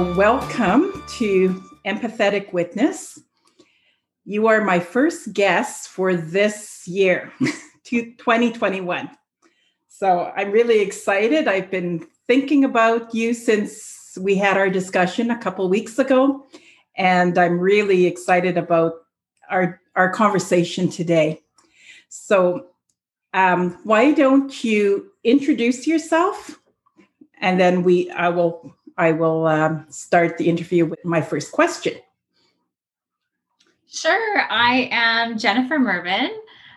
So, 0.00 0.14
welcome 0.14 1.04
to 1.18 1.62
Empathetic 1.84 2.54
Witness. 2.54 3.20
You 4.24 4.46
are 4.46 4.64
my 4.64 4.80
first 4.80 5.34
guest 5.34 5.88
for 5.90 6.14
this 6.14 6.88
year, 6.88 7.30
2021. 7.84 9.10
So, 9.88 10.32
I'm 10.34 10.52
really 10.52 10.80
excited. 10.80 11.46
I've 11.46 11.70
been 11.70 12.06
thinking 12.26 12.64
about 12.64 13.14
you 13.14 13.34
since 13.34 14.16
we 14.18 14.36
had 14.36 14.56
our 14.56 14.70
discussion 14.70 15.30
a 15.30 15.38
couple 15.38 15.68
weeks 15.68 15.98
ago, 15.98 16.46
and 16.96 17.36
I'm 17.36 17.60
really 17.60 18.06
excited 18.06 18.56
about 18.56 18.94
our, 19.50 19.82
our 19.96 20.08
conversation 20.08 20.88
today. 20.88 21.42
So, 22.08 22.68
um, 23.34 23.78
why 23.84 24.12
don't 24.12 24.64
you 24.64 25.12
introduce 25.24 25.86
yourself? 25.86 26.58
And 27.42 27.60
then 27.60 27.82
we, 27.82 28.10
I 28.10 28.30
will 28.30 28.74
I 29.00 29.12
will 29.12 29.46
um, 29.46 29.86
start 29.88 30.36
the 30.36 30.46
interview 30.46 30.84
with 30.84 31.02
my 31.06 31.22
first 31.22 31.52
question. 31.52 31.94
Sure. 33.88 34.42
I 34.50 34.90
am 34.92 35.38
Jennifer 35.38 35.78
Mervyn. 35.78 36.30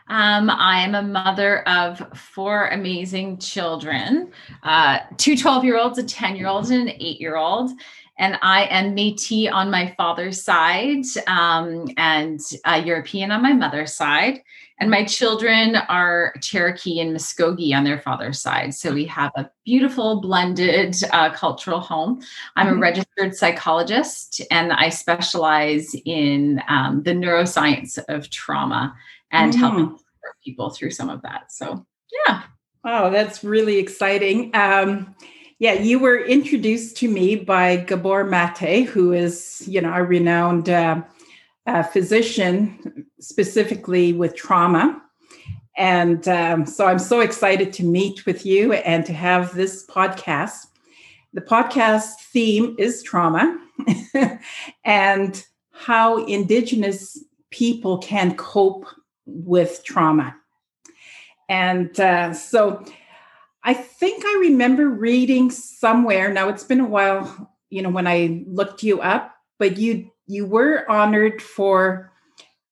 Um, 0.08 0.50
I 0.50 0.80
am 0.80 0.96
a 0.96 1.02
mother 1.02 1.68
of 1.68 2.02
four 2.18 2.68
amazing 2.68 3.40
children 3.40 4.32
uh, 4.64 5.00
two 5.18 5.36
12 5.36 5.66
year 5.66 5.78
olds, 5.78 5.98
a 5.98 6.04
10 6.04 6.38
year 6.38 6.48
old, 6.48 6.72
and 6.72 6.90
an 6.90 6.96
eight 6.98 7.20
year 7.20 7.36
old. 7.36 7.72
And 8.18 8.40
I 8.42 8.66
am 8.66 8.94
Metis 8.94 9.50
on 9.52 9.70
my 9.70 9.94
father's 9.98 10.42
side 10.42 11.04
um, 11.28 11.90
and 11.98 12.40
uh, 12.64 12.82
European 12.86 13.32
on 13.32 13.42
my 13.42 13.54
mother's 13.54 13.94
side. 13.94 14.42
And 14.84 14.92
my 14.92 15.06
children 15.06 15.78
are 15.78 16.34
Cherokee 16.42 17.00
and 17.00 17.16
Muskogee 17.16 17.74
on 17.74 17.86
their 17.86 18.02
father's 18.02 18.42
side. 18.42 18.74
So 18.76 18.94
we 18.94 19.06
have 19.06 19.32
a 19.38 19.50
beautiful 19.64 20.20
blended 20.20 20.98
uh, 21.14 21.30
cultural 21.30 21.80
home. 21.80 22.22
I'm 22.58 22.68
a 22.68 22.72
mm-hmm. 22.72 22.82
registered 22.82 23.34
psychologist 23.34 24.42
and 24.52 24.74
I 24.74 24.90
specialize 24.90 25.96
in 26.04 26.62
um, 26.68 27.02
the 27.04 27.12
neuroscience 27.12 27.98
of 28.10 28.30
trauma 28.30 28.94
and 29.32 29.54
mm. 29.54 29.58
helping 29.58 29.98
people 30.44 30.70
through 30.70 30.92
some 30.92 31.10
of 31.10 31.22
that. 31.22 31.54
So, 31.54 31.86
yeah. 32.28 32.42
Oh, 32.84 33.10
that's 33.10 33.42
really 33.42 33.78
exciting. 33.78 34.54
Um, 34.54 35.16
yeah, 35.60 35.76
you 35.76 35.98
were 35.98 36.18
introduced 36.18 36.98
to 36.98 37.08
me 37.08 37.38
by 37.38 37.78
Gabor 37.78 38.26
Mate, 38.26 38.84
who 38.90 39.14
is, 39.14 39.64
you 39.66 39.80
know, 39.80 39.94
a 39.94 40.04
renowned 40.04 40.68
uh, 40.68 41.04
uh, 41.66 41.84
physician 41.84 43.06
specifically 43.20 44.14
with 44.14 44.36
trauma. 44.36 45.02
And 45.78 46.28
um, 46.28 46.66
so 46.66 46.86
I'm 46.86 47.00
so 47.00 47.22
excited 47.22 47.74
to 47.74 47.84
meet 47.84 48.26
with 48.26 48.46
you 48.46 48.74
and 48.74 49.06
to 49.06 49.14
have 49.14 49.56
this 49.56 49.86
podcast. 49.88 50.68
The 51.34 51.42
podcast 51.42 52.20
theme 52.32 52.76
is 52.78 53.02
trauma 53.02 53.58
and 54.86 55.46
how 55.72 56.24
Indigenous 56.26 57.24
people 57.50 57.98
can 57.98 58.36
cope 58.36 58.86
with 59.26 59.84
trauma. 59.84 60.36
And 61.50 62.00
uh, 62.00 62.34
so 62.34 62.86
I 63.64 63.74
think 63.74 64.24
I 64.26 64.38
remember 64.42 64.90
reading 64.90 65.50
somewhere, 65.50 66.32
now 66.32 66.50
it's 66.50 66.64
been 66.64 66.82
a 66.82 66.88
while, 66.88 67.52
you 67.70 67.82
know, 67.82 67.90
when 67.90 68.08
I 68.08 68.44
looked 68.48 68.84
you 68.84 69.02
up, 69.02 69.34
but 69.58 69.78
you 69.78 70.12
you 70.28 70.46
were 70.46 70.90
honored 70.90 71.42
for 71.42 72.12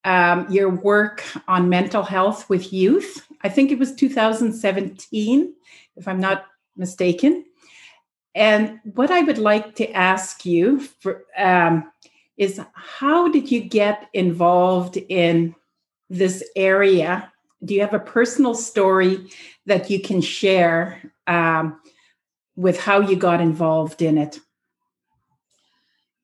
um, 0.04 0.50
your 0.50 0.70
work 0.70 1.24
on 1.48 1.70
mental 1.70 2.04
health 2.04 2.50
with 2.50 2.74
youth. 2.74 3.28
I 3.44 3.50
think 3.50 3.72
it 3.72 3.80
was 3.80 3.94
2017, 3.96 5.54
if 5.96 6.08
I'm 6.08 6.20
not 6.20 6.46
mistaken. 6.76 7.46
And 8.34 8.80
what 8.94 9.12
I 9.12 9.22
would 9.22 9.38
like 9.38 9.76
to 9.76 9.92
ask 9.92 10.46
you 10.46 10.80
for, 10.80 11.26
um, 11.38 11.92
is 12.38 12.60
how 12.74 13.28
did 13.28 13.52
you 13.52 13.62
get 13.62 14.10
involved 14.14 14.98
in 14.98 15.54
this 16.10 16.44
area? 16.56 17.32
Do 17.64 17.74
you 17.74 17.82
have 17.82 17.94
a 17.94 18.00
personal 18.00 18.56
story 18.56 19.30
that 19.66 19.90
you 19.90 20.02
can 20.02 20.22
share 20.22 21.12
um, 21.28 21.80
with 22.56 22.80
how 22.80 23.02
you 23.02 23.16
got 23.16 23.42
involved 23.42 24.02
in 24.02 24.18
it? 24.18 24.40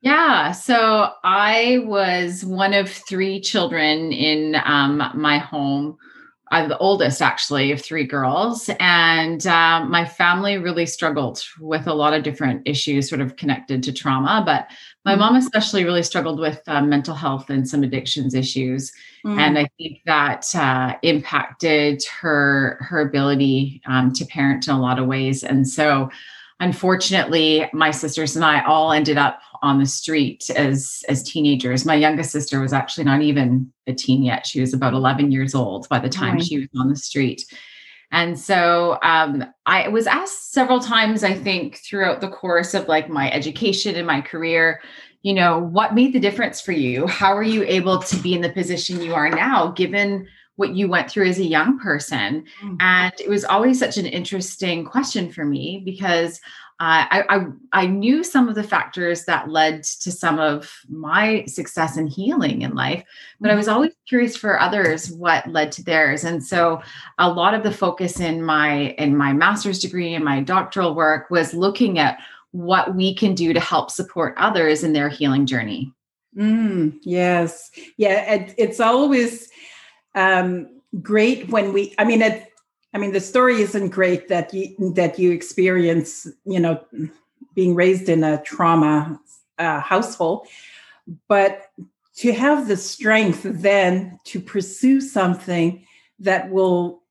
Yeah. 0.01 0.51
So 0.51 1.11
I 1.23 1.79
was 1.85 2.45
one 2.45 2.73
of 2.73 2.89
three 2.89 3.41
children 3.41 4.11
in 4.11 4.55
um, 4.63 5.11
my 5.15 5.39
home. 5.39 5.97
I'm 6.49 6.69
the 6.69 6.77
oldest, 6.77 7.21
actually, 7.21 7.71
of 7.73 7.81
three 7.81 8.05
girls. 8.05 8.69
And 8.79 9.45
um, 9.47 9.91
my 9.91 10.05
family 10.05 10.57
really 10.57 10.85
struggled 10.85 11.43
with 11.59 11.87
a 11.87 11.93
lot 11.93 12.13
of 12.13 12.23
different 12.23 12.61
issues, 12.65 13.09
sort 13.09 13.19
of 13.19 13.35
connected 13.35 13.83
to 13.83 13.91
trauma. 13.91 14.43
But 14.45 14.69
my 15.03 15.15
mm. 15.15 15.19
mom, 15.19 15.35
especially, 15.35 15.83
really 15.83 16.03
struggled 16.03 16.39
with 16.39 16.61
uh, 16.67 16.81
mental 16.81 17.15
health 17.15 17.49
and 17.49 17.67
some 17.67 17.83
addictions 17.83 18.33
issues. 18.33 18.93
Mm. 19.25 19.39
And 19.39 19.59
I 19.59 19.67
think 19.77 19.99
that 20.05 20.45
uh, 20.55 20.95
impacted 21.01 22.03
her 22.21 22.77
her 22.81 23.01
ability 23.01 23.81
um, 23.85 24.13
to 24.13 24.25
parent 24.25 24.67
in 24.67 24.73
a 24.73 24.79
lot 24.79 24.99
of 24.99 25.07
ways. 25.07 25.43
And 25.43 25.67
so, 25.67 26.09
unfortunately, 26.59 27.69
my 27.73 27.91
sisters 27.91 28.35
and 28.35 28.43
I 28.43 28.63
all 28.65 28.91
ended 28.91 29.17
up 29.17 29.39
on 29.61 29.79
the 29.79 29.85
street 29.85 30.49
as 30.55 31.03
as 31.09 31.23
teenagers. 31.23 31.85
My 31.85 31.95
youngest 31.95 32.31
sister 32.31 32.59
was 32.59 32.73
actually 32.73 33.05
not 33.05 33.21
even 33.21 33.71
a 33.87 33.93
teen 33.93 34.23
yet. 34.23 34.45
She 34.45 34.61
was 34.61 34.73
about 34.73 34.93
11 34.93 35.31
years 35.31 35.55
old 35.55 35.87
by 35.89 35.99
the 35.99 36.09
time 36.09 36.35
right. 36.35 36.43
she 36.43 36.59
was 36.59 36.69
on 36.77 36.89
the 36.89 36.95
street. 36.95 37.43
And 38.11 38.39
so 38.39 38.97
um, 39.03 39.43
I 39.65 39.89
was 39.89 40.07
asked 40.07 40.53
several 40.53 40.79
times, 40.79 41.23
I 41.23 41.33
think, 41.33 41.77
throughout 41.77 42.21
the 42.21 42.29
course 42.29 42.73
of 42.73 42.87
like 42.87 43.09
my 43.09 43.29
education 43.31 43.95
and 43.95 44.07
my 44.07 44.21
career, 44.21 44.81
you 45.23 45.33
know, 45.33 45.59
what 45.59 45.93
made 45.93 46.13
the 46.13 46.19
difference 46.19 46.61
for 46.61 46.71
you? 46.71 47.05
How 47.07 47.35
are 47.35 47.43
you 47.43 47.63
able 47.63 47.99
to 47.99 48.15
be 48.17 48.33
in 48.33 48.41
the 48.41 48.49
position 48.49 49.01
you 49.01 49.13
are 49.13 49.29
now, 49.29 49.71
given 49.71 50.27
what 50.57 50.75
you 50.75 50.89
went 50.89 51.09
through 51.09 51.27
as 51.29 51.39
a 51.39 51.45
young 51.45 51.79
person? 51.79 52.45
Mm-hmm. 52.61 52.75
And 52.79 53.13
it 53.19 53.29
was 53.29 53.45
always 53.45 53.79
such 53.79 53.97
an 53.97 54.05
interesting 54.05 54.85
question 54.85 55.31
for 55.31 55.45
me 55.45 55.81
because 55.83 56.39
I, 56.79 57.23
I, 57.29 57.45
I 57.73 57.87
knew 57.87 58.23
some 58.23 58.47
of 58.47 58.55
the 58.55 58.63
factors 58.63 59.25
that 59.25 59.49
led 59.49 59.83
to 59.83 60.11
some 60.11 60.39
of 60.39 60.71
my 60.87 61.43
success 61.45 61.97
and 61.97 62.07
healing 62.07 62.61
in 62.61 62.75
life, 62.75 63.03
but 63.39 63.49
I 63.49 63.55
was 63.55 63.65
mm-hmm. 63.65 63.75
always 63.75 63.93
curious 64.07 64.37
for 64.37 64.59
others 64.59 65.11
what 65.11 65.47
led 65.47 65.71
to 65.73 65.83
theirs. 65.83 66.23
And 66.23 66.43
so 66.43 66.81
a 67.17 67.31
lot 67.31 67.55
of 67.55 67.63
the 67.63 67.71
focus 67.71 68.19
in 68.19 68.43
my 68.43 68.89
in 68.99 69.17
my 69.17 69.33
master's 69.33 69.79
degree 69.79 70.13
and 70.13 70.23
my 70.23 70.41
doctoral 70.41 70.93
work 70.93 71.31
was 71.31 71.55
looking 71.55 71.97
at 71.97 72.19
what 72.51 72.95
we 72.95 73.15
can 73.15 73.33
do 73.33 73.53
to 73.53 73.59
help 73.59 73.89
support 73.89 74.35
others 74.37 74.83
in 74.83 74.93
their 74.93 75.09
healing 75.09 75.47
journey. 75.47 75.91
Mm, 76.37 76.99
yes. 77.01 77.71
Yeah. 77.97 78.33
It, 78.33 78.53
it's 78.57 78.79
always 78.79 79.49
um, 80.17 80.67
great 81.01 81.47
when 81.49 81.71
we, 81.71 81.93
I 81.97 82.03
mean, 82.03 82.21
it, 82.21 82.51
I 82.93 82.97
mean, 82.97 83.11
the 83.11 83.21
story 83.21 83.61
isn't 83.61 83.89
great 83.89 84.27
that 84.29 84.53
you 84.53 84.75
that 84.95 85.19
you 85.19 85.31
experience, 85.31 86.27
you 86.45 86.59
know, 86.59 86.83
being 87.53 87.75
raised 87.75 88.09
in 88.09 88.23
a 88.23 88.41
trauma 88.41 89.19
uh, 89.59 89.79
household, 89.79 90.47
but 91.27 91.69
to 92.15 92.33
have 92.33 92.67
the 92.67 92.77
strength 92.77 93.41
then 93.43 94.19
to 94.23 94.39
pursue 94.39 94.99
something 94.99 95.85
that 96.19 96.49
will 96.49 97.03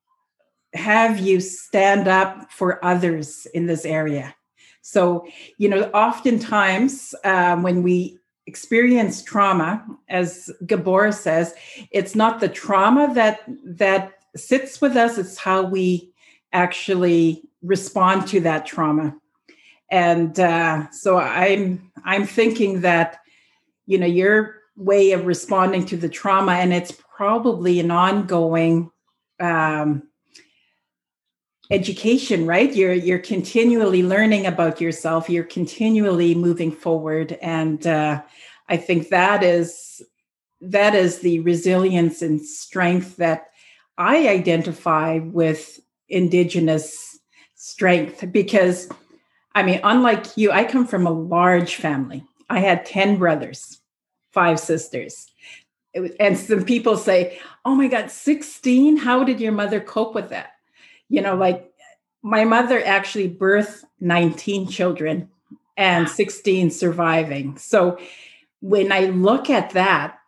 have 0.75 1.21
you 1.21 1.41
stand 1.41 2.09
up 2.09 2.50
for 2.50 2.84
others 2.84 3.47
in 3.55 3.66
this 3.66 3.84
area. 3.84 4.34
So, 4.83 5.27
you 5.59 5.69
know, 5.69 5.83
oftentimes 5.95 7.15
um, 7.25 7.62
when 7.62 7.84
we 7.84 8.19
experience 8.47 9.23
trauma, 9.23 9.84
as 10.09 10.51
Gabor 10.66 11.13
says, 11.13 11.54
it's 11.91 12.15
not 12.15 12.41
the 12.41 12.48
trauma 12.48 13.13
that 13.15 13.41
that 13.65 14.13
sits 14.37 14.81
with 14.81 14.97
us 14.97 15.19
it's 15.19 15.39
how 15.39 15.63
we 15.63 16.13
actually 16.53 17.43
respond 17.63 18.27
to 18.28 18.41
that 18.41 18.66
trauma. 18.66 19.15
And 19.91 20.39
uh, 20.41 20.91
so 20.91 21.19
i'm 21.19 21.93
i'm 22.04 22.27
thinking 22.27 22.81
that 22.81 23.21
you 23.87 23.98
know 23.98 24.07
your 24.07 24.57
way 24.77 25.13
of 25.13 25.27
responding 25.27 25.87
to 25.87 25.97
the 25.97 26.09
trauma 26.09 26.53
and 26.53 26.72
it's 26.72 26.92
probably 26.92 27.81
an 27.81 27.91
ongoing 27.91 28.91
um, 29.41 30.03
education 31.71 32.47
right 32.47 32.74
you're 32.74 32.92
you're 32.92 33.18
continually 33.18 34.03
learning 34.03 34.47
about 34.47 34.80
yourself 34.80 35.28
you're 35.28 35.45
continually 35.45 36.34
moving 36.34 36.71
forward 36.71 37.36
and 37.42 37.86
uh, 37.86 38.22
i 38.68 38.77
think 38.77 39.09
that 39.09 39.42
is 39.42 40.03
that 40.60 40.95
is 40.95 41.21
the 41.21 41.41
resilience 41.41 42.22
and 42.22 42.41
strength 42.41 43.16
that 43.16 43.48
I 43.98 44.28
identify 44.28 45.18
with 45.18 45.80
Indigenous 46.09 47.18
strength 47.54 48.30
because, 48.30 48.89
I 49.54 49.63
mean, 49.63 49.80
unlike 49.83 50.36
you, 50.36 50.53
I 50.53 50.65
come 50.65 50.86
from 50.86 51.07
a 51.07 51.10
large 51.10 51.77
family. 51.77 52.24
I 52.48 52.60
had 52.60 52.86
10 52.86 53.16
brothers, 53.16 53.80
five 54.33 54.60
sisters. 54.60 55.27
Was, 55.95 56.13
and 56.21 56.39
some 56.39 56.65
people 56.65 56.97
say, 56.97 57.39
oh 57.65 57.74
my 57.74 57.89
God, 57.89 58.10
16? 58.10 58.98
How 58.98 59.24
did 59.24 59.41
your 59.41 59.53
mother 59.53 59.80
cope 59.80 60.15
with 60.15 60.28
that? 60.28 60.53
You 61.08 61.22
know, 61.22 61.36
like 61.36 61.72
my 62.22 62.44
mother 62.44 62.82
actually 62.84 63.30
birthed 63.30 63.84
19 64.00 64.68
children 64.68 65.28
and 65.76 66.08
16 66.08 66.70
surviving. 66.70 67.56
So 67.58 67.98
when 68.60 68.91
I 68.91 69.06
look 69.06 69.50
at 69.50 69.70
that, 69.70 70.18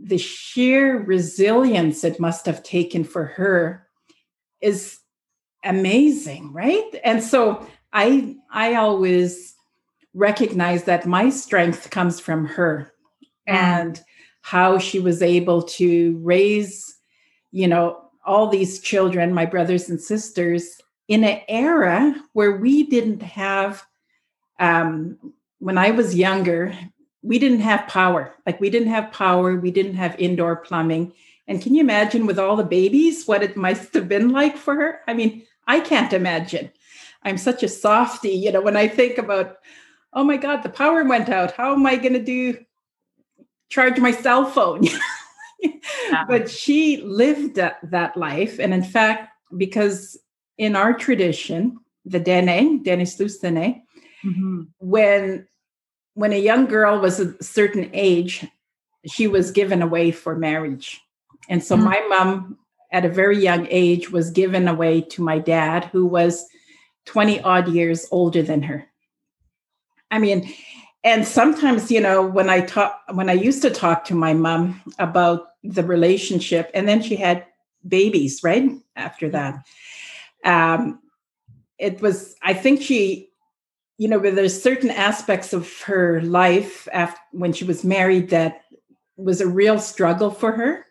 the 0.00 0.18
sheer 0.18 1.02
resilience 1.02 2.04
it 2.04 2.20
must 2.20 2.46
have 2.46 2.62
taken 2.62 3.02
for 3.02 3.24
her 3.24 3.86
is 4.60 4.98
amazing, 5.64 6.52
right? 6.52 6.88
And 7.02 7.22
so 7.22 7.66
I 7.92 8.36
I 8.50 8.74
always 8.74 9.54
recognize 10.14 10.84
that 10.84 11.06
my 11.06 11.30
strength 11.30 11.90
comes 11.90 12.20
from 12.20 12.46
her 12.46 12.92
mm. 13.22 13.54
and 13.54 14.00
how 14.42 14.78
she 14.78 15.00
was 15.00 15.20
able 15.22 15.62
to 15.62 16.18
raise, 16.22 16.98
you 17.50 17.66
know, 17.66 18.07
all 18.28 18.46
these 18.46 18.80
children, 18.80 19.32
my 19.32 19.46
brothers 19.46 19.88
and 19.88 20.00
sisters, 20.00 20.80
in 21.08 21.24
an 21.24 21.40
era 21.48 22.14
where 22.34 22.52
we 22.52 22.84
didn't 22.84 23.22
have 23.22 23.84
um, 24.60 25.18
when 25.58 25.78
I 25.78 25.90
was 25.90 26.14
younger, 26.14 26.76
we 27.22 27.38
didn't 27.38 27.60
have 27.60 27.88
power. 27.88 28.34
Like 28.46 28.60
we 28.60 28.70
didn't 28.70 28.88
have 28.88 29.12
power, 29.12 29.56
we 29.56 29.70
didn't 29.70 29.94
have 29.94 30.18
indoor 30.18 30.56
plumbing. 30.56 31.12
And 31.46 31.62
can 31.62 31.74
you 31.74 31.80
imagine 31.80 32.26
with 32.26 32.38
all 32.38 32.56
the 32.56 32.64
babies 32.64 33.26
what 33.26 33.42
it 33.42 33.56
must 33.56 33.94
have 33.94 34.08
been 34.08 34.30
like 34.30 34.56
for 34.56 34.74
her? 34.74 35.00
I 35.08 35.14
mean, 35.14 35.44
I 35.66 35.80
can't 35.80 36.12
imagine. 36.12 36.70
I'm 37.22 37.38
such 37.38 37.62
a 37.62 37.68
softy, 37.68 38.30
you 38.30 38.52
know, 38.52 38.60
when 38.60 38.76
I 38.76 38.86
think 38.86 39.18
about, 39.18 39.56
oh 40.12 40.24
my 40.24 40.36
God, 40.36 40.62
the 40.62 40.68
power 40.68 41.04
went 41.04 41.28
out. 41.28 41.52
How 41.52 41.72
am 41.72 41.86
I 41.86 41.96
going 41.96 42.12
to 42.12 42.22
do 42.22 42.58
charge 43.68 43.98
my 43.98 44.12
cell 44.12 44.44
phone? 44.44 44.84
yeah. 45.60 46.24
But 46.26 46.50
she 46.50 46.98
lived 47.02 47.56
that, 47.56 47.78
that 47.90 48.16
life. 48.16 48.58
And 48.58 48.72
in 48.72 48.82
fact, 48.82 49.30
because 49.56 50.18
in 50.56 50.76
our 50.76 50.92
tradition, 50.92 51.78
the 52.04 52.20
Dene, 52.20 52.82
Denesuline, 52.82 53.82
mm-hmm. 54.24 54.62
when 54.78 55.46
when 56.14 56.32
a 56.32 56.36
young 56.36 56.66
girl 56.66 56.98
was 56.98 57.20
a 57.20 57.40
certain 57.40 57.90
age, 57.92 58.44
she 59.06 59.28
was 59.28 59.52
given 59.52 59.82
away 59.82 60.10
for 60.10 60.34
marriage. 60.34 61.00
And 61.48 61.62
so 61.62 61.76
mm-hmm. 61.76 61.84
my 61.84 62.06
mom, 62.08 62.58
at 62.90 63.04
a 63.04 63.08
very 63.08 63.38
young 63.38 63.68
age, 63.70 64.10
was 64.10 64.32
given 64.32 64.66
away 64.66 65.00
to 65.00 65.22
my 65.22 65.38
dad, 65.38 65.84
who 65.84 66.06
was 66.06 66.44
20 67.06 67.40
odd 67.42 67.68
years 67.68 68.08
older 68.10 68.42
than 68.42 68.62
her. 68.62 68.84
I 70.10 70.18
mean, 70.18 70.52
and 71.04 71.26
sometimes, 71.26 71.90
you 71.90 72.00
know, 72.00 72.26
when 72.26 72.50
I 72.50 72.60
talk, 72.60 73.00
when 73.12 73.28
I 73.30 73.34
used 73.34 73.62
to 73.62 73.70
talk 73.70 74.04
to 74.06 74.14
my 74.14 74.34
mom 74.34 74.82
about 74.98 75.48
the 75.62 75.82
relationship, 75.82 76.70
and 76.74 76.88
then 76.88 77.02
she 77.02 77.16
had 77.16 77.46
babies 77.86 78.42
right 78.42 78.70
after 78.96 79.28
that. 79.30 79.64
Um, 80.44 81.00
it 81.78 82.00
was, 82.00 82.34
I 82.42 82.54
think 82.54 82.82
she 82.82 83.28
you 83.98 84.06
know, 84.06 84.18
there's 84.20 84.62
certain 84.62 84.90
aspects 84.90 85.52
of 85.52 85.80
her 85.82 86.22
life 86.22 86.86
after 86.92 87.20
when 87.32 87.52
she 87.52 87.64
was 87.64 87.84
married 87.84 88.30
that 88.30 88.62
was 89.16 89.40
a 89.40 89.48
real 89.48 89.80
struggle 89.80 90.30
for 90.30 90.52
her. 90.52 90.86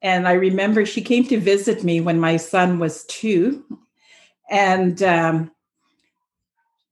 And 0.00 0.26
I 0.28 0.32
remember 0.34 0.86
she 0.86 1.02
came 1.02 1.24
to 1.26 1.40
visit 1.40 1.82
me 1.82 2.00
when 2.00 2.20
my 2.20 2.36
son 2.36 2.78
was 2.78 3.04
two. 3.06 3.64
And, 4.48 5.02
um, 5.02 5.50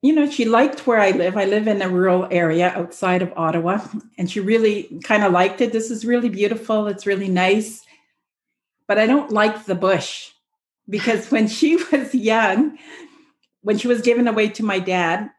you 0.02 0.12
know, 0.12 0.30
she 0.30 0.44
liked 0.44 0.86
where 0.86 1.00
I 1.00 1.10
live. 1.10 1.36
I 1.36 1.44
live 1.44 1.66
in 1.66 1.82
a 1.82 1.88
rural 1.88 2.28
area 2.30 2.72
outside 2.76 3.20
of 3.20 3.32
Ottawa, 3.36 3.84
and 4.16 4.30
she 4.30 4.40
really 4.40 5.00
kind 5.02 5.24
of 5.24 5.32
liked 5.32 5.60
it. 5.60 5.72
This 5.72 5.90
is 5.90 6.04
really 6.04 6.28
beautiful. 6.28 6.86
It's 6.86 7.06
really 7.06 7.28
nice. 7.28 7.84
But 8.86 8.98
I 8.98 9.06
don't 9.06 9.32
like 9.32 9.64
the 9.64 9.74
bush 9.74 10.30
because 10.88 11.30
when 11.30 11.48
she 11.48 11.76
was 11.92 12.14
young, 12.14 12.78
when 13.62 13.76
she 13.76 13.88
was 13.88 14.00
given 14.00 14.28
away 14.28 14.48
to 14.50 14.64
my 14.64 14.78
dad, 14.78 15.30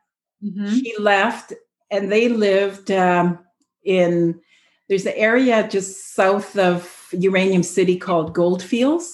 mm-hmm. 0.44 0.74
she 0.74 0.94
left 1.00 1.54
and 1.90 2.12
they 2.12 2.28
lived 2.28 2.92
um, 2.92 3.40
in, 3.84 4.40
there's 4.88 5.06
an 5.06 5.14
area 5.16 5.68
just 5.68 6.14
south 6.14 6.58
of 6.58 7.08
Uranium 7.12 7.64
City 7.64 7.98
called 7.98 8.34
Goldfields. 8.34 9.14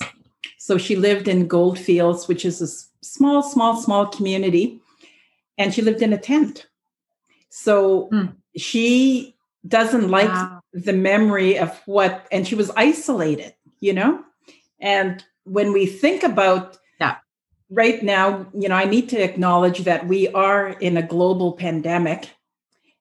So 0.57 0.77
she 0.77 0.95
lived 0.95 1.27
in 1.27 1.47
Goldfields, 1.47 2.27
which 2.27 2.43
is 2.43 2.61
a 2.61 2.67
small, 3.05 3.43
small, 3.43 3.79
small 3.81 4.07
community. 4.07 4.81
And 5.57 5.73
she 5.73 5.81
lived 5.81 6.01
in 6.01 6.13
a 6.13 6.17
tent. 6.17 6.67
So 7.49 8.09
mm. 8.11 8.35
she 8.57 9.35
doesn't 9.67 10.09
like 10.09 10.29
wow. 10.29 10.61
the 10.73 10.93
memory 10.93 11.57
of 11.57 11.75
what, 11.85 12.27
and 12.31 12.47
she 12.47 12.55
was 12.55 12.69
isolated, 12.71 13.55
you 13.79 13.93
know? 13.93 14.23
And 14.79 15.23
when 15.45 15.71
we 15.73 15.85
think 15.85 16.23
about 16.23 16.77
yeah. 16.99 17.15
right 17.69 18.03
now, 18.03 18.47
you 18.53 18.67
know, 18.67 18.75
I 18.75 18.85
need 18.85 19.09
to 19.09 19.23
acknowledge 19.23 19.79
that 19.85 20.07
we 20.07 20.27
are 20.29 20.69
in 20.69 20.97
a 20.97 21.01
global 21.01 21.53
pandemic 21.53 22.29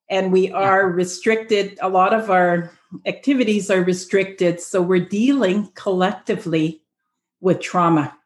and 0.09 0.33
we 0.33 0.53
are 0.53 0.89
restricted. 0.89 1.79
A 1.83 1.89
lot 1.89 2.15
of 2.15 2.31
our 2.31 2.71
activities 3.07 3.71
are 3.71 3.83
restricted. 3.83 4.61
So 4.61 4.81
we're 4.81 5.05
dealing 5.05 5.71
collectively 5.75 6.83
with 7.41 7.61
trauma. 7.61 8.17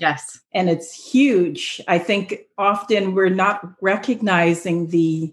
Yes. 0.00 0.40
And 0.52 0.70
it's 0.70 0.92
huge. 0.92 1.80
I 1.86 1.98
think 1.98 2.40
often 2.56 3.14
we're 3.14 3.28
not 3.28 3.74
recognizing 3.80 4.88
the, 4.88 5.32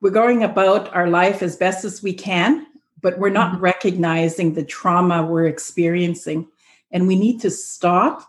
we're 0.00 0.10
going 0.10 0.42
about 0.42 0.94
our 0.94 1.08
life 1.08 1.42
as 1.42 1.56
best 1.56 1.84
as 1.84 2.02
we 2.02 2.12
can, 2.12 2.66
but 3.00 3.18
we're 3.18 3.30
not 3.30 3.52
mm-hmm. 3.52 3.62
recognizing 3.62 4.54
the 4.54 4.64
trauma 4.64 5.24
we're 5.24 5.46
experiencing. 5.46 6.48
And 6.90 7.06
we 7.06 7.16
need 7.16 7.40
to 7.42 7.50
stop 7.50 8.28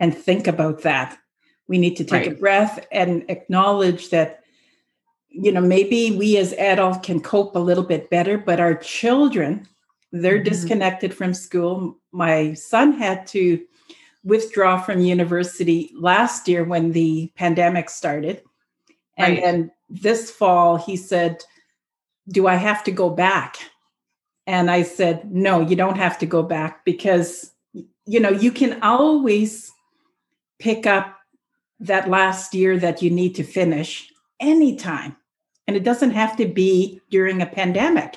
and 0.00 0.14
think 0.14 0.46
about 0.46 0.82
that. 0.82 1.16
We 1.68 1.78
need 1.78 1.96
to 1.96 2.04
take 2.04 2.26
right. 2.26 2.32
a 2.32 2.34
breath 2.34 2.86
and 2.90 3.24
acknowledge 3.28 4.10
that, 4.10 4.42
you 5.28 5.52
know, 5.52 5.60
maybe 5.60 6.16
we 6.16 6.36
as 6.38 6.52
adults 6.54 7.06
can 7.06 7.20
cope 7.20 7.54
a 7.54 7.60
little 7.60 7.84
bit 7.84 8.10
better, 8.10 8.36
but 8.36 8.58
our 8.58 8.74
children, 8.74 9.68
they're 10.10 10.38
mm-hmm. 10.38 10.48
disconnected 10.48 11.14
from 11.14 11.34
school. 11.34 11.98
My 12.10 12.54
son 12.54 12.94
had 12.94 13.26
to 13.28 13.64
withdraw 14.24 14.80
from 14.80 15.00
university 15.00 15.90
last 15.94 16.48
year 16.48 16.64
when 16.64 16.92
the 16.92 17.32
pandemic 17.36 17.88
started. 17.88 18.42
And 19.16 19.34
right. 19.34 19.42
then 19.42 19.70
this 19.88 20.30
fall, 20.30 20.76
he 20.76 20.96
said, 20.96 21.42
Do 22.28 22.46
I 22.46 22.54
have 22.54 22.84
to 22.84 22.90
go 22.90 23.10
back? 23.10 23.56
And 24.46 24.70
I 24.70 24.82
said, 24.82 25.30
No, 25.30 25.60
you 25.60 25.76
don't 25.76 25.96
have 25.96 26.18
to 26.18 26.26
go 26.26 26.42
back 26.42 26.84
because, 26.84 27.52
you 28.06 28.20
know, 28.20 28.30
you 28.30 28.52
can 28.52 28.82
always 28.82 29.72
pick 30.58 30.86
up 30.86 31.16
that 31.80 32.10
last 32.10 32.54
year 32.54 32.78
that 32.78 33.00
you 33.00 33.10
need 33.10 33.34
to 33.36 33.42
finish 33.42 34.12
anytime. 34.38 35.16
And 35.66 35.76
it 35.76 35.84
doesn't 35.84 36.10
have 36.10 36.36
to 36.36 36.46
be 36.46 37.00
during 37.10 37.40
a 37.40 37.46
pandemic. 37.46 38.16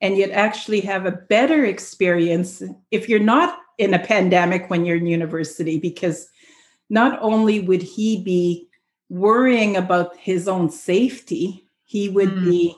And 0.00 0.16
you'd 0.16 0.30
actually 0.30 0.80
have 0.80 1.06
a 1.06 1.12
better 1.12 1.64
experience 1.64 2.62
if 2.90 3.08
you're 3.08 3.20
not 3.20 3.58
in 3.78 3.94
a 3.94 3.98
pandemic 3.98 4.70
when 4.70 4.84
you're 4.84 4.96
in 4.96 5.06
university, 5.06 5.78
because 5.78 6.28
not 6.88 7.18
only 7.20 7.60
would 7.60 7.82
he 7.82 8.22
be 8.22 8.68
worrying 9.08 9.76
about 9.76 10.16
his 10.16 10.48
own 10.48 10.70
safety, 10.70 11.66
he 11.84 12.08
would 12.08 12.30
mm. 12.30 12.44
be 12.44 12.76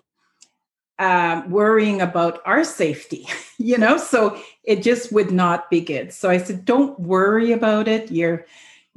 uh, 0.98 1.42
worrying 1.48 2.00
about 2.00 2.40
our 2.44 2.64
safety, 2.64 3.26
you 3.58 3.78
know? 3.78 3.96
So 3.96 4.40
it 4.64 4.82
just 4.82 5.12
would 5.12 5.30
not 5.30 5.70
be 5.70 5.80
good. 5.80 6.12
So 6.12 6.28
I 6.28 6.38
said, 6.38 6.64
don't 6.64 6.98
worry 6.98 7.52
about 7.52 7.88
it. 7.88 8.10
You're 8.10 8.46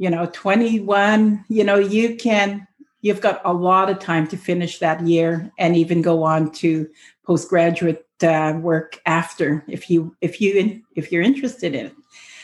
you 0.02 0.10
know 0.10 0.28
21 0.34 1.46
you 1.48 1.64
know 1.64 1.78
you 1.78 2.16
can 2.16 2.68
you've 3.02 3.22
got 3.22 3.40
a 3.46 3.54
lot 3.54 3.88
of 3.88 4.00
time 4.00 4.28
to 4.28 4.36
finish 4.36 4.80
that 4.80 5.02
year 5.02 5.52
and 5.60 5.78
even 5.78 6.02
go 6.02 6.24
on 6.24 6.52
to 6.52 6.90
postgraduate 7.26 8.06
uh, 8.24 8.54
work 8.60 9.00
after 9.06 9.64
if 9.68 9.90
you 9.90 10.16
if 10.22 10.42
you 10.42 10.82
if 10.96 11.12
you're 11.12 11.24
interested 11.24 11.76
in 11.76 11.88
it 11.88 11.96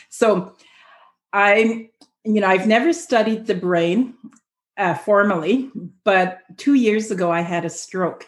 so 0.08 0.54
i 1.32 1.88
you 2.24 2.40
know 2.40 2.46
i've 2.46 2.66
never 2.66 2.92
studied 2.92 3.46
the 3.46 3.54
brain 3.54 4.14
uh, 4.76 4.94
formally 4.94 5.70
but 6.04 6.40
two 6.56 6.74
years 6.74 7.10
ago 7.10 7.30
i 7.30 7.40
had 7.40 7.64
a 7.64 7.70
stroke 7.70 8.26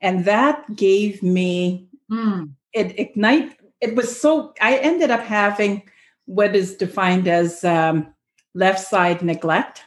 and 0.00 0.24
that 0.24 0.64
gave 0.76 1.22
me 1.22 1.88
mm. 2.10 2.48
it 2.72 2.98
ignite 2.98 3.56
it 3.80 3.94
was 3.94 4.20
so 4.20 4.54
i 4.60 4.76
ended 4.78 5.10
up 5.10 5.20
having 5.20 5.82
what 6.28 6.54
is 6.54 6.74
defined 6.74 7.26
as 7.26 7.64
um, 7.64 8.14
left 8.54 8.86
side 8.86 9.22
neglect, 9.22 9.84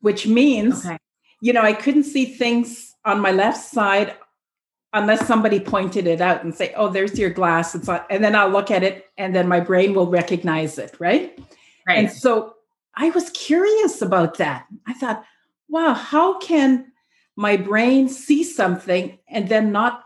which 0.00 0.26
means, 0.26 0.86
okay. 0.86 0.96
you 1.42 1.52
know, 1.52 1.60
I 1.60 1.74
couldn't 1.74 2.04
see 2.04 2.24
things 2.24 2.94
on 3.04 3.20
my 3.20 3.30
left 3.30 3.62
side 3.62 4.14
unless 4.94 5.26
somebody 5.26 5.60
pointed 5.60 6.06
it 6.06 6.20
out 6.20 6.44
and 6.44 6.54
say, 6.54 6.72
"Oh, 6.76 6.88
there's 6.88 7.18
your 7.18 7.30
glass." 7.30 7.74
It's 7.74 7.88
and 7.88 8.24
then 8.24 8.34
I'll 8.34 8.48
look 8.48 8.70
at 8.70 8.82
it, 8.82 9.06
and 9.18 9.34
then 9.34 9.46
my 9.46 9.60
brain 9.60 9.92
will 9.94 10.06
recognize 10.06 10.78
it, 10.78 10.94
right? 10.98 11.38
Right. 11.86 11.98
And 11.98 12.10
so 12.10 12.54
I 12.94 13.10
was 13.10 13.28
curious 13.30 14.00
about 14.00 14.38
that. 14.38 14.66
I 14.86 14.94
thought, 14.94 15.24
"Wow, 15.68 15.92
how 15.92 16.38
can 16.38 16.92
my 17.36 17.56
brain 17.56 18.08
see 18.08 18.44
something 18.44 19.18
and 19.28 19.48
then 19.48 19.72
not 19.72 20.04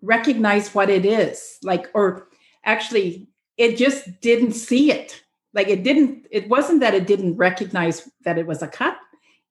recognize 0.00 0.74
what 0.74 0.90
it 0.90 1.04
is?" 1.04 1.58
Like, 1.62 1.88
or 1.94 2.28
actually, 2.64 3.28
it 3.56 3.76
just 3.76 4.20
didn't 4.20 4.52
see 4.52 4.90
it 4.90 5.22
like 5.54 5.68
it 5.68 5.82
didn't 5.82 6.26
it 6.30 6.48
wasn't 6.48 6.80
that 6.80 6.94
it 6.94 7.06
didn't 7.06 7.36
recognize 7.36 8.08
that 8.24 8.38
it 8.38 8.46
was 8.46 8.62
a 8.62 8.68
cut 8.68 8.96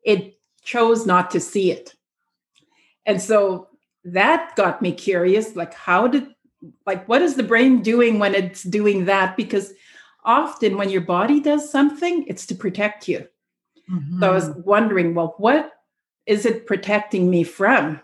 it 0.04 0.38
chose 0.64 1.06
not 1.06 1.32
to 1.32 1.40
see 1.40 1.72
it 1.72 1.96
And 3.06 3.22
so 3.22 3.68
that 4.04 4.56
got 4.56 4.82
me 4.82 4.92
curious 4.92 5.56
like, 5.56 5.74
how 5.74 6.08
did, 6.08 6.28
like, 6.86 7.08
what 7.08 7.22
is 7.22 7.36
the 7.36 7.44
brain 7.44 7.82
doing 7.82 8.20
when 8.20 8.36
it's 8.36 8.64
doing 8.64 9.06
that? 9.06 9.38
Because 9.38 9.74
often 10.24 10.78
when 10.78 10.90
your 10.90 11.02
body 11.02 11.40
does 11.40 11.70
something, 11.72 12.26
it's 12.28 12.46
to 12.48 12.56
protect 12.56 13.08
you. 13.08 13.28
Mm-hmm. 13.92 14.20
So 14.20 14.30
I 14.30 14.34
was 14.34 14.50
mm-hmm. 14.50 14.62
wondering, 14.62 15.16
well, 15.16 15.36
what 15.38 15.72
is 16.26 16.46
it 16.46 16.68
protecting 16.68 17.30
me 17.30 17.44
from? 17.44 18.00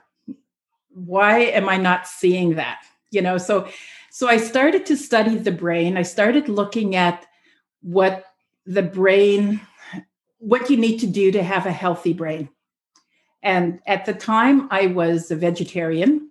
Why 0.90 1.40
am 1.40 1.70
I 1.70 1.78
not 1.78 2.08
seeing 2.08 2.56
that? 2.56 2.82
You 3.12 3.22
know, 3.22 3.38
so 3.38 3.68
so 4.12 4.28
I 4.28 4.38
started 4.38 4.86
to 4.88 4.98
study 4.98 5.38
the 5.38 5.52
brain. 5.52 5.96
I 5.96 6.02
started 6.02 6.50
looking 6.50 6.96
at 6.96 7.26
what 7.82 8.26
the 8.66 8.82
brain, 8.82 9.62
what 10.40 10.70
you 10.70 10.78
need 10.78 10.98
to 11.00 11.08
do 11.08 11.32
to 11.32 11.44
have 11.44 11.68
a 11.68 11.72
healthy 11.72 12.14
brain. 12.14 12.50
And 13.44 13.80
at 13.86 14.06
the 14.06 14.14
time, 14.14 14.68
I 14.72 14.88
was 14.88 15.32
a 15.32 15.36
vegetarian. 15.36 16.30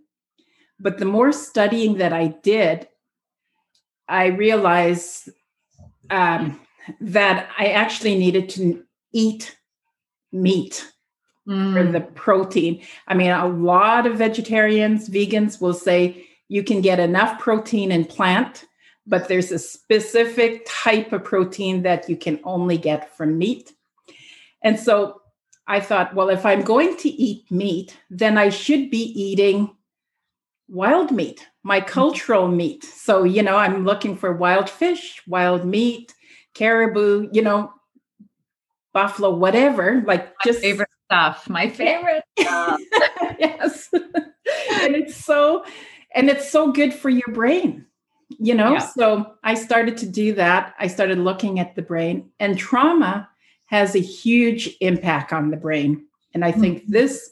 But 0.79 0.99
the 0.99 1.05
more 1.05 1.33
studying 1.33 1.99
that 1.99 2.13
I 2.13 2.29
did, 2.43 2.89
I 4.09 4.27
realized 4.27 5.31
um, 6.11 6.61
that 7.01 7.49
I 7.59 7.69
actually 7.69 8.17
needed 8.19 8.49
to 8.51 8.85
eat 9.13 9.57
meat 10.33 10.93
mm. 11.49 11.73
for 11.73 11.91
the 11.91 12.01
protein. 12.01 12.83
I 13.09 13.15
mean, 13.15 13.31
a 13.31 13.49
lot 13.49 14.07
of 14.07 14.19
vegetarians, 14.19 15.09
vegans 15.09 15.61
will 15.61 15.75
say 15.75 16.27
you 16.49 16.63
can 16.63 16.81
get 16.81 17.01
enough 17.01 17.41
protein 17.41 17.91
in 17.91 18.05
plant, 18.05 18.67
but 19.07 19.29
there's 19.29 19.51
a 19.53 19.59
specific 19.59 20.67
type 20.69 21.13
of 21.13 21.25
protein 21.25 21.83
that 21.83 22.09
you 22.09 22.17
can 22.17 22.39
only 22.45 22.77
get 22.77 23.17
from 23.17 23.39
meat. 23.39 23.73
And 24.63 24.79
so 24.79 25.21
I 25.69 25.81
thought, 25.81 26.15
well, 26.15 26.29
if 26.29 26.47
I'm 26.47 26.63
going 26.63 26.97
to 26.99 27.09
eat 27.09 27.51
meat, 27.51 27.99
then 28.09 28.39
I 28.39 28.51
should 28.51 28.91
be 28.91 29.03
eating 29.21 29.71
wild 30.69 31.11
meat, 31.11 31.47
my 31.63 31.81
mm-hmm. 31.81 31.89
cultural 31.89 32.49
meat. 32.49 32.85
So, 32.85 33.25
you 33.25 33.43
know, 33.43 33.57
I'm 33.57 33.85
looking 33.85 34.17
for 34.17 34.33
wild 34.33 34.71
fish, 34.71 35.23
wild 35.27 35.65
meat, 35.65 36.15
caribou, 36.55 37.29
you 37.33 37.43
know, 37.43 37.73
buffalo, 38.93 39.31
whatever, 39.31 40.03
like 40.07 40.27
my 40.27 40.33
just 40.45 40.61
favorite 40.61 40.89
stuff. 41.07 41.49
My 41.49 41.69
favorite 41.83 42.25
stuff. 42.39 42.81
yes. 43.39 43.89
and 43.93 44.97
it's 44.97 45.17
so 45.17 45.65
and 46.15 46.31
it's 46.31 46.51
so 46.51 46.73
good 46.73 46.95
for 46.95 47.11
your 47.11 47.29
brain. 47.33 47.87
You 48.39 48.55
know, 48.55 48.73
yeah. 48.73 48.79
so 48.79 49.35
I 49.45 49.55
started 49.55 49.97
to 49.99 50.07
do 50.07 50.35
that. 50.35 50.75
I 50.81 50.89
started 50.89 51.19
looking 51.19 51.61
at 51.61 51.77
the 51.77 51.83
brain 51.83 52.31
and 52.41 52.59
trauma 52.59 53.29
has 53.67 53.95
a 53.95 54.01
huge 54.01 54.77
impact 54.81 55.33
on 55.33 55.51
the 55.51 55.57
brain. 55.57 56.07
And 56.35 56.45
I 56.45 56.53
think 56.53 56.83
mm-hmm. 56.83 56.93
this 56.93 57.31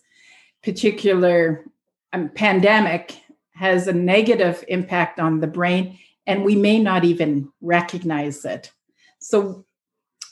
particular 0.62 1.64
um, 2.12 2.30
pandemic 2.30 3.18
has 3.54 3.86
a 3.86 3.92
negative 3.92 4.64
impact 4.68 5.20
on 5.20 5.40
the 5.40 5.46
brain 5.46 5.98
and 6.26 6.44
we 6.44 6.56
may 6.56 6.78
not 6.78 7.04
even 7.04 7.52
recognize 7.60 8.44
it. 8.44 8.72
So 9.20 9.64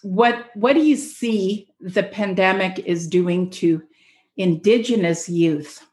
what 0.02 0.50
what 0.54 0.73
do 0.73 0.80
you 0.80 0.97
see 0.97 1.68
the 1.80 2.02
pandemic 2.02 2.80
is 2.80 3.06
doing 3.06 3.50
to 3.50 3.82
indigenous 4.37 5.28
youth 5.28 5.87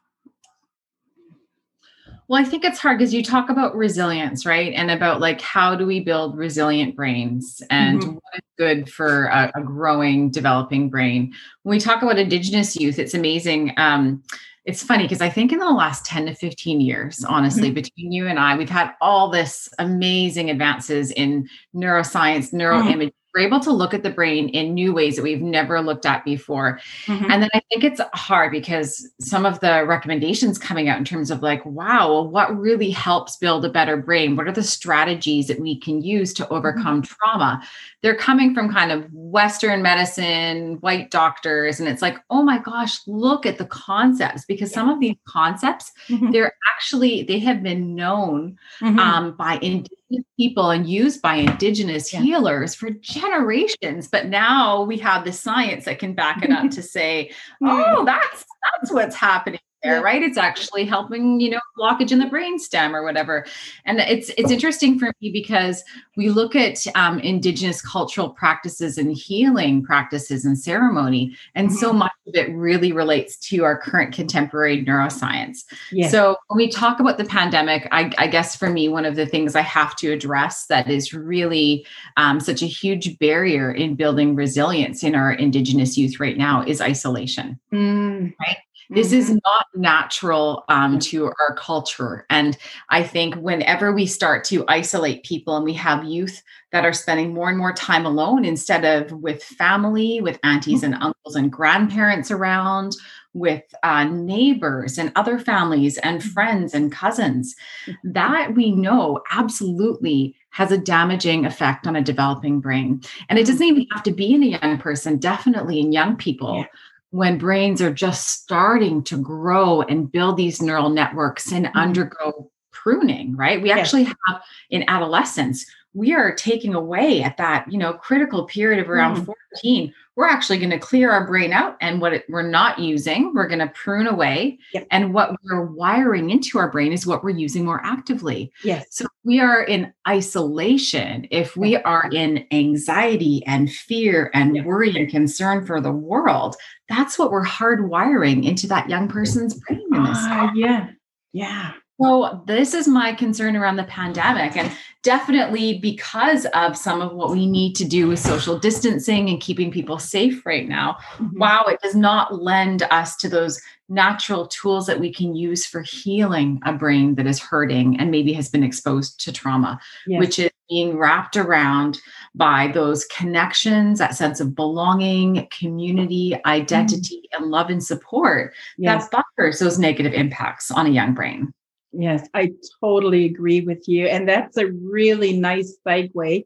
well 2.30 2.40
i 2.40 2.44
think 2.44 2.64
it's 2.64 2.78
hard 2.78 2.96
because 2.96 3.12
you 3.12 3.22
talk 3.22 3.50
about 3.50 3.76
resilience 3.76 4.46
right 4.46 4.72
and 4.74 4.90
about 4.90 5.20
like 5.20 5.40
how 5.40 5.74
do 5.74 5.84
we 5.84 6.00
build 6.00 6.38
resilient 6.38 6.94
brains 6.96 7.60
and 7.68 8.00
mm-hmm. 8.00 8.12
what 8.12 8.34
is 8.34 8.40
good 8.56 8.90
for 8.90 9.24
a, 9.26 9.50
a, 9.56 9.60
growing 9.60 10.30
developing 10.30 10.88
brain 10.88 11.34
when 11.64 11.76
we 11.76 11.80
talk 11.80 12.02
about 12.02 12.18
indigenous 12.18 12.76
youth 12.76 12.98
it's 12.98 13.14
amazing 13.14 13.74
um, 13.76 14.22
it's 14.66 14.82
funny 14.82 15.04
because 15.04 15.22
I 15.22 15.30
think 15.30 15.52
in 15.52 15.58
the 15.58 15.70
last 15.70 16.04
10 16.04 16.26
to 16.26 16.34
15 16.34 16.82
years, 16.82 17.24
honestly, 17.24 17.68
mm-hmm. 17.68 17.74
between 17.74 18.12
you 18.12 18.26
and 18.26 18.38
I, 18.38 18.56
we've 18.56 18.68
had 18.68 18.92
all 19.00 19.30
this 19.30 19.70
amazing 19.78 20.50
advances 20.50 21.10
in 21.12 21.48
neuroscience, 21.74 22.52
neuroimaging, 22.52 22.96
mm-hmm 22.96 23.19
we're 23.34 23.46
able 23.46 23.60
to 23.60 23.72
look 23.72 23.94
at 23.94 24.02
the 24.02 24.10
brain 24.10 24.48
in 24.48 24.74
new 24.74 24.92
ways 24.92 25.16
that 25.16 25.22
we've 25.22 25.40
never 25.40 25.80
looked 25.80 26.06
at 26.06 26.24
before. 26.24 26.80
Mm-hmm. 27.06 27.30
And 27.30 27.42
then 27.42 27.50
I 27.54 27.62
think 27.70 27.84
it's 27.84 28.00
hard 28.12 28.50
because 28.50 29.08
some 29.20 29.46
of 29.46 29.60
the 29.60 29.84
recommendations 29.86 30.58
coming 30.58 30.88
out 30.88 30.98
in 30.98 31.04
terms 31.04 31.30
of 31.30 31.42
like, 31.42 31.64
wow, 31.64 32.12
well, 32.12 32.28
what 32.28 32.58
really 32.58 32.90
helps 32.90 33.36
build 33.36 33.64
a 33.64 33.70
better 33.70 33.96
brain? 33.96 34.36
What 34.36 34.48
are 34.48 34.52
the 34.52 34.62
strategies 34.62 35.46
that 35.46 35.60
we 35.60 35.78
can 35.78 36.02
use 36.02 36.34
to 36.34 36.48
overcome 36.48 37.02
mm-hmm. 37.02 37.14
trauma? 37.14 37.62
They're 38.02 38.16
coming 38.16 38.54
from 38.54 38.72
kind 38.72 38.90
of 38.90 39.06
Western 39.12 39.82
medicine, 39.82 40.78
white 40.80 41.10
doctors. 41.10 41.78
And 41.78 41.88
it's 41.88 42.02
like, 42.02 42.18
oh 42.30 42.42
my 42.42 42.58
gosh, 42.58 43.00
look 43.06 43.46
at 43.46 43.58
the 43.58 43.66
concepts 43.66 44.44
because 44.44 44.70
yeah. 44.70 44.74
some 44.74 44.88
of 44.88 45.00
these 45.00 45.16
concepts, 45.26 45.92
mm-hmm. 46.08 46.32
they're 46.32 46.54
actually, 46.74 47.22
they 47.22 47.38
have 47.38 47.62
been 47.62 47.94
known 47.94 48.58
mm-hmm. 48.80 48.98
um, 48.98 49.36
by 49.36 49.54
indigenous 49.62 49.99
people 50.36 50.70
and 50.70 50.88
used 50.88 51.22
by 51.22 51.36
indigenous 51.36 52.12
yeah. 52.12 52.20
healers 52.20 52.74
for 52.74 52.90
generations 52.90 54.08
but 54.08 54.26
now 54.26 54.82
we 54.82 54.98
have 54.98 55.24
the 55.24 55.32
science 55.32 55.84
that 55.84 55.98
can 55.98 56.14
back 56.14 56.42
it 56.42 56.50
up 56.50 56.70
to 56.70 56.82
say 56.82 57.30
hmm. 57.60 57.68
oh 57.68 58.04
that's 58.04 58.44
that's 58.72 58.92
what's 58.92 59.14
happening 59.14 59.60
there 59.82 59.96
yeah. 59.96 60.00
right 60.00 60.22
it's 60.22 60.38
actually 60.38 60.84
helping 60.84 61.40
you 61.40 61.50
know 61.50 61.60
blockage 61.78 62.12
in 62.12 62.18
the 62.18 62.26
brain 62.26 62.58
stem 62.58 62.94
or 62.94 63.02
whatever 63.02 63.46
and 63.84 63.98
it's 64.00 64.30
it's 64.36 64.50
interesting 64.50 64.98
for 64.98 65.12
me 65.20 65.30
because 65.30 65.82
we 66.16 66.28
look 66.28 66.54
at 66.54 66.84
um, 66.94 67.18
indigenous 67.20 67.80
cultural 67.80 68.30
practices 68.30 68.98
and 68.98 69.16
healing 69.16 69.82
practices 69.82 70.44
and 70.44 70.58
ceremony 70.58 71.34
and 71.54 71.68
mm-hmm. 71.68 71.76
so 71.76 71.92
much 71.92 72.12
of 72.26 72.34
it 72.34 72.50
really 72.54 72.92
relates 72.92 73.36
to 73.36 73.64
our 73.64 73.78
current 73.78 74.14
contemporary 74.14 74.84
neuroscience 74.84 75.64
yes. 75.92 76.10
so 76.10 76.36
when 76.48 76.56
we 76.56 76.68
talk 76.68 77.00
about 77.00 77.18
the 77.18 77.24
pandemic 77.24 77.88
I, 77.90 78.12
I, 78.18 78.26
guess 78.26 78.54
for 78.54 78.70
me 78.70 78.88
one 78.88 79.04
of 79.04 79.16
the 79.16 79.26
things 79.26 79.56
i 79.56 79.62
have 79.62 79.96
to 79.96 80.12
address 80.12 80.66
that 80.66 80.88
is 80.90 81.12
really 81.12 81.86
um, 82.16 82.40
such 82.40 82.62
a 82.62 82.66
huge 82.66 83.18
barrier 83.18 83.72
in 83.72 83.96
building 83.96 84.34
resilience 84.34 85.02
in 85.02 85.14
our 85.14 85.32
indigenous 85.32 85.96
youth 85.96 86.20
right 86.20 86.36
now 86.36 86.62
is 86.62 86.80
isolation 86.80 87.58
mm. 87.72 88.34
right 88.40 88.58
this 88.90 89.12
is 89.12 89.26
mm-hmm. 89.26 89.38
not 89.44 89.66
natural 89.74 90.64
um, 90.68 90.98
to 90.98 91.26
our 91.26 91.54
culture. 91.56 92.26
And 92.28 92.58
I 92.88 93.02
think 93.02 93.36
whenever 93.36 93.92
we 93.92 94.04
start 94.04 94.44
to 94.46 94.64
isolate 94.68 95.24
people 95.24 95.56
and 95.56 95.64
we 95.64 95.74
have 95.74 96.04
youth 96.04 96.42
that 96.72 96.84
are 96.84 96.92
spending 96.92 97.32
more 97.32 97.48
and 97.48 97.58
more 97.58 97.72
time 97.72 98.04
alone 98.04 98.44
instead 98.44 98.84
of 98.84 99.12
with 99.12 99.42
family, 99.42 100.20
with 100.20 100.38
aunties 100.42 100.82
and 100.82 100.94
mm-hmm. 100.94 101.04
uncles 101.04 101.36
and 101.36 101.52
grandparents 101.52 102.30
around, 102.30 102.96
with 103.32 103.62
uh, 103.84 104.02
neighbors 104.04 104.98
and 104.98 105.12
other 105.14 105.38
families 105.38 105.98
and 105.98 106.20
mm-hmm. 106.20 106.30
friends 106.30 106.74
and 106.74 106.90
cousins, 106.90 107.54
that 108.02 108.54
we 108.56 108.72
know 108.72 109.20
absolutely 109.30 110.34
has 110.50 110.72
a 110.72 110.78
damaging 110.78 111.46
effect 111.46 111.86
on 111.86 111.94
a 111.94 112.02
developing 112.02 112.58
brain. 112.58 113.00
And 113.28 113.38
it 113.38 113.46
doesn't 113.46 113.64
even 113.64 113.86
have 113.92 114.02
to 114.02 114.12
be 114.12 114.34
in 114.34 114.42
a 114.42 114.58
young 114.58 114.78
person, 114.78 115.18
definitely 115.18 115.78
in 115.78 115.92
young 115.92 116.16
people. 116.16 116.56
Yeah 116.58 116.66
when 117.10 117.38
brains 117.38 117.82
are 117.82 117.92
just 117.92 118.28
starting 118.28 119.02
to 119.04 119.16
grow 119.16 119.82
and 119.82 120.10
build 120.10 120.36
these 120.36 120.62
neural 120.62 120.88
networks 120.88 121.52
and 121.52 121.66
mm-hmm. 121.66 121.78
undergo 121.78 122.50
pruning, 122.70 123.36
right? 123.36 123.60
We 123.60 123.70
actually 123.70 124.04
have 124.04 124.42
in 124.70 124.84
adolescence, 124.88 125.66
we 125.94 126.14
are 126.14 126.34
taking 126.34 126.74
away 126.74 127.22
at 127.22 127.36
that, 127.36 127.70
you 127.70 127.78
know, 127.78 127.92
critical 127.92 128.44
period 128.44 128.80
of 128.80 128.88
around 128.90 129.16
mm. 129.16 129.34
14 129.62 129.92
we're 130.20 130.28
actually 130.28 130.58
going 130.58 130.68
to 130.68 130.78
clear 130.78 131.10
our 131.10 131.26
brain 131.26 131.50
out 131.50 131.78
and 131.80 131.98
what 131.98 132.12
it, 132.12 132.26
we're 132.28 132.42
not 132.42 132.78
using 132.78 133.32
we're 133.34 133.48
going 133.48 133.58
to 133.58 133.68
prune 133.68 134.06
away 134.06 134.58
yep. 134.74 134.86
and 134.90 135.14
what 135.14 135.34
we're 135.42 135.64
wiring 135.64 136.28
into 136.28 136.58
our 136.58 136.70
brain 136.70 136.92
is 136.92 137.06
what 137.06 137.24
we're 137.24 137.30
using 137.30 137.64
more 137.64 137.80
actively 137.82 138.52
yes 138.62 138.86
so 138.90 139.06
we 139.24 139.40
are 139.40 139.62
in 139.62 139.90
isolation 140.06 141.26
if 141.30 141.56
we 141.56 141.76
are 141.76 142.10
in 142.12 142.46
anxiety 142.52 143.42
and 143.46 143.72
fear 143.72 144.30
and 144.34 144.56
yep. 144.56 144.66
worry 144.66 144.94
and 144.94 145.08
concern 145.08 145.64
for 145.64 145.80
the 145.80 145.92
world 145.92 146.54
that's 146.90 147.18
what 147.18 147.30
we're 147.30 147.42
hardwiring 147.42 148.46
into 148.46 148.66
that 148.66 148.90
young 148.90 149.08
person's 149.08 149.54
brain 149.54 149.86
uh, 149.94 150.50
yeah 150.54 150.90
yeah 151.32 151.72
so, 152.00 152.42
this 152.46 152.72
is 152.72 152.88
my 152.88 153.12
concern 153.12 153.56
around 153.56 153.76
the 153.76 153.84
pandemic. 153.84 154.56
And 154.56 154.72
definitely 155.02 155.78
because 155.78 156.46
of 156.54 156.76
some 156.76 157.00
of 157.00 157.12
what 157.12 157.30
we 157.30 157.46
need 157.46 157.74
to 157.76 157.84
do 157.84 158.08
with 158.08 158.18
social 158.18 158.58
distancing 158.58 159.28
and 159.28 159.40
keeping 159.40 159.70
people 159.70 159.98
safe 159.98 160.44
right 160.44 160.68
now, 160.68 160.96
mm-hmm. 161.16 161.38
wow, 161.38 161.64
it 161.66 161.80
does 161.82 161.94
not 161.94 162.42
lend 162.42 162.82
us 162.90 163.16
to 163.16 163.28
those 163.28 163.60
natural 163.88 164.46
tools 164.46 164.86
that 164.86 165.00
we 165.00 165.12
can 165.12 165.34
use 165.34 165.66
for 165.66 165.82
healing 165.82 166.60
a 166.64 166.72
brain 166.72 167.16
that 167.16 167.26
is 167.26 167.40
hurting 167.40 167.98
and 167.98 168.10
maybe 168.10 168.32
has 168.32 168.48
been 168.48 168.62
exposed 168.62 169.18
to 169.20 169.32
trauma, 169.32 169.80
yes. 170.06 170.20
which 170.20 170.38
is 170.38 170.50
being 170.68 170.96
wrapped 170.96 171.36
around 171.36 171.98
by 172.34 172.68
those 172.68 173.04
connections, 173.06 173.98
that 173.98 174.14
sense 174.14 174.38
of 174.38 174.54
belonging, 174.54 175.48
community, 175.50 176.38
identity, 176.46 177.16
mm-hmm. 177.16 177.42
and 177.42 177.50
love 177.50 177.70
and 177.70 177.82
support 177.82 178.54
yes. 178.78 179.08
that 179.08 179.10
buffers 179.36 179.58
those 179.58 179.78
negative 179.78 180.12
impacts 180.12 180.70
on 180.70 180.86
a 180.86 180.90
young 180.90 181.12
brain. 181.12 181.52
Yes, 181.92 182.28
I 182.34 182.52
totally 182.80 183.24
agree 183.24 183.62
with 183.62 183.88
you. 183.88 184.06
And 184.06 184.28
that's 184.28 184.56
a 184.56 184.68
really 184.68 185.36
nice 185.36 185.76
segue 185.86 186.44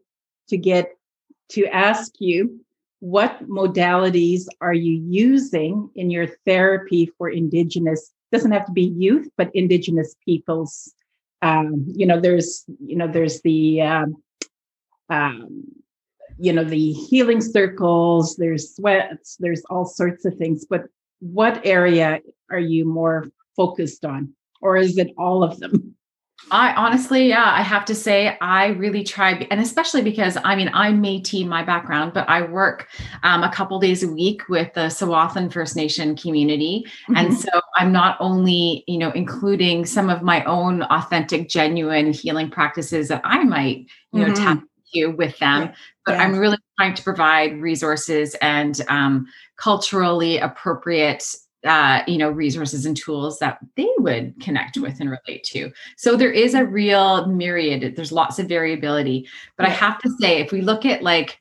to 0.48 0.56
get 0.56 0.90
to 1.50 1.66
ask 1.66 2.12
you 2.18 2.60
what 3.00 3.46
modalities 3.46 4.46
are 4.62 4.72
you 4.72 4.92
using 5.06 5.90
in 5.94 6.10
your 6.10 6.26
therapy 6.46 7.10
for 7.18 7.28
Indigenous 7.28 8.14
doesn't 8.34 8.50
have 8.50 8.66
to 8.66 8.72
be 8.72 8.92
youth, 8.96 9.28
but 9.36 9.50
Indigenous 9.54 10.16
peoples. 10.24 10.92
Um, 11.40 11.84
you 11.86 12.04
know, 12.06 12.20
there's 12.20 12.64
you 12.84 12.96
know 12.96 13.06
there's 13.06 13.40
the 13.42 13.82
um, 13.82 14.16
um, 15.08 15.64
you 16.38 16.52
know 16.52 16.64
the 16.64 16.92
healing 16.92 17.40
circles. 17.40 18.36
There's 18.36 18.74
sweats. 18.74 19.36
There's 19.38 19.62
all 19.70 19.86
sorts 19.86 20.24
of 20.24 20.36
things. 20.36 20.66
But 20.68 20.84
what 21.20 21.64
area 21.64 22.20
are 22.50 22.58
you 22.58 22.84
more 22.84 23.28
focused 23.56 24.04
on, 24.04 24.34
or 24.64 24.76
is 24.76 24.98
it 24.98 25.12
all 25.16 25.44
of 25.44 25.60
them? 25.60 25.94
I 26.50 26.74
honestly, 26.74 27.28
yeah, 27.28 27.52
I 27.52 27.62
have 27.62 27.84
to 27.86 27.94
say, 27.94 28.36
I 28.40 28.68
really 28.68 29.02
tried, 29.02 29.46
and 29.50 29.60
especially 29.60 30.02
because 30.02 30.36
I 30.44 30.56
mean, 30.56 30.70
I'm 30.74 31.02
Métis 31.02 31.46
my 31.46 31.62
background, 31.62 32.12
but 32.12 32.28
I 32.28 32.42
work 32.42 32.88
um, 33.22 33.42
a 33.42 33.52
couple 33.52 33.78
days 33.78 34.02
a 34.02 34.08
week 34.08 34.48
with 34.48 34.72
the 34.74 34.88
Tsawwassen 34.88 35.50
First 35.52 35.74
Nation 35.74 36.16
community, 36.16 36.84
mm-hmm. 37.08 37.16
and 37.16 37.34
so 37.36 37.48
I'm 37.76 37.92
not 37.92 38.16
only, 38.20 38.84
you 38.86 38.98
know, 38.98 39.10
including 39.12 39.86
some 39.86 40.10
of 40.10 40.22
my 40.22 40.44
own 40.44 40.82
authentic, 40.82 41.48
genuine 41.48 42.12
healing 42.12 42.50
practices 42.50 43.08
that 43.08 43.22
I 43.24 43.44
might, 43.44 43.86
you 44.12 44.20
know, 44.20 44.32
mm-hmm. 44.32 44.44
tap 44.44 44.62
into 44.92 45.16
with 45.16 45.38
them, 45.38 45.72
but 46.04 46.12
yeah. 46.12 46.22
I'm 46.22 46.36
really 46.38 46.58
trying 46.78 46.94
to 46.94 47.02
provide 47.02 47.60
resources 47.60 48.36
and 48.42 48.80
um, 48.88 49.26
culturally 49.56 50.38
appropriate 50.38 51.24
uh, 51.64 52.02
you 52.06 52.18
know 52.18 52.30
resources 52.30 52.86
and 52.86 52.96
tools 52.96 53.38
that 53.38 53.58
they 53.76 53.88
would 53.98 54.38
connect 54.40 54.76
with 54.76 55.00
and 55.00 55.10
relate 55.10 55.44
to 55.44 55.70
so 55.96 56.16
there 56.16 56.30
is 56.30 56.54
a 56.54 56.64
real 56.64 57.26
myriad 57.26 57.96
there's 57.96 58.12
lots 58.12 58.38
of 58.38 58.48
variability 58.48 59.26
but 59.56 59.66
i 59.66 59.70
have 59.70 59.98
to 59.98 60.10
say 60.20 60.40
if 60.40 60.52
we 60.52 60.60
look 60.60 60.84
at 60.84 61.02
like 61.02 61.38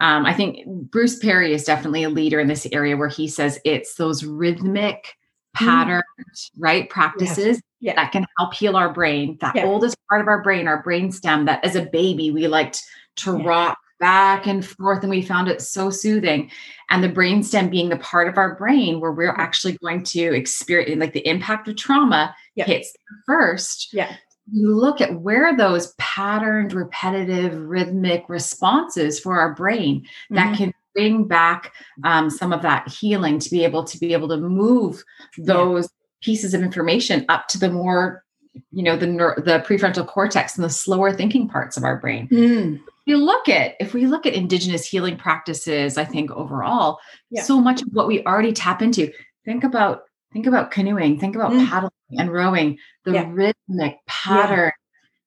um, 0.00 0.24
i 0.26 0.32
think 0.32 0.66
bruce 0.66 1.18
perry 1.18 1.52
is 1.52 1.64
definitely 1.64 2.04
a 2.04 2.08
leader 2.08 2.40
in 2.40 2.48
this 2.48 2.66
area 2.72 2.96
where 2.96 3.08
he 3.08 3.26
says 3.26 3.58
it's 3.64 3.96
those 3.96 4.24
rhythmic 4.24 5.16
mm. 5.56 5.66
patterns 5.66 6.04
mm. 6.32 6.50
right 6.58 6.88
practices 6.88 7.60
yeah. 7.80 7.94
that 7.96 8.12
can 8.12 8.24
help 8.38 8.54
heal 8.54 8.76
our 8.76 8.92
brain 8.92 9.36
that 9.40 9.56
oldest 9.64 9.96
part 10.08 10.20
of 10.20 10.28
our 10.28 10.42
brain 10.42 10.68
our 10.68 10.82
brain 10.82 11.10
stem 11.10 11.46
that 11.46 11.64
as 11.64 11.74
a 11.74 11.82
baby 11.86 12.30
we 12.30 12.46
liked 12.46 12.80
to 13.16 13.32
rock 13.32 13.78
back 14.04 14.46
and 14.46 14.66
forth 14.66 15.00
and 15.00 15.08
we 15.08 15.22
found 15.22 15.48
it 15.48 15.62
so 15.62 15.88
soothing 15.88 16.50
and 16.90 17.02
the 17.02 17.08
brainstem 17.08 17.70
being 17.70 17.88
the 17.88 17.96
part 17.96 18.28
of 18.28 18.36
our 18.36 18.54
brain 18.54 19.00
where 19.00 19.12
we're 19.12 19.30
actually 19.30 19.78
going 19.78 20.02
to 20.02 20.34
experience 20.34 21.00
like 21.00 21.14
the 21.14 21.26
impact 21.26 21.66
of 21.68 21.76
trauma 21.76 22.34
yep. 22.54 22.66
hits 22.66 22.94
first 23.24 23.94
yeah 23.94 24.14
you 24.52 24.74
look 24.74 25.00
at 25.00 25.22
where 25.22 25.56
those 25.56 25.94
patterned 25.96 26.74
repetitive 26.74 27.58
rhythmic 27.58 28.28
responses 28.28 29.18
for 29.18 29.40
our 29.40 29.54
brain 29.54 30.02
mm-hmm. 30.02 30.34
that 30.34 30.54
can 30.54 30.70
bring 30.94 31.26
back 31.26 31.72
um, 32.04 32.28
some 32.28 32.52
of 32.52 32.60
that 32.60 32.86
healing 32.86 33.38
to 33.38 33.50
be 33.50 33.64
able 33.64 33.84
to 33.84 33.98
be 33.98 34.12
able 34.12 34.28
to 34.28 34.36
move 34.36 35.02
those 35.38 35.84
yeah. 35.84 35.88
pieces 36.20 36.52
of 36.52 36.62
information 36.62 37.24
up 37.30 37.48
to 37.48 37.58
the 37.58 37.70
more 37.70 38.22
you 38.70 38.82
know 38.82 38.98
the 38.98 39.06
the 39.06 39.64
prefrontal 39.66 40.06
cortex 40.06 40.56
and 40.56 40.64
the 40.64 40.68
slower 40.68 41.10
thinking 41.10 41.48
parts 41.48 41.78
of 41.78 41.84
our 41.84 41.96
brain 41.96 42.28
mm 42.28 42.78
you 43.06 43.18
look 43.18 43.48
at 43.48 43.74
if 43.80 43.94
we 43.94 44.06
look 44.06 44.26
at 44.26 44.34
indigenous 44.34 44.86
healing 44.86 45.16
practices 45.16 45.98
i 45.98 46.04
think 46.04 46.30
overall 46.32 46.98
yeah. 47.30 47.42
so 47.42 47.60
much 47.60 47.82
of 47.82 47.88
what 47.92 48.06
we 48.06 48.24
already 48.24 48.52
tap 48.52 48.82
into 48.82 49.10
think 49.44 49.64
about 49.64 50.02
think 50.32 50.46
about 50.46 50.70
canoeing 50.70 51.18
think 51.18 51.36
about 51.36 51.52
mm. 51.52 51.66
paddling 51.68 51.90
and 52.18 52.32
rowing 52.32 52.78
the 53.04 53.12
yeah. 53.12 53.26
rhythmic 53.30 53.98
pattern 54.06 54.72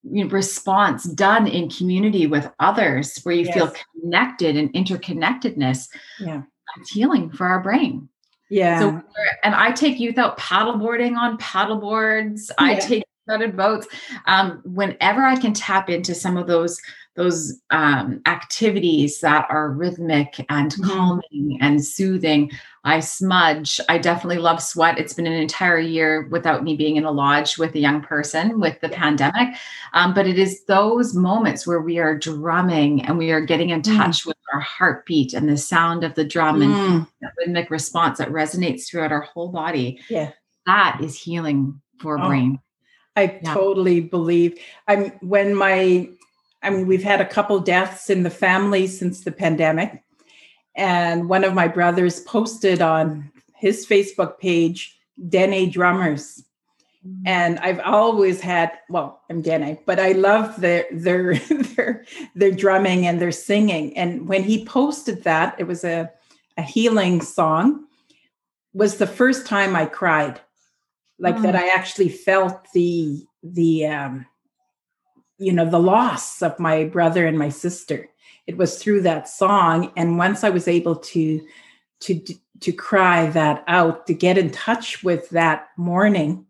yeah. 0.04 0.24
response 0.30 1.04
done 1.04 1.46
in 1.46 1.68
community 1.68 2.26
with 2.26 2.50
others 2.60 3.18
where 3.22 3.34
you 3.34 3.44
yes. 3.44 3.54
feel 3.54 3.72
connected 4.00 4.56
and 4.56 4.72
interconnectedness 4.72 5.88
yeah 6.20 6.42
it's 6.78 6.90
healing 6.90 7.30
for 7.30 7.46
our 7.46 7.62
brain 7.62 8.08
yeah 8.50 8.78
so 8.78 9.02
and 9.44 9.54
i 9.54 9.70
take 9.70 9.98
youth 9.98 10.18
out 10.18 10.38
paddleboarding 10.38 11.16
on 11.16 11.36
paddle 11.38 11.76
boards 11.76 12.50
i 12.58 12.74
take 12.74 13.04
out 13.30 13.42
in 13.42 13.54
boats 13.54 13.86
um, 14.26 14.62
whenever 14.64 15.22
i 15.22 15.36
can 15.36 15.52
tap 15.52 15.90
into 15.90 16.14
some 16.14 16.36
of 16.36 16.46
those 16.46 16.80
those 17.18 17.60
um, 17.70 18.22
activities 18.26 19.18
that 19.20 19.44
are 19.50 19.72
rhythmic 19.72 20.46
and 20.48 20.72
mm-hmm. 20.72 20.88
calming 20.88 21.58
and 21.60 21.84
soothing. 21.84 22.48
I 22.84 23.00
smudge. 23.00 23.80
I 23.88 23.98
definitely 23.98 24.38
love 24.38 24.62
sweat. 24.62 24.98
It's 24.98 25.14
been 25.14 25.26
an 25.26 25.32
entire 25.32 25.80
year 25.80 26.28
without 26.30 26.62
me 26.62 26.76
being 26.76 26.94
in 26.94 27.04
a 27.04 27.10
lodge 27.10 27.58
with 27.58 27.74
a 27.74 27.80
young 27.80 28.02
person 28.02 28.60
with 28.60 28.80
the 28.80 28.88
yeah. 28.88 28.98
pandemic. 28.98 29.56
Um, 29.94 30.14
but 30.14 30.28
it 30.28 30.38
is 30.38 30.64
those 30.66 31.12
moments 31.12 31.66
where 31.66 31.80
we 31.80 31.98
are 31.98 32.16
drumming 32.16 33.04
and 33.04 33.18
we 33.18 33.32
are 33.32 33.40
getting 33.40 33.70
in 33.70 33.82
mm. 33.82 33.96
touch 33.96 34.22
mm. 34.22 34.26
with 34.26 34.36
our 34.54 34.60
heartbeat 34.60 35.34
and 35.34 35.48
the 35.48 35.56
sound 35.56 36.04
of 36.04 36.14
the 36.14 36.24
drum 36.24 36.60
mm. 36.60 36.94
and 36.94 37.06
the 37.20 37.30
rhythmic 37.36 37.68
response 37.68 38.18
that 38.18 38.28
resonates 38.28 38.86
throughout 38.86 39.10
our 39.10 39.22
whole 39.22 39.48
body. 39.48 40.00
Yeah. 40.08 40.30
That 40.66 41.00
is 41.02 41.20
healing 41.20 41.82
for 41.98 42.16
oh. 42.20 42.28
brain. 42.28 42.60
I 43.16 43.40
yeah. 43.42 43.54
totally 43.54 44.00
believe. 44.00 44.56
I'm 44.86 45.10
when 45.20 45.56
my 45.56 46.08
I 46.62 46.70
mean, 46.70 46.86
we've 46.86 47.02
had 47.02 47.20
a 47.20 47.26
couple 47.26 47.58
deaths 47.60 48.10
in 48.10 48.22
the 48.22 48.30
family 48.30 48.86
since 48.86 49.22
the 49.22 49.32
pandemic. 49.32 50.02
And 50.74 51.28
one 51.28 51.44
of 51.44 51.54
my 51.54 51.68
brothers 51.68 52.20
posted 52.20 52.80
on 52.80 53.30
his 53.54 53.86
Facebook 53.86 54.38
page, 54.38 54.96
Dene 55.28 55.70
drummers. 55.70 56.44
Mm-hmm. 57.06 57.26
And 57.26 57.58
I've 57.60 57.80
always 57.80 58.40
had, 58.40 58.72
well, 58.88 59.22
I'm 59.30 59.42
Dene, 59.42 59.78
but 59.86 59.98
I 59.98 60.12
love 60.12 60.60
their 60.60 60.86
their 60.92 61.34
their 61.76 62.04
their 62.34 62.50
drumming 62.52 63.06
and 63.06 63.20
their 63.20 63.32
singing. 63.32 63.96
And 63.96 64.28
when 64.28 64.42
he 64.42 64.64
posted 64.64 65.24
that, 65.24 65.56
it 65.58 65.64
was 65.64 65.84
a, 65.84 66.10
a 66.56 66.62
healing 66.62 67.20
song, 67.20 67.86
was 68.72 68.98
the 68.98 69.06
first 69.06 69.46
time 69.46 69.74
I 69.74 69.86
cried. 69.86 70.40
Like 71.18 71.34
mm-hmm. 71.34 71.44
that 71.44 71.56
I 71.56 71.68
actually 71.74 72.10
felt 72.10 72.66
the 72.72 73.24
the 73.42 73.86
um 73.86 74.26
you 75.38 75.52
know 75.52 75.68
the 75.68 75.78
loss 75.78 76.42
of 76.42 76.58
my 76.58 76.84
brother 76.84 77.26
and 77.26 77.38
my 77.38 77.48
sister. 77.48 78.08
It 78.46 78.56
was 78.56 78.82
through 78.82 79.02
that 79.02 79.28
song. 79.28 79.92
And 79.96 80.18
once 80.18 80.44
i 80.44 80.50
was 80.50 80.68
able 80.68 80.96
to 80.96 81.46
to 82.00 82.20
to 82.60 82.72
cry 82.72 83.26
that 83.30 83.64
out 83.68 84.06
to 84.06 84.14
get 84.14 84.36
in 84.36 84.50
touch 84.50 85.04
with 85.04 85.30
that 85.30 85.68
mourning 85.76 86.44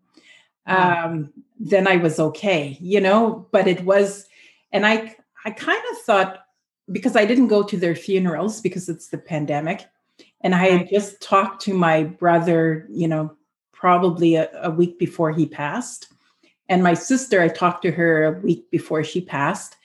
um 0.65 1.31
then 1.59 1.87
i 1.87 1.97
was 1.97 2.19
okay 2.19 2.77
you 2.79 3.01
know? 3.01 3.47
But 3.51 3.67
it 3.67 3.83
was 3.83 4.27
and 4.71 4.85
i 4.85 5.15
i 5.45 5.51
kind 5.51 5.81
of 5.91 5.97
thought 5.99 6.45
because 6.91 7.15
i 7.15 7.25
didn't 7.25 7.47
go 7.47 7.63
to 7.63 7.77
their 7.77 7.95
funerals 7.95 8.61
because 8.61 8.89
it's 8.89 9.09
the 9.09 9.17
pandemic 9.17 9.85
and 10.41 10.55
i 10.55 10.65
had 10.65 10.89
just 10.89 11.21
talked 11.21 11.61
to 11.63 11.73
my 11.73 12.03
brother 12.03 12.87
you 12.89 13.07
know 13.07 13.35
probably 13.71 14.35
a, 14.35 14.49
a 14.61 14.71
week 14.71 14.99
before 14.99 15.31
he 15.31 15.45
passed 15.45 16.07
and 16.69 16.83
my 16.83 16.93
sister, 16.93 17.41
I 17.41 17.47
talked 17.47 17.81
to 17.81 17.91
her 17.91 18.23
a 18.23 18.39
week 18.39 18.69
before 18.69 19.03
she 19.03 19.21
passed, 19.21 19.75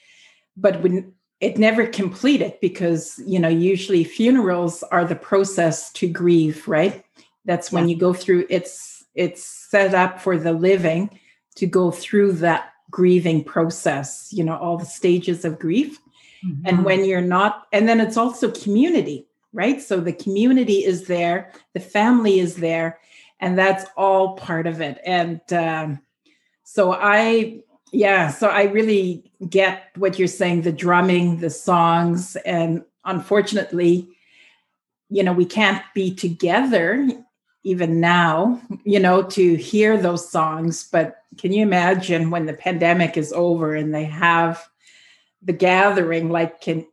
but 0.55 0.81
when 0.81 1.11
it 1.41 1.57
never 1.57 1.85
completed 1.85 2.53
because 2.61 3.19
you 3.25 3.39
know 3.39 3.49
usually 3.49 4.03
funerals 4.03 4.83
are 4.83 5.03
the 5.03 5.15
process 5.15 5.91
to 5.93 6.07
grieve, 6.07 6.67
right? 6.67 7.03
That's 7.43 7.71
when 7.71 7.87
yeah. 7.87 7.95
you 7.95 7.99
go 7.99 8.13
through. 8.13 8.45
It's 8.49 9.03
it's 9.15 9.43
set 9.43 9.93
up 9.93 10.21
for 10.21 10.37
the 10.37 10.53
living 10.53 11.19
to 11.55 11.65
go 11.65 11.91
through 11.91 12.33
that 12.33 12.73
grieving 12.89 13.43
process. 13.43 14.29
You 14.31 14.43
know 14.43 14.57
all 14.57 14.77
the 14.77 14.85
stages 14.85 15.43
of 15.43 15.59
grief, 15.59 15.99
mm-hmm. 16.45 16.65
and 16.65 16.85
when 16.85 17.03
you're 17.03 17.21
not, 17.21 17.67
and 17.73 17.89
then 17.89 17.99
it's 17.99 18.17
also 18.17 18.49
community, 18.51 19.27
right? 19.53 19.81
So 19.81 19.99
the 19.99 20.13
community 20.13 20.85
is 20.85 21.07
there, 21.07 21.51
the 21.73 21.79
family 21.79 22.39
is 22.39 22.55
there, 22.55 22.99
and 23.39 23.57
that's 23.57 23.85
all 23.97 24.35
part 24.35 24.67
of 24.67 24.81
it. 24.81 24.99
And 25.05 25.41
um, 25.51 25.99
so 26.65 26.91
I, 26.93 27.61
yeah, 27.93 28.29
so 28.29 28.49
I 28.49 28.63
really 28.63 29.31
get 29.47 29.91
what 29.95 30.19
you're 30.19 30.27
saying 30.27 30.63
the 30.63 30.73
drumming, 30.73 31.39
the 31.39 31.49
songs. 31.49 32.35
And 32.37 32.83
unfortunately, 33.05 34.09
you 35.09 35.23
know, 35.23 35.31
we 35.31 35.45
can't 35.45 35.81
be 35.93 36.13
together 36.13 37.07
even 37.63 38.01
now, 38.01 38.61
you 38.83 38.99
know, 38.99 39.23
to 39.23 39.55
hear 39.55 39.97
those 39.97 40.29
songs. 40.29 40.89
But 40.91 41.21
can 41.37 41.53
you 41.53 41.63
imagine 41.63 42.31
when 42.31 42.45
the 42.45 42.53
pandemic 42.53 43.15
is 43.15 43.31
over 43.31 43.73
and 43.73 43.95
they 43.95 44.05
have 44.05 44.67
the 45.41 45.53
gathering, 45.53 46.29
like 46.29 46.59
can 46.59 46.85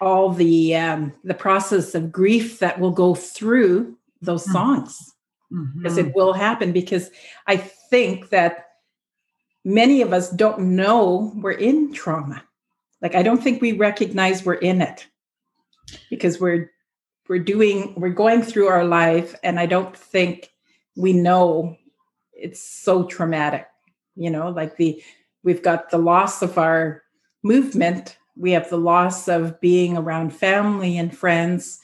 all 0.00 0.32
the 0.32 0.74
um, 0.74 1.12
the 1.22 1.34
process 1.34 1.94
of 1.94 2.10
grief 2.10 2.58
that 2.58 2.80
will 2.80 2.90
go 2.90 3.14
through 3.14 3.96
those 4.20 4.42
mm-hmm. 4.44 4.52
songs 4.52 5.14
mm-hmm. 5.52 5.78
because 5.78 5.98
it 5.98 6.14
will 6.14 6.32
happen 6.32 6.72
because 6.72 7.10
i 7.46 7.56
think 7.56 8.30
that 8.30 8.67
many 9.68 10.00
of 10.00 10.14
us 10.14 10.30
don't 10.30 10.60
know 10.60 11.30
we're 11.36 11.50
in 11.50 11.92
trauma. 11.92 12.42
Like 13.02 13.14
I 13.14 13.22
don't 13.22 13.42
think 13.42 13.60
we 13.60 13.72
recognize 13.72 14.44
we're 14.44 14.54
in 14.54 14.80
it 14.80 15.06
because 16.08 16.40
we're 16.40 16.72
we're 17.28 17.38
doing 17.38 17.94
we're 17.96 18.08
going 18.08 18.42
through 18.42 18.68
our 18.68 18.84
life 18.84 19.34
and 19.42 19.60
I 19.60 19.66
don't 19.66 19.94
think 19.94 20.50
we 20.96 21.12
know 21.12 21.76
it's 22.32 22.62
so 22.62 23.04
traumatic. 23.04 23.66
You 24.16 24.30
know, 24.30 24.48
like 24.48 24.78
the 24.78 25.02
we've 25.44 25.62
got 25.62 25.90
the 25.90 25.98
loss 25.98 26.40
of 26.40 26.56
our 26.56 27.02
movement, 27.42 28.16
we 28.36 28.52
have 28.52 28.70
the 28.70 28.78
loss 28.78 29.28
of 29.28 29.60
being 29.60 29.98
around 29.98 30.30
family 30.30 30.96
and 30.96 31.14
friends, 31.14 31.78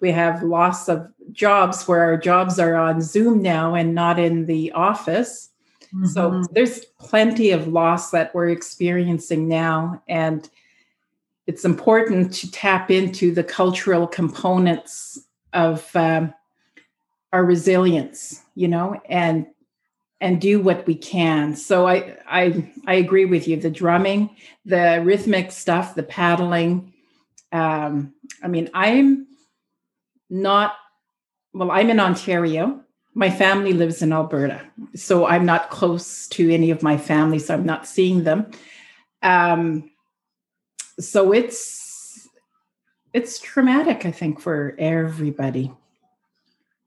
we 0.00 0.12
have 0.12 0.44
loss 0.44 0.88
of 0.88 1.08
jobs 1.32 1.88
where 1.88 2.02
our 2.02 2.16
jobs 2.16 2.60
are 2.60 2.76
on 2.76 3.02
Zoom 3.02 3.42
now 3.42 3.74
and 3.74 3.92
not 3.92 4.20
in 4.20 4.46
the 4.46 4.70
office. 4.70 5.50
Mm-hmm. 5.94 6.06
So 6.06 6.44
there's 6.50 6.84
plenty 6.98 7.50
of 7.50 7.68
loss 7.68 8.10
that 8.10 8.34
we're 8.34 8.48
experiencing 8.48 9.46
now. 9.46 10.02
And 10.08 10.48
it's 11.46 11.64
important 11.64 12.32
to 12.34 12.50
tap 12.50 12.90
into 12.90 13.32
the 13.32 13.44
cultural 13.44 14.06
components 14.06 15.20
of 15.52 15.94
um, 15.94 16.34
our 17.32 17.44
resilience, 17.44 18.42
you 18.54 18.68
know, 18.68 19.00
and 19.08 19.46
and 20.20 20.40
do 20.40 20.60
what 20.60 20.86
we 20.86 20.94
can. 20.94 21.54
So 21.54 21.86
I 21.86 22.16
I 22.26 22.72
I 22.86 22.94
agree 22.94 23.26
with 23.26 23.46
you. 23.46 23.56
The 23.56 23.70
drumming, 23.70 24.30
the 24.64 25.02
rhythmic 25.04 25.52
stuff, 25.52 25.94
the 25.94 26.02
paddling. 26.02 26.92
Um, 27.52 28.14
I 28.42 28.48
mean, 28.48 28.70
I'm 28.72 29.26
not 30.30 30.76
well. 31.52 31.70
I'm 31.70 31.90
in 31.90 32.00
Ontario. 32.00 32.83
My 33.14 33.30
family 33.30 33.72
lives 33.72 34.02
in 34.02 34.12
Alberta, 34.12 34.60
so 34.94 35.26
I'm 35.26 35.46
not 35.46 35.70
close 35.70 36.26
to 36.28 36.52
any 36.52 36.70
of 36.70 36.82
my 36.82 36.96
family, 36.96 37.38
so 37.38 37.54
I'm 37.54 37.64
not 37.64 37.86
seeing 37.86 38.24
them. 38.24 38.50
Um, 39.22 39.90
so 40.98 41.32
it's 41.32 42.28
it's 43.12 43.38
traumatic, 43.38 44.04
I 44.04 44.10
think, 44.10 44.40
for 44.40 44.74
everybody. 44.78 45.72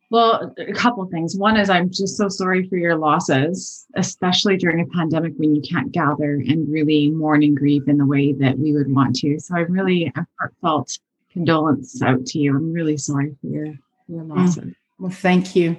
Well, 0.09 0.53
a 0.57 0.71
couple 0.73 1.03
of 1.03 1.09
things. 1.09 1.35
One 1.35 1.57
is 1.57 1.69
I'm 1.69 1.89
just 1.89 2.15
so 2.15 2.29
sorry 2.29 2.67
for 2.67 2.77
your 2.77 2.95
losses, 2.95 3.85
especially 3.95 4.55
during 4.55 4.81
a 4.81 4.85
pandemic 4.87 5.33
when 5.35 5.53
you 5.53 5.61
can't 5.61 5.91
gather 5.91 6.35
and 6.35 6.71
really 6.71 7.09
mourn 7.09 7.43
and 7.43 7.57
grieve 7.57 7.87
in 7.87 7.97
the 7.97 8.05
way 8.05 8.31
that 8.33 8.57
we 8.57 8.73
would 8.73 8.93
want 8.93 9.15
to. 9.17 9.37
So 9.39 9.55
I'm 9.55 9.71
really 9.71 10.11
a 10.15 10.27
heartfelt 10.39 10.97
condolence 11.31 12.01
out 12.01 12.25
to 12.27 12.39
you. 12.39 12.55
I'm 12.55 12.71
really 12.71 12.97
sorry 12.97 13.35
for 13.41 13.47
your, 13.47 13.65
your 14.07 14.23
mm. 14.23 14.35
losses. 14.35 14.63
Mm. 14.63 14.75
Well, 14.99 15.11
thank 15.11 15.55
you. 15.55 15.77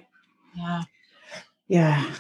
Yeah. 0.59 0.83
Yeah. 1.69 2.15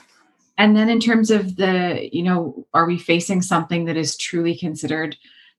And 0.56 0.76
then 0.76 0.88
in 0.88 1.00
terms 1.00 1.30
of 1.30 1.56
the, 1.56 2.08
you 2.12 2.22
know, 2.22 2.66
are 2.74 2.86
we 2.86 2.98
facing 2.98 3.42
something 3.42 3.84
that 3.84 3.96
is 3.96 4.16
truly 4.16 4.56
considered 4.56 5.16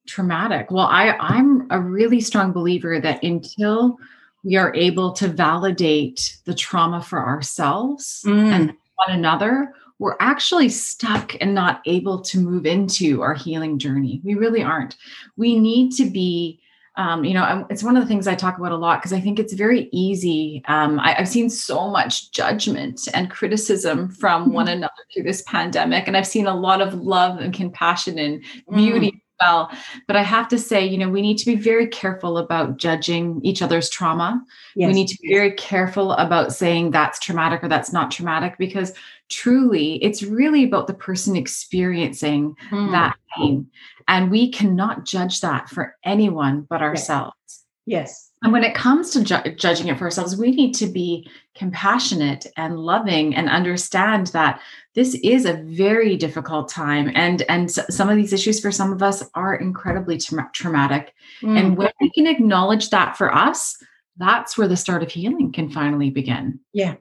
traumatic? 0.08 0.72
Well, 0.72 0.88
I 0.88 1.12
I'm 1.20 1.68
a 1.70 1.80
really 1.80 2.22
strong 2.22 2.52
believer 2.52 3.00
that 3.00 3.24
until 3.24 3.98
we 4.44 4.56
are 4.56 4.74
able 4.76 5.12
to 5.14 5.28
validate 5.28 6.38
the 6.46 6.54
trauma 6.54 7.02
for 7.02 7.26
ourselves 7.26 8.24
mm. 8.26 8.52
and 8.52 8.74
one 8.96 9.18
another, 9.18 9.74
we're 10.00 10.18
actually 10.20 10.70
stuck 10.70 11.36
and 11.42 11.54
not 11.54 11.82
able 11.86 12.22
to 12.22 12.40
move 12.40 12.66
into 12.66 13.22
our 13.22 13.34
healing 13.34 13.78
journey. 13.78 14.22
We 14.24 14.36
really 14.36 14.64
aren't. 14.64 14.96
We 15.36 15.60
need 15.60 15.92
to 15.94 16.10
be, 16.10 16.62
um, 16.98 17.24
you 17.24 17.34
know, 17.34 17.66
it's 17.70 17.84
one 17.84 17.96
of 17.96 18.04
the 18.04 18.08
things 18.08 18.28
I 18.28 18.36
talk 18.36 18.58
about 18.58 18.72
a 18.72 18.78
lot 18.78 19.00
because 19.00 19.14
I 19.14 19.22
think 19.22 19.40
it's 19.40 19.54
very 19.54 19.90
easy. 19.92 20.62
Um, 20.68 21.00
I, 21.00 21.14
have 21.14 21.28
seen 21.28 21.50
so 21.50 21.90
much 21.90 22.32
judgment 22.32 23.08
and 23.14 23.30
criticism 23.30 24.10
from 24.10 24.50
mm. 24.50 24.54
one 24.54 24.68
another 24.68 24.92
through 25.14 25.24
this 25.24 25.44
pandemic, 25.44 26.08
and 26.08 26.18
I've 26.18 26.28
seen 26.28 26.48
a 26.48 26.56
lot 26.56 26.82
of 26.82 26.94
love 26.94 27.40
and 27.40 27.54
compassion 27.54 28.18
and 28.18 28.44
beauty. 28.74 29.12
Mm 29.12 29.22
well. 29.40 29.72
But 30.08 30.16
I 30.16 30.24
have 30.24 30.48
to 30.50 30.58
say, 30.58 30.86
you 30.86 30.98
know, 30.98 31.10
we 31.10 31.22
need 31.22 31.38
to 31.38 31.46
be 31.46 31.56
very 31.56 31.88
careful 31.88 32.38
about 32.38 32.78
judging 32.78 33.40
each 33.44 33.62
other's 33.62 33.90
trauma. 33.90 34.44
Yes. 34.76 34.88
We 34.88 34.94
need 34.94 35.08
to 35.08 35.18
be 35.22 35.34
very 35.34 35.52
careful 35.52 36.14
about 36.14 36.54
saying 36.54 36.92
that's 36.92 37.20
traumatic 37.20 37.64
or 37.64 37.68
that's 37.68 37.94
not 37.94 38.12
traumatic 38.12 38.56
because 38.58 38.94
truly 39.30 40.04
it's 40.04 40.24
really 40.24 40.64
about 40.64 40.88
the 40.88 40.94
person 40.94 41.36
experiencing 41.36 42.56
mm. 42.70 42.92
that 42.92 43.18
pain. 43.38 43.68
And 44.08 44.32
we 44.32 44.52
cannot 44.52 45.06
judge 45.06 45.42
that 45.42 45.70
for 45.70 45.96
anyone 46.04 46.66
but 46.70 46.82
ourselves. 46.82 47.66
Yes. 47.86 48.29
And 48.42 48.54
when 48.54 48.64
it 48.64 48.74
comes 48.74 49.10
to 49.12 49.24
ju- 49.24 49.52
judging 49.56 49.88
it 49.88 49.98
for 49.98 50.06
ourselves, 50.06 50.38
we 50.38 50.52
need 50.52 50.74
to 50.76 50.88
be 50.88 51.30
compassionate 51.56 52.48
and 52.56 52.80
loving 52.80 53.36
and 53.36 53.50
understand 53.50 54.28
that 54.28 54.62
this 54.96 55.14
is 55.24 55.46
a 55.46 55.62
very 55.66 56.16
difficult 56.16 56.70
time. 56.70 57.12
And, 57.16 57.44
and 57.50 57.70
some 57.70 58.10
of 58.10 58.16
these 58.16 58.32
issues 58.32 58.62
for 58.62 58.72
some 58.72 58.94
of 58.94 59.04
us 59.04 59.24
are 59.36 59.56
incredibly 59.56 60.18
tra- 60.18 60.50
traumatic. 60.54 61.14
Mm. 61.42 61.60
And 61.60 61.78
when 61.78 61.92
we 62.00 62.10
can 62.12 62.28
acknowledge 62.28 62.92
that 62.92 63.18
for 63.18 63.34
us, 63.34 63.76
that's 64.16 64.58
where 64.58 64.68
the 64.68 64.78
start 64.78 65.04
of 65.04 65.12
healing 65.12 65.52
can 65.52 65.70
finally 65.70 66.10
begin. 66.10 66.60
Yeah. 66.74 66.96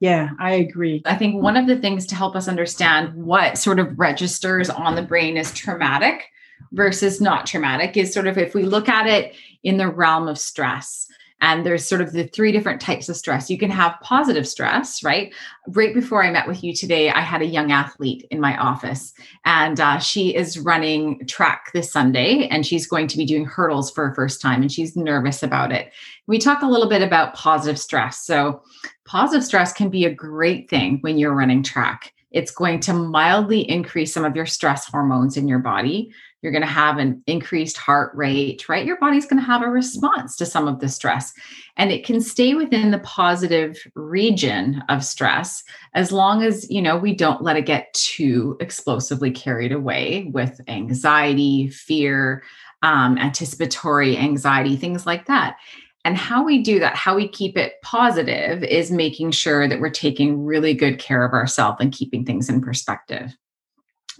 Yeah, 0.00 0.30
I 0.38 0.52
agree. 0.52 1.02
I 1.04 1.14
think 1.14 1.42
one 1.42 1.58
of 1.58 1.66
the 1.66 1.76
things 1.76 2.06
to 2.06 2.14
help 2.14 2.34
us 2.34 2.48
understand 2.48 3.12
what 3.14 3.58
sort 3.58 3.78
of 3.78 3.98
registers 3.98 4.70
on 4.70 4.94
the 4.94 5.02
brain 5.02 5.36
is 5.36 5.52
traumatic 5.52 6.24
versus 6.72 7.20
not 7.20 7.46
traumatic 7.46 7.96
is 7.96 8.12
sort 8.12 8.26
of 8.26 8.38
if 8.38 8.54
we 8.54 8.62
look 8.62 8.88
at 8.88 9.06
it 9.06 9.34
in 9.62 9.76
the 9.76 9.88
realm 9.88 10.28
of 10.28 10.38
stress. 10.38 11.06
And 11.42 11.64
there's 11.64 11.86
sort 11.86 12.02
of 12.02 12.12
the 12.12 12.26
three 12.26 12.52
different 12.52 12.82
types 12.82 13.08
of 13.08 13.16
stress. 13.16 13.48
You 13.48 13.56
can 13.56 13.70
have 13.70 13.98
positive 14.02 14.46
stress, 14.46 15.02
right? 15.02 15.32
Right 15.68 15.94
before 15.94 16.22
I 16.22 16.30
met 16.30 16.46
with 16.46 16.62
you 16.62 16.74
today, 16.74 17.10
I 17.10 17.20
had 17.20 17.40
a 17.40 17.46
young 17.46 17.72
athlete 17.72 18.26
in 18.30 18.40
my 18.40 18.58
office, 18.58 19.14
and 19.46 19.80
uh, 19.80 19.98
she 19.98 20.34
is 20.34 20.58
running 20.58 21.26
track 21.26 21.70
this 21.72 21.90
Sunday, 21.90 22.46
and 22.48 22.66
she's 22.66 22.86
going 22.86 23.06
to 23.08 23.16
be 23.16 23.24
doing 23.24 23.46
hurdles 23.46 23.90
for 23.90 24.08
her 24.08 24.14
first 24.14 24.42
time, 24.42 24.60
and 24.60 24.70
she's 24.70 24.96
nervous 24.96 25.42
about 25.42 25.72
it. 25.72 25.92
We 26.26 26.38
talk 26.38 26.60
a 26.60 26.68
little 26.68 26.90
bit 26.90 27.00
about 27.00 27.34
positive 27.34 27.78
stress. 27.78 28.18
So, 28.18 28.62
positive 29.06 29.44
stress 29.44 29.72
can 29.72 29.88
be 29.88 30.04
a 30.04 30.14
great 30.14 30.68
thing 30.68 30.98
when 31.00 31.16
you're 31.16 31.34
running 31.34 31.62
track. 31.62 32.12
It's 32.32 32.52
going 32.52 32.80
to 32.80 32.92
mildly 32.92 33.68
increase 33.68 34.12
some 34.12 34.24
of 34.24 34.36
your 34.36 34.46
stress 34.46 34.86
hormones 34.86 35.36
in 35.36 35.48
your 35.48 35.58
body 35.58 36.12
you're 36.42 36.52
going 36.52 36.62
to 36.62 36.68
have 36.68 36.98
an 36.98 37.22
increased 37.26 37.76
heart 37.76 38.12
rate, 38.14 38.68
right? 38.68 38.86
Your 38.86 38.98
body's 38.98 39.26
going 39.26 39.40
to 39.40 39.46
have 39.46 39.62
a 39.62 39.68
response 39.68 40.36
to 40.36 40.46
some 40.46 40.66
of 40.66 40.80
the 40.80 40.88
stress. 40.88 41.32
And 41.76 41.92
it 41.92 42.04
can 42.04 42.20
stay 42.20 42.54
within 42.54 42.90
the 42.90 42.98
positive 43.00 43.76
region 43.94 44.82
of 44.88 45.04
stress 45.04 45.62
as 45.94 46.12
long 46.12 46.42
as, 46.42 46.70
you 46.70 46.80
know, 46.80 46.96
we 46.96 47.14
don't 47.14 47.42
let 47.42 47.56
it 47.56 47.66
get 47.66 47.92
too 47.94 48.56
explosively 48.60 49.30
carried 49.30 49.72
away 49.72 50.30
with 50.32 50.60
anxiety, 50.68 51.68
fear, 51.68 52.42
um, 52.82 53.18
anticipatory 53.18 54.16
anxiety, 54.16 54.76
things 54.76 55.06
like 55.06 55.26
that. 55.26 55.56
And 56.04 56.16
how 56.16 56.42
we 56.42 56.62
do 56.62 56.78
that, 56.80 56.96
how 56.96 57.14
we 57.14 57.28
keep 57.28 57.58
it 57.58 57.74
positive, 57.82 58.62
is 58.62 58.90
making 58.90 59.32
sure 59.32 59.68
that 59.68 59.80
we're 59.80 59.90
taking 59.90 60.42
really 60.42 60.72
good 60.72 60.98
care 60.98 61.22
of 61.22 61.34
ourselves 61.34 61.76
and 61.80 61.92
keeping 61.92 62.24
things 62.24 62.48
in 62.48 62.62
perspective 62.62 63.36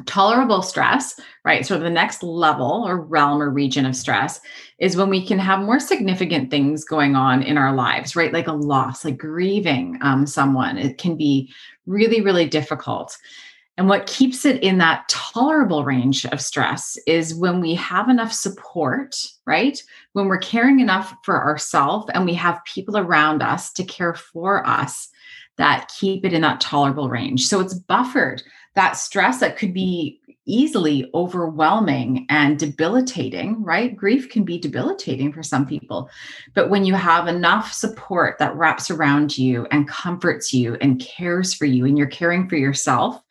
tolerable 0.06 0.62
stress, 0.62 1.18
right? 1.44 1.66
So 1.66 1.78
the 1.78 1.90
next 1.90 2.22
level 2.22 2.84
or 2.86 3.00
realm 3.00 3.42
or 3.42 3.50
region 3.50 3.86
of 3.86 3.96
stress 3.96 4.40
is 4.78 4.96
when 4.96 5.08
we 5.08 5.26
can 5.26 5.38
have 5.38 5.60
more 5.60 5.80
significant 5.80 6.50
things 6.50 6.84
going 6.84 7.16
on 7.16 7.42
in 7.42 7.58
our 7.58 7.74
lives, 7.74 8.16
right? 8.16 8.32
Like 8.32 8.46
a 8.46 8.52
loss, 8.52 9.04
like 9.04 9.18
grieving 9.18 9.98
um, 10.02 10.26
someone. 10.26 10.78
It 10.78 10.98
can 10.98 11.16
be 11.16 11.52
really, 11.86 12.20
really 12.20 12.46
difficult. 12.46 13.16
And 13.76 13.88
what 13.88 14.06
keeps 14.06 14.44
it 14.44 14.62
in 14.62 14.76
that 14.78 15.08
tolerable 15.08 15.84
range 15.84 16.26
of 16.26 16.40
stress 16.40 16.98
is 17.06 17.34
when 17.34 17.60
we 17.60 17.74
have 17.76 18.10
enough 18.10 18.32
support, 18.32 19.16
right? 19.46 19.82
When 20.12 20.26
we're 20.26 20.38
caring 20.38 20.80
enough 20.80 21.14
for 21.24 21.42
ourselves 21.42 22.10
and 22.12 22.26
we 22.26 22.34
have 22.34 22.60
people 22.66 22.98
around 22.98 23.42
us 23.42 23.72
to 23.72 23.84
care 23.84 24.14
for 24.14 24.66
us 24.66 25.08
that 25.56 25.90
keep 25.98 26.24
it 26.24 26.32
in 26.32 26.42
that 26.42 26.60
tolerable 26.60 27.08
range. 27.08 27.46
So 27.46 27.60
it's 27.60 27.74
buffered 27.74 28.42
that 28.74 28.92
stress 28.92 29.40
that 29.40 29.56
could 29.56 29.74
be 29.74 30.20
easily 30.46 31.08
overwhelming 31.14 32.26
and 32.28 32.58
debilitating, 32.58 33.62
right? 33.62 33.96
Grief 33.96 34.28
can 34.30 34.44
be 34.44 34.58
debilitating 34.58 35.32
for 35.32 35.42
some 35.42 35.66
people. 35.66 36.10
But 36.54 36.70
when 36.70 36.84
you 36.84 36.94
have 36.94 37.28
enough 37.28 37.72
support 37.72 38.38
that 38.38 38.56
wraps 38.56 38.90
around 38.90 39.36
you 39.36 39.66
and 39.70 39.88
comforts 39.88 40.52
you 40.52 40.74
and 40.80 41.00
cares 41.00 41.54
for 41.54 41.66
you, 41.66 41.84
and 41.84 41.96
you're 41.96 42.06
caring 42.06 42.48
for 42.48 42.56
yourself, 42.56 43.22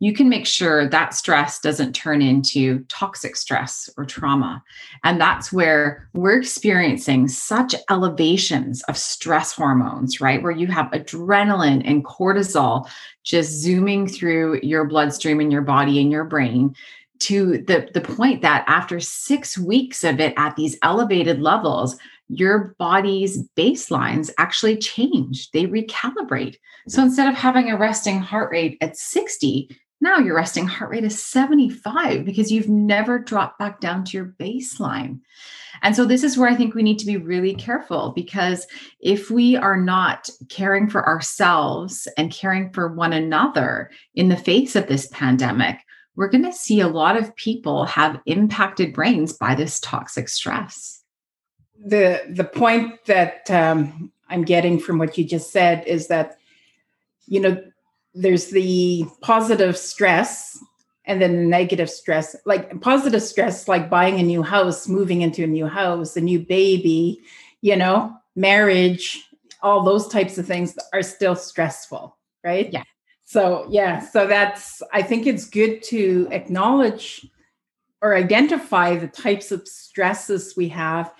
you 0.00 0.14
can 0.14 0.30
make 0.30 0.46
sure 0.46 0.88
that 0.88 1.14
stress 1.14 1.60
doesn't 1.60 1.92
turn 1.92 2.22
into 2.22 2.80
toxic 2.88 3.36
stress 3.36 3.88
or 3.98 4.06
trauma. 4.06 4.64
And 5.04 5.20
that's 5.20 5.52
where 5.52 6.08
we're 6.14 6.38
experiencing 6.38 7.28
such 7.28 7.74
elevations 7.90 8.82
of 8.84 8.96
stress 8.96 9.52
hormones, 9.52 10.18
right? 10.20 10.42
Where 10.42 10.52
you 10.52 10.66
have 10.68 10.90
adrenaline 10.92 11.82
and 11.84 12.04
cortisol 12.04 12.88
just 13.24 13.52
zooming 13.52 14.08
through 14.08 14.60
your 14.62 14.86
bloodstream 14.86 15.38
and 15.38 15.52
your 15.52 15.62
body 15.62 16.00
and 16.00 16.10
your 16.10 16.24
brain 16.24 16.74
to 17.20 17.58
the, 17.58 17.90
the 17.92 18.00
point 18.00 18.40
that 18.40 18.64
after 18.66 18.98
six 18.98 19.58
weeks 19.58 20.02
of 20.02 20.18
it 20.18 20.32
at 20.38 20.56
these 20.56 20.78
elevated 20.82 21.40
levels, 21.42 21.98
your 22.30 22.74
body's 22.78 23.42
baselines 23.50 24.30
actually 24.38 24.78
change, 24.78 25.50
they 25.50 25.66
recalibrate. 25.66 26.56
So 26.88 27.02
instead 27.02 27.28
of 27.28 27.34
having 27.34 27.70
a 27.70 27.76
resting 27.76 28.20
heart 28.20 28.50
rate 28.50 28.78
at 28.80 28.96
60, 28.96 29.68
now 30.00 30.18
your 30.18 30.36
resting 30.36 30.66
heart 30.66 30.90
rate 30.90 31.04
is 31.04 31.22
75 31.22 32.24
because 32.24 32.50
you've 32.50 32.68
never 32.68 33.18
dropped 33.18 33.58
back 33.58 33.80
down 33.80 34.04
to 34.04 34.16
your 34.16 34.34
baseline. 34.38 35.20
And 35.82 35.96
so, 35.96 36.04
this 36.04 36.24
is 36.24 36.36
where 36.36 36.48
I 36.48 36.56
think 36.56 36.74
we 36.74 36.82
need 36.82 36.98
to 36.98 37.06
be 37.06 37.16
really 37.16 37.54
careful 37.54 38.12
because 38.14 38.66
if 39.00 39.30
we 39.30 39.56
are 39.56 39.76
not 39.76 40.28
caring 40.48 40.88
for 40.88 41.06
ourselves 41.06 42.06
and 42.16 42.32
caring 42.32 42.72
for 42.72 42.92
one 42.92 43.12
another 43.12 43.90
in 44.14 44.28
the 44.28 44.36
face 44.36 44.76
of 44.76 44.88
this 44.88 45.06
pandemic, 45.08 45.78
we're 46.16 46.28
going 46.28 46.44
to 46.44 46.52
see 46.52 46.80
a 46.80 46.88
lot 46.88 47.16
of 47.16 47.34
people 47.36 47.84
have 47.86 48.20
impacted 48.26 48.92
brains 48.92 49.32
by 49.32 49.54
this 49.54 49.80
toxic 49.80 50.28
stress. 50.28 51.02
the 51.82 52.20
the 52.28 52.44
point 52.44 53.04
that 53.06 53.50
um, 53.50 54.12
I'm 54.28 54.42
getting 54.42 54.78
from 54.78 54.98
what 54.98 55.16
you 55.16 55.24
just 55.24 55.50
said 55.50 55.86
is 55.86 56.08
that 56.08 56.36
you 57.26 57.40
know 57.40 57.62
there's 58.14 58.50
the 58.50 59.04
positive 59.20 59.76
stress 59.76 60.58
and 61.06 61.20
then 61.20 61.48
negative 61.48 61.88
stress 61.88 62.36
like 62.44 62.80
positive 62.80 63.22
stress 63.22 63.68
like 63.68 63.88
buying 63.88 64.18
a 64.18 64.22
new 64.22 64.42
house 64.42 64.88
moving 64.88 65.22
into 65.22 65.44
a 65.44 65.46
new 65.46 65.66
house 65.66 66.16
a 66.16 66.20
new 66.20 66.38
baby 66.38 67.20
you 67.60 67.76
know 67.76 68.14
marriage 68.36 69.28
all 69.62 69.82
those 69.82 70.08
types 70.08 70.38
of 70.38 70.46
things 70.46 70.76
are 70.92 71.02
still 71.02 71.36
stressful 71.36 72.16
right? 72.44 72.70
Yeah. 72.72 72.82
So 73.24 73.66
yeah 73.70 74.00
so 74.00 74.26
that's 74.26 74.82
i 74.92 75.02
think 75.02 75.26
it's 75.26 75.46
good 75.46 75.82
to 75.84 76.26
acknowledge 76.30 77.26
or 78.02 78.16
identify 78.16 78.96
the 78.96 79.08
types 79.08 79.52
of 79.52 79.68
stresses 79.68 80.54
we 80.56 80.68
have. 80.68 81.12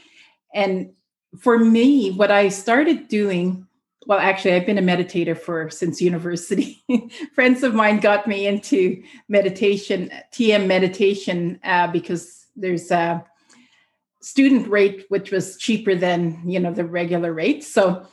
And 0.54 0.92
for 1.38 1.58
me 1.58 2.10
what 2.10 2.30
i 2.32 2.48
started 2.48 3.06
doing 3.06 3.66
well 4.06 4.18
actually 4.18 4.54
i've 4.54 4.66
been 4.66 4.78
a 4.78 4.82
meditator 4.82 5.38
for 5.38 5.70
since 5.70 6.00
university. 6.00 6.82
Friends 7.34 7.62
of 7.62 7.74
mine 7.74 8.00
got 8.00 8.26
me 8.26 8.46
into 8.46 9.02
meditation 9.28 10.10
tm 10.32 10.66
meditation 10.66 11.60
uh, 11.64 11.86
because 11.86 12.46
there's 12.56 12.90
a 12.90 13.24
student 14.20 14.68
rate 14.68 15.06
which 15.08 15.30
was 15.30 15.56
cheaper 15.56 15.94
than 15.94 16.42
you 16.46 16.60
know 16.60 16.72
the 16.72 16.84
regular 16.84 17.32
rate. 17.32 17.64
So 17.64 18.06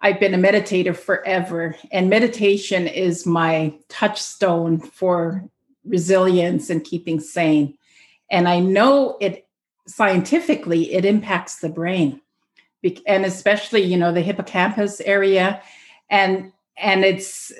i've 0.00 0.20
been 0.20 0.34
a 0.34 0.38
meditator 0.38 0.96
forever 0.96 1.76
and 1.92 2.10
meditation 2.10 2.86
is 2.86 3.26
my 3.26 3.74
touchstone 3.88 4.80
for 4.80 5.48
resilience 5.84 6.70
and 6.70 6.84
keeping 6.84 7.20
sane. 7.20 7.76
And 8.30 8.48
i 8.48 8.60
know 8.60 9.16
it 9.20 9.46
scientifically 9.86 10.94
it 10.94 11.04
impacts 11.04 11.56
the 11.56 11.68
brain 11.68 12.20
and 13.06 13.24
especially 13.24 13.82
you 13.82 13.96
know 13.96 14.12
the 14.12 14.20
hippocampus 14.20 15.00
area. 15.00 15.62
And 16.10 16.52
and 16.76 17.04
it's 17.04 17.52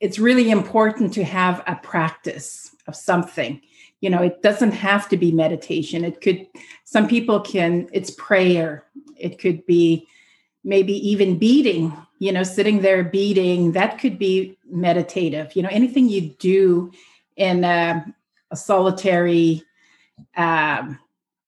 it's 0.00 0.18
really 0.18 0.50
important 0.50 1.14
to 1.14 1.24
have 1.24 1.62
a 1.66 1.76
practice 1.76 2.74
of 2.86 2.96
something. 2.96 3.60
You 4.00 4.10
know 4.10 4.22
it 4.22 4.42
doesn't 4.42 4.72
have 4.72 5.08
to 5.10 5.16
be 5.16 5.32
meditation. 5.32 6.04
It 6.04 6.20
could 6.20 6.46
some 6.84 7.08
people 7.08 7.40
can 7.40 7.88
it's 7.92 8.10
prayer. 8.12 8.84
It 9.16 9.38
could 9.38 9.64
be 9.66 10.06
maybe 10.64 10.94
even 11.08 11.38
beading 11.38 11.96
you 12.18 12.32
know 12.32 12.42
sitting 12.42 12.82
there 12.82 13.04
beading. 13.04 13.72
That 13.72 13.98
could 13.98 14.18
be 14.18 14.56
meditative. 14.70 15.54
You 15.56 15.62
know 15.62 15.70
anything 15.70 16.08
you 16.08 16.30
do 16.38 16.92
in 17.36 17.64
a, 17.64 18.04
a 18.50 18.56
solitary 18.56 19.62
um, 20.36 20.98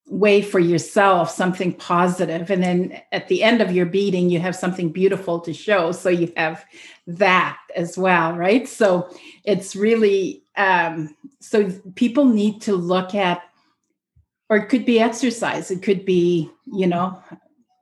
way 0.06 0.42
for 0.42 0.60
yourself 0.60 1.30
something 1.30 1.72
positive 1.72 2.50
and 2.50 2.62
then 2.62 3.00
at 3.10 3.26
the 3.28 3.42
end 3.42 3.62
of 3.62 3.72
your 3.72 3.86
beading 3.86 4.28
you 4.28 4.38
have 4.38 4.54
something 4.54 4.90
beautiful 4.90 5.40
to 5.40 5.52
show. 5.52 5.92
So 5.92 6.10
you 6.10 6.32
have 6.36 6.64
that 7.06 7.58
as 7.74 7.96
well 7.96 8.34
right? 8.34 8.68
So 8.68 9.08
it's 9.44 9.74
really 9.74 10.42
um 10.56 11.16
so 11.40 11.70
people 11.94 12.26
need 12.26 12.60
to 12.62 12.76
look 12.76 13.14
at 13.14 13.42
or 14.50 14.58
it 14.58 14.68
could 14.68 14.84
be 14.84 15.00
exercise 15.00 15.70
it 15.70 15.82
could 15.82 16.04
be 16.04 16.50
you 16.66 16.86
know 16.86 17.18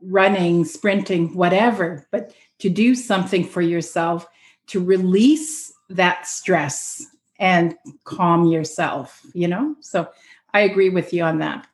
running 0.00 0.64
sprinting 0.64 1.34
whatever 1.34 2.06
but 2.10 2.32
to 2.58 2.70
do 2.70 2.94
something 2.94 3.44
for 3.44 3.60
yourself 3.60 4.26
to 4.66 4.80
release 4.80 5.72
that 5.90 6.26
stress 6.26 7.04
and 7.38 7.76
calm 8.04 8.46
yourself 8.46 9.20
you 9.34 9.48
know? 9.48 9.74
So 9.80 10.08
i 10.54 10.60
agree 10.60 10.88
with 10.88 11.12
you 11.12 11.24
on 11.24 11.38
that 11.38 11.66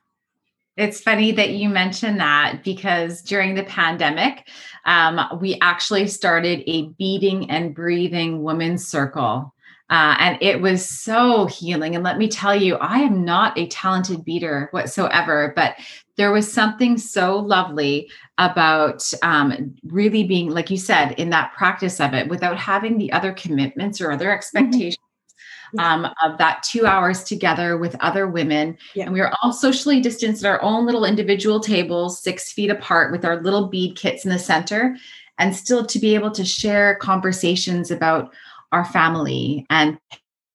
it's 0.79 1.01
funny 1.01 1.31
that 1.33 1.51
you 1.51 1.69
mentioned 1.69 2.19
that 2.19 2.61
because 2.63 3.21
during 3.21 3.55
the 3.55 3.63
pandemic, 3.63 4.47
um, 4.85 5.19
we 5.41 5.57
actually 5.61 6.07
started 6.07 6.63
a 6.67 6.87
beading 6.97 7.51
and 7.51 7.75
breathing 7.75 8.43
women's 8.43 8.87
circle. 8.87 9.53
Uh, 9.89 10.15
and 10.19 10.37
it 10.39 10.61
was 10.61 10.87
so 10.87 11.47
healing. 11.47 11.95
And 11.95 12.03
let 12.03 12.17
me 12.17 12.27
tell 12.27 12.55
you, 12.55 12.75
I 12.75 12.99
am 12.99 13.25
not 13.25 13.57
a 13.57 13.67
talented 13.67 14.23
beader 14.23 14.69
whatsoever, 14.71 15.51
but 15.55 15.75
there 16.15 16.31
was 16.31 16.51
something 16.51 16.97
so 16.97 17.37
lovely 17.39 18.09
about 18.37 19.03
um, 19.23 19.75
really 19.83 20.23
being, 20.25 20.49
like 20.49 20.69
you 20.69 20.77
said, 20.77 21.13
in 21.13 21.31
that 21.31 21.53
practice 21.53 21.99
of 21.99 22.13
it 22.13 22.29
without 22.29 22.57
having 22.57 22.97
the 22.97 23.11
other 23.11 23.33
commitments 23.33 23.99
or 23.99 24.11
other 24.11 24.25
mm-hmm. 24.25 24.35
expectations. 24.35 24.97
Um, 25.77 26.07
of 26.23 26.37
that 26.39 26.63
two 26.63 26.85
hours 26.85 27.23
together 27.23 27.77
with 27.77 27.95
other 27.99 28.27
women. 28.27 28.77
Yeah. 28.95 29.05
And 29.05 29.13
we 29.13 29.19
were 29.19 29.31
all 29.41 29.53
socially 29.53 30.01
distanced 30.01 30.43
at 30.43 30.49
our 30.49 30.61
own 30.63 30.85
little 30.85 31.05
individual 31.05 31.59
tables, 31.59 32.19
six 32.19 32.51
feet 32.51 32.71
apart, 32.71 33.11
with 33.11 33.23
our 33.23 33.41
little 33.41 33.67
bead 33.67 33.95
kits 33.95 34.25
in 34.25 34.31
the 34.31 34.39
center, 34.39 34.97
and 35.37 35.55
still 35.55 35.85
to 35.85 35.99
be 35.99 36.15
able 36.15 36.31
to 36.31 36.43
share 36.43 36.95
conversations 36.95 37.91
about 37.91 38.33
our 38.71 38.85
family 38.85 39.65
and 39.69 39.99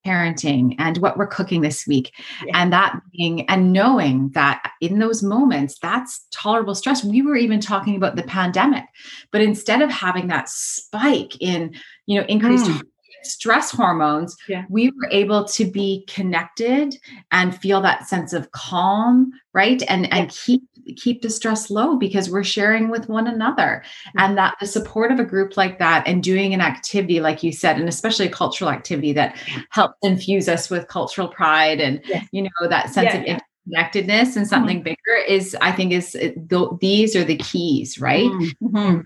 parenting 0.07 0.74
and 0.79 0.98
what 0.98 1.16
we're 1.16 1.27
cooking 1.27 1.62
this 1.62 1.87
week 1.87 2.12
yeah. 2.44 2.53
and 2.61 2.72
that 2.72 3.00
being 3.12 3.48
and 3.48 3.72
knowing 3.72 4.29
that 4.31 4.72
in 4.83 4.98
those 4.98 5.22
moments 5.22 5.79
that's 5.81 6.27
tolerable 6.31 6.74
stress 6.74 7.03
we 7.03 7.22
were 7.22 7.37
even 7.37 7.59
talking 7.59 7.96
about 7.96 8.14
the 8.14 8.22
pandemic 8.24 8.85
but 9.31 9.40
instead 9.40 9.81
of 9.81 9.90
having 9.90 10.27
that 10.27 10.48
spike 10.48 11.40
in 11.40 11.74
you 12.07 12.20
know 12.20 12.27
increased 12.27 12.66
mm 12.66 12.83
stress 13.26 13.70
hormones, 13.70 14.37
yeah. 14.48 14.64
we 14.68 14.90
were 14.90 15.08
able 15.10 15.44
to 15.44 15.64
be 15.64 16.04
connected 16.08 16.96
and 17.32 17.56
feel 17.56 17.80
that 17.80 18.08
sense 18.08 18.32
of 18.32 18.50
calm, 18.52 19.32
right? 19.52 19.82
And 19.88 20.06
yeah. 20.06 20.16
and 20.16 20.30
keep 20.30 20.62
keep 20.96 21.22
the 21.22 21.30
stress 21.30 21.70
low 21.70 21.96
because 21.96 22.30
we're 22.30 22.44
sharing 22.44 22.90
with 22.90 23.08
one 23.08 23.26
another. 23.26 23.82
Mm-hmm. 24.08 24.18
And 24.18 24.38
that 24.38 24.56
the 24.60 24.66
support 24.66 25.10
of 25.10 25.18
a 25.18 25.24
group 25.24 25.56
like 25.56 25.78
that 25.78 26.06
and 26.06 26.22
doing 26.22 26.54
an 26.54 26.60
activity 26.60 27.20
like 27.20 27.42
you 27.42 27.52
said, 27.52 27.78
and 27.78 27.88
especially 27.88 28.26
a 28.26 28.30
cultural 28.30 28.70
activity 28.70 29.12
that 29.14 29.37
helps 29.70 29.98
infuse 30.02 30.48
us 30.48 30.70
with 30.70 30.88
cultural 30.88 31.28
pride 31.28 31.80
and 31.80 32.02
you 32.32 32.42
know 32.42 32.68
that 32.68 32.90
sense 32.90 33.14
of 33.14 33.40
connectedness 33.64 34.37
and 34.37 34.46
something 34.46 34.79
mm-hmm. 34.79 34.85
bigger 34.85 35.24
is 35.27 35.57
i 35.61 35.72
think 35.72 35.92
is 35.92 36.12
th- 36.12 36.35
these 36.81 37.16
are 37.16 37.24
the 37.24 37.37
keys 37.37 37.94
right? 38.00 38.31
Mm-hmm. 38.62 39.00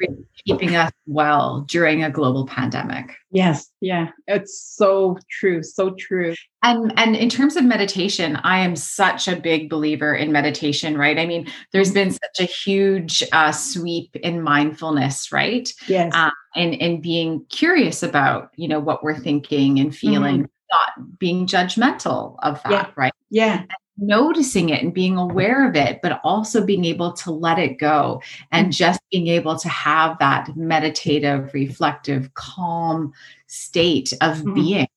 keeping 0.45 0.77
us 0.77 0.93
well 1.07 1.63
during 1.69 2.03
a 2.03 2.11
global 2.11 2.47
pandemic. 2.47 3.15
Yes. 3.31 3.71
Yeah. 3.81 4.09
It's 4.27 4.59
so 4.59 5.19
true. 5.31 5.63
So 5.63 5.95
true. 5.99 6.35
And 6.63 6.93
and 6.97 7.15
in 7.15 7.29
terms 7.29 7.57
of 7.57 7.65
meditation 7.65 8.37
i 8.37 8.59
am 8.59 8.75
such 8.75 9.29
a 9.29 9.37
big 9.37 9.69
believer 9.69 10.15
in 10.15 10.33
meditation 10.33 10.97
right? 10.97 11.19
I 11.19 11.27
mean 11.27 11.49
there's 11.73 11.93
been 11.93 12.11
such 12.11 12.41
a 12.41 12.45
huge 12.45 13.23
uh, 13.33 13.53
sweep 13.53 14.15
in 14.17 14.43
mindfulness 14.43 15.31
right? 15.33 15.73
Yes. 15.87 16.15
Um, 16.15 16.33
and 16.57 16.81
and 16.81 17.03
being 17.03 17.45
curious 17.51 18.03
about 18.03 18.51
you 18.57 18.69
know 18.69 18.81
what 18.81 19.03
we're 19.03 19.19
thinking 19.19 19.79
and 19.79 19.95
feeling 19.95 20.45
mm-hmm. 20.45 20.99
not 20.99 21.19
being 21.19 21.47
judgmental 21.47 22.37
of 22.43 22.63
that 22.65 22.71
yeah. 22.71 22.93
right? 22.97 23.13
Yeah 23.31 23.65
noticing 23.99 24.69
it 24.71 24.83
and 24.83 24.95
being 24.95 25.17
aware 25.17 25.69
of 25.69 25.77
it, 25.77 26.01
but 26.03 26.21
also 26.25 26.65
being 26.65 26.85
able 26.85 27.13
to 27.13 27.31
let 27.31 27.59
it 27.59 27.79
go 27.79 28.23
and 28.53 28.69
mm. 28.69 28.73
just 28.73 29.01
being 29.11 29.27
able 29.29 29.59
to 29.59 29.69
have 29.69 30.19
that 30.19 30.57
meditative, 30.57 31.53
reflective, 31.53 32.33
calm 32.35 33.13
state 33.47 34.13
of 34.21 34.39
mm-hmm. 34.39 34.55
being 34.55 34.89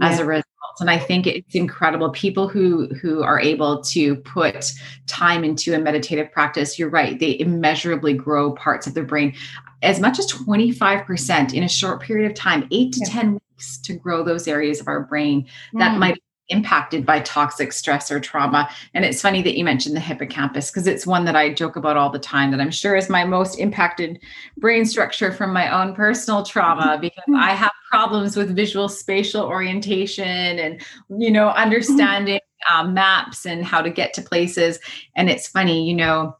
yeah. 0.00 0.08
as 0.08 0.20
a 0.20 0.24
result. 0.24 0.44
And 0.80 0.90
I 0.90 0.98
think 0.98 1.26
it's 1.26 1.54
incredible. 1.54 2.10
People 2.10 2.48
who 2.48 2.88
who 3.00 3.22
are 3.22 3.38
able 3.38 3.80
to 3.82 4.16
put 4.16 4.72
time 5.06 5.44
into 5.44 5.74
a 5.74 5.78
meditative 5.78 6.32
practice, 6.32 6.78
you're 6.78 6.90
right, 6.90 7.18
they 7.18 7.38
immeasurably 7.38 8.14
grow 8.14 8.52
parts 8.52 8.86
of 8.86 8.94
their 8.94 9.04
brain 9.04 9.34
as 9.82 10.00
much 10.00 10.18
as 10.18 10.26
25% 10.32 11.52
in 11.52 11.62
a 11.62 11.68
short 11.68 12.00
period 12.00 12.28
of 12.28 12.34
time, 12.34 12.66
eight 12.70 12.92
to 12.94 13.00
yeah. 13.06 13.12
10 13.12 13.32
weeks 13.34 13.78
to 13.78 13.92
grow 13.92 14.24
those 14.24 14.48
areas 14.48 14.80
of 14.80 14.88
our 14.88 15.00
brain 15.00 15.46
that 15.74 15.94
mm. 15.94 15.98
might 15.98 16.23
impacted 16.48 17.06
by 17.06 17.20
toxic 17.20 17.72
stress 17.72 18.10
or 18.10 18.20
trauma. 18.20 18.68
And 18.92 19.04
it's 19.04 19.22
funny 19.22 19.42
that 19.42 19.56
you 19.56 19.64
mentioned 19.64 19.96
the 19.96 20.00
hippocampus 20.00 20.70
because 20.70 20.86
it's 20.86 21.06
one 21.06 21.24
that 21.24 21.36
I 21.36 21.52
joke 21.52 21.76
about 21.76 21.96
all 21.96 22.10
the 22.10 22.18
time 22.18 22.50
that 22.50 22.60
I'm 22.60 22.70
sure 22.70 22.96
is 22.96 23.08
my 23.08 23.24
most 23.24 23.58
impacted 23.58 24.20
brain 24.58 24.84
structure 24.84 25.32
from 25.32 25.52
my 25.52 25.72
own 25.72 25.94
personal 25.94 26.42
trauma 26.42 26.98
because 27.00 27.24
I 27.36 27.52
have 27.52 27.72
problems 27.90 28.36
with 28.36 28.54
visual 28.54 28.88
spatial 28.88 29.44
orientation 29.44 30.24
and, 30.58 30.82
you 31.08 31.30
know, 31.30 31.48
understanding 31.50 32.40
um, 32.72 32.92
maps 32.92 33.46
and 33.46 33.64
how 33.64 33.80
to 33.80 33.90
get 33.90 34.12
to 34.14 34.22
places. 34.22 34.78
And 35.16 35.30
it's 35.30 35.48
funny, 35.48 35.88
you 35.88 35.94
know, 35.94 36.36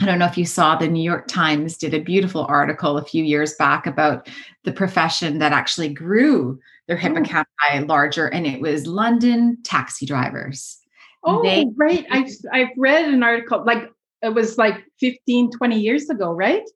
I 0.00 0.06
don't 0.06 0.18
know 0.18 0.26
if 0.26 0.38
you 0.38 0.46
saw 0.46 0.76
the 0.76 0.88
New 0.88 1.02
York 1.02 1.26
Times 1.28 1.76
did 1.76 1.92
a 1.92 2.00
beautiful 2.00 2.46
article 2.46 2.96
a 2.96 3.04
few 3.04 3.22
years 3.22 3.54
back 3.54 3.86
about 3.86 4.28
the 4.64 4.72
profession 4.72 5.38
that 5.38 5.52
actually 5.52 5.90
grew 5.90 6.58
their 6.90 6.98
oh. 6.98 7.00
hippocampi 7.00 7.44
oh. 7.72 7.84
larger, 7.86 8.26
and 8.26 8.46
it 8.46 8.60
was 8.60 8.86
London 8.86 9.58
taxi 9.62 10.04
drivers. 10.04 10.78
Oh, 11.22 11.42
they, 11.42 11.66
right. 11.76 12.04
I've, 12.10 12.30
I've 12.52 12.68
read 12.76 13.06
an 13.06 13.22
article, 13.22 13.62
like 13.64 13.88
it 14.22 14.34
was 14.34 14.58
like 14.58 14.84
15, 14.98 15.52
20 15.52 15.78
years 15.78 16.10
ago, 16.10 16.32
right? 16.32 16.68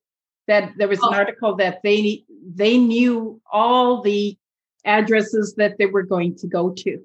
That 0.47 0.73
there 0.77 0.89
was 0.89 1.01
oh. 1.03 1.09
an 1.09 1.15
article 1.15 1.57
that 1.57 1.81
they 1.83 2.25
they 2.55 2.79
knew 2.79 3.41
all 3.51 4.03
the 4.03 4.37
addresses 4.85 5.55
that 5.57 5.79
they 5.79 5.87
were 5.87 6.03
going 6.03 6.37
to 6.37 6.47
go 6.47 6.71
to. 6.71 7.03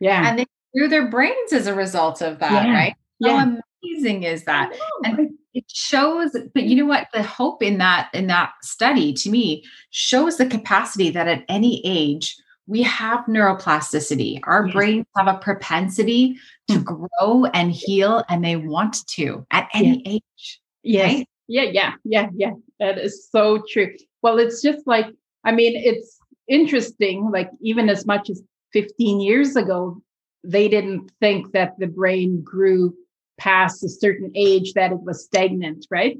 Yeah. 0.00 0.28
And 0.28 0.40
they 0.40 0.46
grew 0.74 0.88
their 0.88 1.08
brains 1.08 1.52
as 1.52 1.68
a 1.68 1.74
result 1.74 2.20
of 2.20 2.40
that, 2.40 2.66
yeah. 2.66 2.74
right? 2.74 2.94
Yeah. 3.20 3.38
How 3.38 3.56
amazing 3.82 4.24
is 4.24 4.44
that? 4.44 4.76
And 5.04 5.37
it 5.58 5.64
shows 5.66 6.30
but 6.54 6.62
you 6.62 6.76
know 6.76 6.86
what 6.86 7.08
the 7.12 7.22
hope 7.22 7.62
in 7.62 7.78
that 7.78 8.08
in 8.14 8.28
that 8.28 8.52
study 8.62 9.12
to 9.12 9.28
me 9.28 9.64
shows 9.90 10.36
the 10.36 10.46
capacity 10.46 11.10
that 11.10 11.26
at 11.26 11.44
any 11.48 11.82
age 11.84 12.36
we 12.68 12.80
have 12.82 13.24
neuroplasticity 13.26 14.38
our 14.44 14.66
yes. 14.66 14.72
brains 14.72 15.06
have 15.16 15.26
a 15.26 15.38
propensity 15.38 16.36
to 16.68 16.78
hmm. 16.78 16.84
grow 16.84 17.44
and 17.54 17.72
heal 17.72 18.24
and 18.28 18.44
they 18.44 18.54
want 18.54 19.04
to 19.08 19.44
at 19.50 19.68
any 19.74 20.00
yeah. 20.04 20.12
age 20.12 20.60
yes 20.84 21.14
right? 21.14 21.28
yeah 21.48 21.62
yeah 21.62 21.92
yeah 22.04 22.28
yeah 22.36 22.52
that 22.78 22.98
is 22.98 23.28
so 23.28 23.60
true 23.68 23.92
well 24.22 24.38
it's 24.38 24.62
just 24.62 24.86
like 24.86 25.06
i 25.44 25.50
mean 25.50 25.74
it's 25.74 26.18
interesting 26.46 27.30
like 27.32 27.50
even 27.60 27.88
as 27.88 28.06
much 28.06 28.30
as 28.30 28.40
15 28.72 29.20
years 29.20 29.56
ago 29.56 30.00
they 30.44 30.68
didn't 30.68 31.10
think 31.20 31.52
that 31.52 31.74
the 31.78 31.88
brain 31.88 32.42
grew 32.42 32.94
past 33.38 33.82
a 33.84 33.88
certain 33.88 34.30
age 34.34 34.74
that 34.74 34.92
it 34.92 35.00
was 35.00 35.24
stagnant, 35.24 35.86
right? 35.90 36.18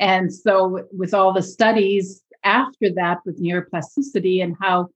And 0.00 0.34
so, 0.34 0.86
with 0.92 1.14
all 1.14 1.32
the 1.32 1.42
studies 1.42 2.22
after 2.44 2.92
that 2.94 3.18
with 3.24 3.40
neuroplasticity 3.40 4.42
and 4.42 4.56
how 4.60 4.88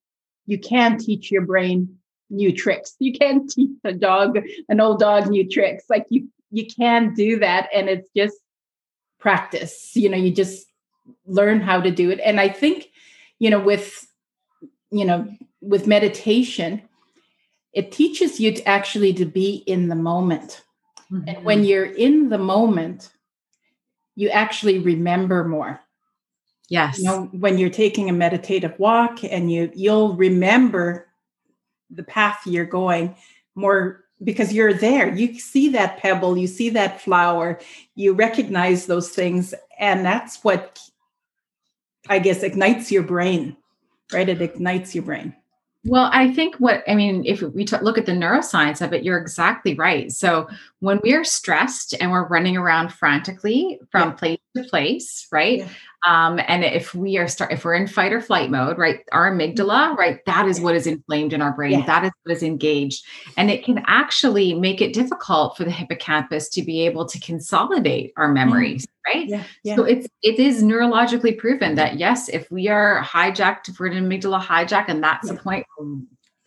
you 0.47 0.59
can 0.59 0.99
teach 0.99 1.31
your 1.31 1.43
brain 1.43 1.97
new 2.29 2.53
tricks, 2.53 2.97
you 2.99 3.13
can 3.13 3.47
teach 3.49 3.71
a 3.85 3.93
dog, 3.93 4.39
an 4.69 4.81
old 4.81 4.99
dog, 4.99 5.29
new 5.29 5.49
tricks. 5.49 5.85
Like 5.89 6.07
you, 6.09 6.29
you 6.51 6.67
can 6.67 7.15
do 7.15 7.39
that, 7.39 7.69
and 7.75 7.89
it's 7.89 8.09
just 8.17 8.37
practice. 9.19 9.93
You 9.95 10.09
know, 10.09 10.17
you 10.17 10.33
just 10.33 10.67
learn 11.27 11.61
how 11.61 11.81
to 11.81 11.91
do 11.91 12.11
it. 12.11 12.21
And 12.25 12.41
I 12.41 12.49
think, 12.49 12.89
you 13.39 13.51
know, 13.51 13.61
with 13.61 14.07
you 14.91 15.05
know, 15.05 15.29
with 15.61 15.87
meditation, 15.87 16.83
it 17.73 17.93
teaches 17.93 18.41
you 18.41 18.53
to 18.53 18.69
actually 18.69 19.13
to 19.15 19.25
be 19.25 19.57
in 19.67 19.89
the 19.89 19.95
moment 19.95 20.63
Mm-hmm. 21.11 21.29
And 21.29 21.45
when 21.45 21.65
you're 21.65 21.85
in 21.85 22.29
the 22.29 22.39
moment, 22.39 23.11
you 24.15 24.31
actually 24.31 24.79
remember 24.79 25.45
more. 25.45 25.81
Yes. 26.69 26.99
You 26.99 27.05
know, 27.05 27.25
when 27.33 27.59
you're 27.59 27.71
taking 27.71 28.09
a 28.09 28.13
meditative 28.13 28.77
walk 28.79 29.23
and 29.23 29.53
you 29.53 29.71
you'll 29.75 30.15
remember 30.15 31.07
the 31.91 32.03
path 32.03 32.41
you're 32.45 32.65
going 32.65 33.15
more 33.55 34.05
because 34.25 34.53
you're 34.53 34.75
there. 34.75 35.15
You 35.15 35.39
see 35.39 35.69
that 35.71 35.99
pebble, 35.99 36.37
you 36.37 36.49
see 36.49 36.71
that 36.71 37.01
flower, 37.01 37.61
you 37.95 38.15
recognize 38.15 38.87
those 38.87 39.11
things 39.11 39.55
and 39.79 40.05
that's 40.05 40.43
what 40.43 40.81
I 42.09 42.19
guess 42.19 42.43
ignites 42.43 42.91
your 42.91 43.05
brain. 43.05 43.57
Right? 44.13 44.29
It 44.29 44.43
ignites 44.43 44.95
your 44.95 45.05
brain. 45.05 45.35
Well, 45.89 46.11
I 46.13 46.33
think 46.33 46.57
what 46.57 46.83
I 46.89 46.95
mean, 46.95 47.25
if 47.25 47.43
we 47.43 47.65
t- 47.65 47.77
look 47.81 47.97
at 47.97 48.07
the 48.07 48.13
neuroscience 48.13 48.85
of 48.85 48.93
it, 48.93 49.05
you're 49.05 49.19
exactly 49.19 49.75
right. 49.75 50.11
So 50.11 50.49
when 50.81 51.01
we're 51.03 51.25
stressed 51.25 51.95
and 52.01 52.11
we're 52.11 52.27
running 52.27 52.57
around 52.57 52.93
frantically 52.93 53.79
from 53.91 54.09
yeah. 54.09 54.15
place 54.15 54.39
to 54.57 54.65
place, 54.65 55.27
right? 55.31 55.59
Yeah. 55.59 55.69
Um, 56.05 56.41
and 56.47 56.65
if 56.65 56.95
we 56.95 57.17
are 57.19 57.27
start 57.27 57.53
if 57.53 57.65
we're 57.65 57.75
in 57.75 57.87
fight 57.87 58.13
or 58.13 58.21
flight 58.21 58.51
mode, 58.51 58.79
right, 58.79 59.01
our 59.13 59.31
amygdala, 59.31 59.97
right, 59.97 60.25
that 60.27 60.47
is 60.47 60.61
what 60.61 60.77
is 60.77 60.87
inflamed 60.87 61.33
in 61.33 61.43
our 61.43 61.53
brain. 61.53 61.81
Yeah. 61.81 61.87
That 61.87 62.05
is 62.05 62.11
what 62.23 62.37
is 62.37 62.43
engaged, 62.43 63.05
and 63.37 63.51
it 63.51 63.65
can 63.65 63.83
actually 63.87 64.55
make 64.55 64.81
it 64.81 64.93
difficult 64.93 65.57
for 65.57 65.65
the 65.65 65.71
hippocampus 65.71 66.49
to 66.51 66.63
be 66.63 66.87
able 66.87 67.07
to 67.07 67.19
consolidate 67.21 68.13
our 68.17 68.29
memories. 68.29 68.87
Mm. 68.87 68.91
Right. 69.15 69.29
Yeah, 69.29 69.45
yeah. 69.63 69.77
So 69.77 69.85
it's 69.85 70.07
it 70.23 70.39
is 70.39 70.63
neurologically 70.63 71.39
proven 71.39 71.77
that 71.77 71.99
yes, 71.99 72.29
if 72.29 72.51
we 72.51 72.69
are 72.69 73.03
hijacked, 73.03 73.69
if 73.69 73.79
we're 73.79 73.87
in 73.87 74.05
amygdala 74.05 74.43
hijack, 74.43 74.87
and 74.89 75.03
that's 75.03 75.29
the 75.29 75.37
point, 75.37 75.67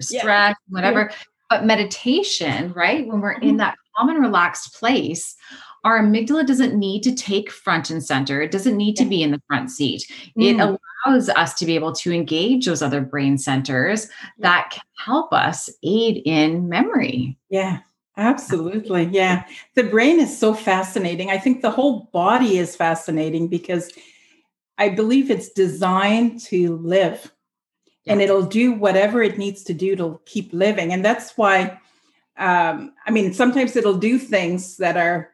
stress, 0.02 0.56
whatever. 0.68 1.12
But 1.50 1.66
meditation, 1.66 2.72
right? 2.74 3.08
When 3.08 3.22
we're 3.22 3.32
in 3.32 3.42
mm-hmm. 3.42 3.58
that 3.58 3.76
calm 3.98 4.10
and 4.10 4.20
relaxed 4.20 4.76
place, 4.76 5.36
our 5.84 6.00
amygdala 6.02 6.46
doesn't 6.46 6.78
need 6.78 7.04
to 7.04 7.16
take 7.16 7.50
front 7.52 7.90
and 7.90 8.04
center. 8.04 8.42
It 8.42 8.52
doesn't 8.52 8.78
need 8.78 8.96
to 8.98 9.06
be 9.06 9.24
in 9.24 9.32
the 9.32 9.42
front 9.48 9.72
seat. 9.72 10.06
Mm. 10.38 10.44
It 10.44 10.78
allows 11.06 11.30
us 11.30 11.54
to 11.56 11.66
be 11.66 11.76
able 11.76 11.94
to 11.94 12.12
engage 12.12 12.66
those 12.66 12.82
other 12.82 13.02
brain 13.02 13.38
centers 13.38 14.10
that 14.40 14.70
can 14.72 14.84
help 14.98 15.32
us 15.32 15.70
aid 15.84 16.22
in 16.26 16.68
memory. 16.68 17.38
Yeah. 17.50 17.80
Absolutely. 18.18 19.06
Yeah. 19.06 19.46
The 19.76 19.84
brain 19.84 20.20
is 20.20 20.38
so 20.38 20.54
fascinating. 20.54 21.32
I 21.32 21.38
think 21.38 21.62
the 21.62 21.72
whole 21.72 22.10
body 22.12 22.58
is 22.58 22.76
fascinating 22.76 23.48
because 23.48 23.94
I 24.78 24.90
believe 24.90 25.32
it's 25.32 25.50
designed 25.50 26.42
to 26.42 26.76
live 26.78 27.32
yeah. 28.04 28.14
and 28.14 28.22
it'll 28.22 28.46
do 28.46 28.74
whatever 28.74 29.24
it 29.24 29.38
needs 29.38 29.64
to 29.64 29.74
do 29.74 29.96
to 29.96 30.20
keep 30.26 30.52
living. 30.52 30.92
And 30.92 31.04
that's 31.04 31.38
why, 31.38 31.80
um, 32.38 32.94
I 33.06 33.12
mean, 33.12 33.34
sometimes 33.34 33.78
it'll 33.78 33.98
do 33.98 34.20
things 34.20 34.76
that 34.78 34.98
are 34.98 35.32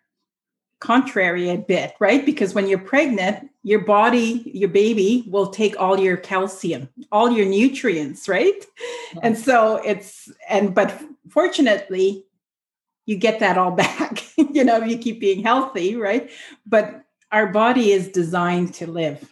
contrary 0.86 1.50
a 1.50 1.58
bit, 1.58 1.96
right? 2.00 2.26
Because 2.26 2.54
when 2.54 2.68
you're 2.68 2.78
pregnant, 2.78 3.50
your 3.64 3.80
body, 3.80 4.44
your 4.54 4.70
baby 4.70 5.26
will 5.28 5.48
take 5.48 5.80
all 5.80 6.00
your 6.00 6.16
calcium, 6.16 6.88
all 7.12 7.32
your 7.32 7.48
nutrients, 7.48 8.30
right? 8.30 8.64
And 9.24 9.38
so 9.38 9.78
it's, 9.78 10.32
and, 10.48 10.76
but 10.76 11.02
fortunately, 11.30 12.24
you 13.08 13.18
get 13.18 13.40
that 13.40 13.58
all 13.58 13.72
back, 13.86 14.24
you 14.38 14.64
know, 14.64 14.84
you 14.84 14.98
keep 14.98 15.20
being 15.20 15.44
healthy, 15.44 15.96
right? 15.96 16.30
But 16.66 17.04
our 17.32 17.48
body 17.48 17.92
is 17.92 18.10
designed 18.10 18.76
to 18.76 18.88
live. 18.88 19.32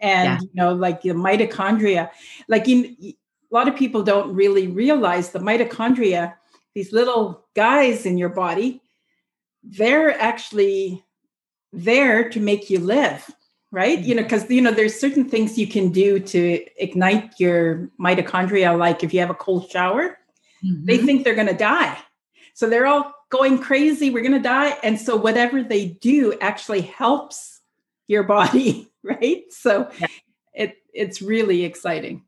And, 0.00 0.26
yeah. 0.26 0.38
you 0.40 0.50
know, 0.54 0.74
like 0.74 1.02
the 1.02 1.10
mitochondria, 1.10 2.10
like 2.48 2.68
in, 2.68 2.96
a 3.02 3.14
lot 3.50 3.66
of 3.66 3.74
people 3.74 4.02
don't 4.02 4.34
really 4.34 4.68
realize 4.68 5.30
the 5.30 5.38
mitochondria, 5.38 6.34
these 6.74 6.92
little 6.92 7.46
guys 7.54 8.06
in 8.06 8.18
your 8.18 8.28
body, 8.28 8.82
they're 9.66 10.18
actually 10.20 11.04
there 11.72 12.28
to 12.30 12.40
make 12.40 12.70
you 12.70 12.78
live 12.78 13.28
right 13.72 14.00
you 14.00 14.14
know 14.14 14.22
because 14.22 14.44
mm-hmm. 14.44 14.52
you 14.54 14.62
know 14.62 14.70
there's 14.70 14.98
certain 14.98 15.28
things 15.28 15.58
you 15.58 15.66
can 15.66 15.90
do 15.90 16.18
to 16.18 16.64
ignite 16.78 17.38
your 17.38 17.90
mitochondria 18.00 18.78
like 18.78 19.02
if 19.02 19.12
you 19.12 19.20
have 19.20 19.30
a 19.30 19.34
cold 19.34 19.68
shower 19.70 20.18
mm-hmm. 20.64 20.84
they 20.84 20.98
think 20.98 21.24
they're 21.24 21.34
going 21.34 21.46
to 21.46 21.54
die 21.54 21.98
so 22.54 22.68
they're 22.68 22.86
all 22.86 23.12
going 23.30 23.58
crazy 23.58 24.10
we're 24.10 24.22
going 24.22 24.32
to 24.32 24.38
die 24.38 24.76
and 24.82 25.00
so 25.00 25.16
whatever 25.16 25.62
they 25.62 25.86
do 25.86 26.36
actually 26.40 26.80
helps 26.80 27.60
your 28.06 28.22
body 28.36 28.90
right 29.02 29.44
so 29.50 29.90
yeah. 29.98 30.06
it 30.54 30.76
it's 30.94 31.20
really 31.20 31.64
exciting 31.64 32.22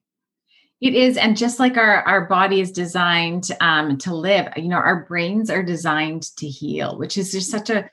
it 0.81 0.95
is, 0.95 1.17
and 1.17 1.37
just 1.37 1.59
like 1.59 1.77
our 1.77 2.03
our 2.03 2.27
body 2.27 2.61
is 2.61 2.71
designed 2.71 3.51
um, 3.61 3.99
to 3.99 4.15
live, 4.15 4.49
you 4.57 4.69
know, 4.69 4.77
our 4.77 5.05
brains 5.05 5.51
are 5.51 5.63
designed 5.63 6.35
to 6.37 6.47
heal, 6.47 6.97
which 6.99 7.19
is 7.19 7.33
just 7.33 7.51
such 7.51 7.71
a 7.71 7.91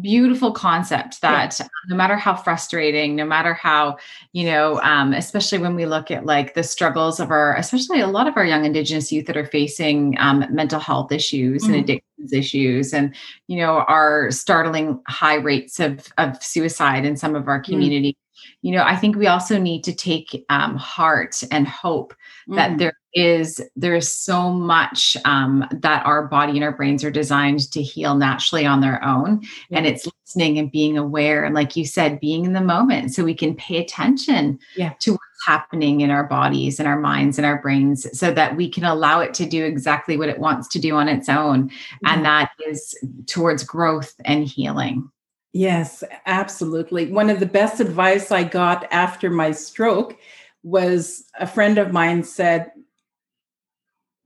beautiful 0.00 0.52
concept 0.52 1.22
that 1.22 1.58
yeah. 1.58 1.66
no 1.88 1.96
matter 1.96 2.14
how 2.14 2.34
frustrating 2.34 3.16
no 3.16 3.24
matter 3.24 3.54
how 3.54 3.96
you 4.32 4.44
know 4.44 4.78
um, 4.82 5.14
especially 5.14 5.56
when 5.56 5.74
we 5.74 5.86
look 5.86 6.10
at 6.10 6.26
like 6.26 6.52
the 6.52 6.62
struggles 6.62 7.18
of 7.18 7.30
our 7.30 7.56
especially 7.56 8.00
a 8.00 8.06
lot 8.06 8.28
of 8.28 8.36
our 8.36 8.44
young 8.44 8.66
indigenous 8.66 9.10
youth 9.10 9.24
that 9.24 9.36
are 9.36 9.46
facing 9.46 10.14
um, 10.18 10.44
mental 10.50 10.78
health 10.78 11.10
issues 11.10 11.62
mm-hmm. 11.62 11.72
and 11.72 11.82
addictions 11.84 12.32
issues 12.34 12.92
and 12.92 13.14
you 13.46 13.56
know 13.56 13.78
our 13.88 14.30
startling 14.30 15.00
high 15.08 15.36
rates 15.36 15.80
of, 15.80 16.06
of 16.18 16.42
suicide 16.42 17.06
in 17.06 17.16
some 17.16 17.34
of 17.34 17.48
our 17.48 17.60
community 17.60 18.12
mm-hmm. 18.12 18.27
You 18.62 18.72
know 18.72 18.82
i 18.82 18.96
think 18.96 19.16
we 19.16 19.26
also 19.26 19.58
need 19.58 19.82
to 19.84 19.94
take 19.94 20.44
um, 20.48 20.76
heart 20.76 21.42
and 21.50 21.66
hope 21.66 22.14
that 22.48 22.72
mm. 22.72 22.78
there 22.78 22.94
is 23.14 23.60
there's 23.74 24.08
so 24.08 24.50
much 24.50 25.16
um, 25.24 25.66
that 25.72 26.04
our 26.04 26.26
body 26.26 26.52
and 26.52 26.64
our 26.64 26.72
brains 26.72 27.02
are 27.02 27.10
designed 27.10 27.70
to 27.72 27.82
heal 27.82 28.14
naturally 28.14 28.66
on 28.66 28.80
their 28.80 29.02
own 29.04 29.42
and 29.70 29.86
it's 29.86 30.06
listening 30.06 30.58
and 30.58 30.70
being 30.70 30.98
aware 30.98 31.44
and 31.44 31.54
like 31.54 31.74
you 31.74 31.84
said 31.84 32.20
being 32.20 32.44
in 32.44 32.52
the 32.52 32.60
moment 32.60 33.12
so 33.12 33.24
we 33.24 33.34
can 33.34 33.54
pay 33.54 33.78
attention 33.78 34.58
yeah. 34.76 34.92
to 35.00 35.12
what's 35.12 35.46
happening 35.46 36.00
in 36.02 36.10
our 36.10 36.24
bodies 36.24 36.78
and 36.78 36.86
our 36.86 36.98
minds 36.98 37.38
and 37.38 37.46
our 37.46 37.60
brains 37.62 38.06
so 38.18 38.30
that 38.30 38.56
we 38.56 38.68
can 38.68 38.84
allow 38.84 39.20
it 39.20 39.32
to 39.32 39.46
do 39.46 39.64
exactly 39.64 40.16
what 40.16 40.28
it 40.28 40.38
wants 40.38 40.68
to 40.68 40.78
do 40.78 40.94
on 40.94 41.08
its 41.08 41.28
own 41.28 41.70
and 42.04 42.24
that 42.24 42.50
is 42.66 42.94
towards 43.26 43.64
growth 43.64 44.14
and 44.24 44.46
healing 44.46 45.10
yes 45.52 46.04
absolutely 46.26 47.10
one 47.10 47.30
of 47.30 47.40
the 47.40 47.46
best 47.46 47.80
advice 47.80 48.30
i 48.30 48.42
got 48.42 48.86
after 48.92 49.30
my 49.30 49.50
stroke 49.50 50.18
was 50.62 51.24
a 51.38 51.46
friend 51.46 51.78
of 51.78 51.92
mine 51.92 52.24
said, 52.24 52.72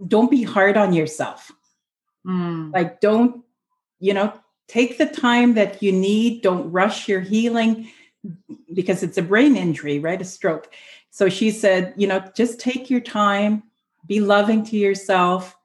don't 0.06 0.30
be 0.30 0.42
hard 0.42 0.76
on 0.76 0.92
yourself. 0.92 1.52
Mm. 2.26 2.72
Like, 2.72 3.00
don't, 3.00 3.44
you 4.00 4.14
know, 4.14 4.32
take 4.68 4.98
the 4.98 5.06
time 5.06 5.54
that 5.54 5.82
you 5.82 5.92
need. 5.92 6.42
Don't 6.42 6.70
rush 6.70 7.08
your 7.08 7.20
healing 7.20 7.88
because 8.72 9.02
it's 9.02 9.18
a 9.18 9.22
brain 9.22 9.56
injury, 9.56 9.98
right? 9.98 10.20
A 10.20 10.24
stroke. 10.24 10.72
So 11.10 11.28
she 11.28 11.50
said, 11.50 11.94
you 11.96 12.06
know, 12.06 12.24
just 12.34 12.58
take 12.58 12.88
your 12.88 13.00
time, 13.00 13.64
be 14.06 14.20
loving 14.20 14.64
to 14.66 14.76
yourself, 14.76 15.56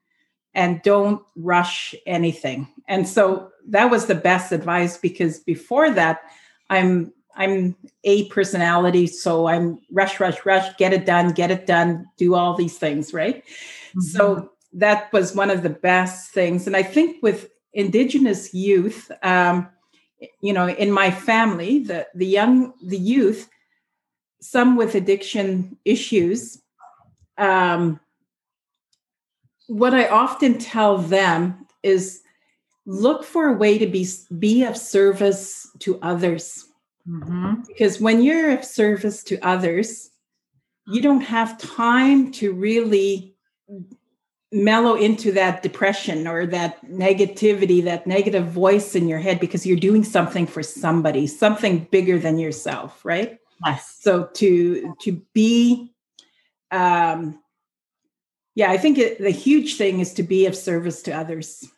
and 0.53 0.81
don't 0.81 1.21
rush 1.35 1.95
anything. 2.05 2.67
And 2.87 3.07
so 3.07 3.51
that 3.69 3.91
was 3.91 4.05
the 4.05 4.15
best 4.15 4.51
advice 4.51 4.97
because 4.97 5.39
before 5.39 5.91
that, 5.91 6.21
I'm 6.69 7.13
I'm 7.35 7.75
a 8.03 8.27
personality, 8.29 9.05
so 9.05 9.47
I'm 9.47 9.79
rush, 9.91 10.19
rush, 10.19 10.43
rush, 10.43 10.75
get 10.77 10.91
it 10.91 11.05
done, 11.05 11.33
get 11.33 11.51
it 11.51 11.67
done, 11.67 12.07
do 12.17 12.33
all 12.33 12.55
these 12.55 12.79
things, 12.79 13.13
right? 13.13 13.43
Mm-hmm. 13.89 14.01
So 14.01 14.51
that 14.73 15.13
was 15.13 15.35
one 15.35 15.51
of 15.51 15.61
the 15.61 15.69
best 15.69 16.31
things. 16.31 16.65
And 16.65 16.75
I 16.75 16.81
think 16.81 17.21
with 17.21 17.49
Indigenous 17.73 18.55
youth, 18.55 19.11
um, 19.21 19.69
you 20.41 20.51
know, 20.51 20.67
in 20.67 20.91
my 20.91 21.11
family, 21.11 21.79
the 21.83 22.07
the 22.15 22.25
young, 22.25 22.73
the 22.83 22.97
youth, 22.97 23.49
some 24.41 24.75
with 24.75 24.95
addiction 24.95 25.77
issues, 25.85 26.59
um, 27.37 27.99
what 29.67 29.93
I 29.93 30.07
often 30.07 30.57
tell 30.57 30.97
them 30.97 31.67
is 31.83 32.21
look 32.87 33.25
for 33.25 33.49
a 33.49 33.53
way 33.53 33.77
to 33.77 33.85
be 33.85 34.07
be 34.39 34.63
of 34.63 34.75
service 34.75 35.69
to 35.79 35.99
others. 36.01 36.65
Mm-hmm. 37.07 37.61
Because 37.67 38.01
when 38.01 38.23
you're 38.23 38.51
of 38.57 38.65
service 38.65 39.23
to 39.25 39.39
others, 39.41 40.09
you 40.87 41.01
don't 41.01 41.21
have 41.21 41.57
time 41.57 42.31
to 42.33 42.53
really 42.53 43.35
mellow 44.53 44.95
into 44.95 45.33
that 45.33 45.61
depression 45.61 46.25
or 46.25 46.45
that 46.45 46.83
negativity, 46.85 47.83
that 47.83 48.07
negative 48.07 48.47
voice 48.47 48.95
in 48.95 49.07
your 49.07 49.19
head 49.19 49.41
because 49.41 49.65
you're 49.65 49.77
doing 49.77 50.05
something 50.05 50.47
for 50.47 50.63
somebody, 50.63 51.27
something 51.27 51.87
bigger 51.91 52.17
than 52.17 52.39
yourself, 52.39 53.03
right? 53.03 53.39
Yes. 53.65 53.97
So 53.99 54.29
to 54.35 54.95
to 55.01 55.21
be 55.33 55.93
um 56.71 57.39
yeah, 58.55 58.71
I 58.71 58.77
think 58.77 58.97
it, 58.97 59.19
the 59.19 59.29
huge 59.29 59.77
thing 59.77 59.99
is 59.99 60.13
to 60.15 60.23
be 60.23 60.47
of 60.47 60.55
service 60.55 61.03
to 61.03 61.11
others. 61.11 61.69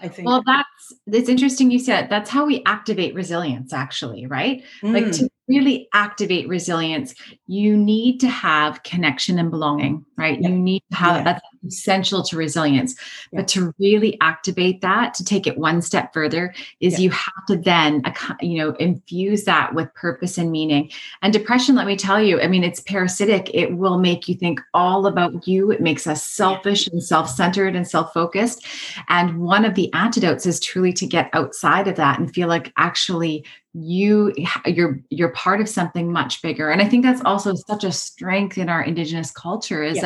I 0.00 0.08
think. 0.08 0.28
Well, 0.28 0.42
that's 0.46 0.94
it's 1.06 1.28
interesting 1.28 1.70
you 1.70 1.78
said 1.78 2.08
that's 2.08 2.30
how 2.30 2.46
we 2.46 2.62
activate 2.66 3.14
resilience 3.14 3.72
actually, 3.72 4.26
right? 4.26 4.62
Mm. 4.82 4.92
Like 4.92 5.12
to 5.12 5.28
really 5.48 5.88
activate 5.92 6.48
resilience, 6.48 7.14
you 7.46 7.76
need 7.76 8.20
to 8.20 8.28
have 8.28 8.82
connection 8.82 9.38
and 9.38 9.50
belonging, 9.50 10.04
right? 10.18 10.40
Yeah. 10.40 10.48
You 10.48 10.54
need 10.56 10.82
to 10.90 10.96
have 10.96 11.16
yeah. 11.16 11.22
that's 11.22 11.40
essential 11.66 12.22
to 12.24 12.36
resilience. 12.36 12.94
Yeah. 13.32 13.40
But 13.40 13.48
to 13.48 13.72
really 13.78 14.18
activate 14.20 14.80
that, 14.82 15.14
to 15.14 15.24
take 15.24 15.46
it 15.46 15.56
one 15.56 15.80
step 15.80 16.12
further, 16.12 16.52
is 16.80 17.00
you 17.00 17.10
have 17.10 17.46
to 17.46 17.56
then, 17.56 18.02
you 18.40 18.58
know, 18.58 18.70
infuse 18.74 19.44
that 19.44 19.74
with 19.74 19.92
purpose 19.94 20.36
and 20.38 20.50
meaning. 20.50 20.90
And 21.22 21.32
depression, 21.32 21.76
let 21.76 21.86
me 21.86 21.96
tell 21.96 22.20
you, 22.20 22.40
I 22.40 22.48
mean, 22.48 22.64
it's 22.64 22.80
parasitic. 22.80 23.50
It 23.54 23.76
will 23.76 23.98
make 23.98 24.28
you 24.28 24.34
think 24.34 24.60
all 24.74 25.06
about 25.06 25.46
you. 25.46 25.70
It 25.70 25.80
makes 25.80 26.06
us 26.06 26.24
selfish 26.24 26.88
and 26.88 27.02
self-centered 27.02 27.76
and 27.76 27.86
self-focused. 27.86 28.66
And 29.08 29.40
one 29.40 29.64
of 29.64 29.74
the 29.74 29.92
antidotes 29.94 30.46
is 30.46 30.60
truly 30.60 30.92
to 30.94 31.06
get 31.06 31.30
outside 31.32 31.86
of 31.86 31.96
that 31.96 32.18
and 32.18 32.32
feel 32.34 32.48
like 32.48 32.72
actually 32.76 33.44
you 33.74 34.34
you're 34.66 34.98
you're 35.10 35.28
part 35.30 35.60
of 35.60 35.68
something 35.68 36.10
much 36.10 36.40
bigger 36.42 36.70
and 36.70 36.80
i 36.80 36.88
think 36.88 37.04
that's 37.04 37.20
also 37.24 37.54
such 37.54 37.84
a 37.84 37.92
strength 37.92 38.56
in 38.56 38.68
our 38.68 38.82
indigenous 38.82 39.30
culture 39.30 39.82
is 39.82 39.96
yeah. 39.96 40.02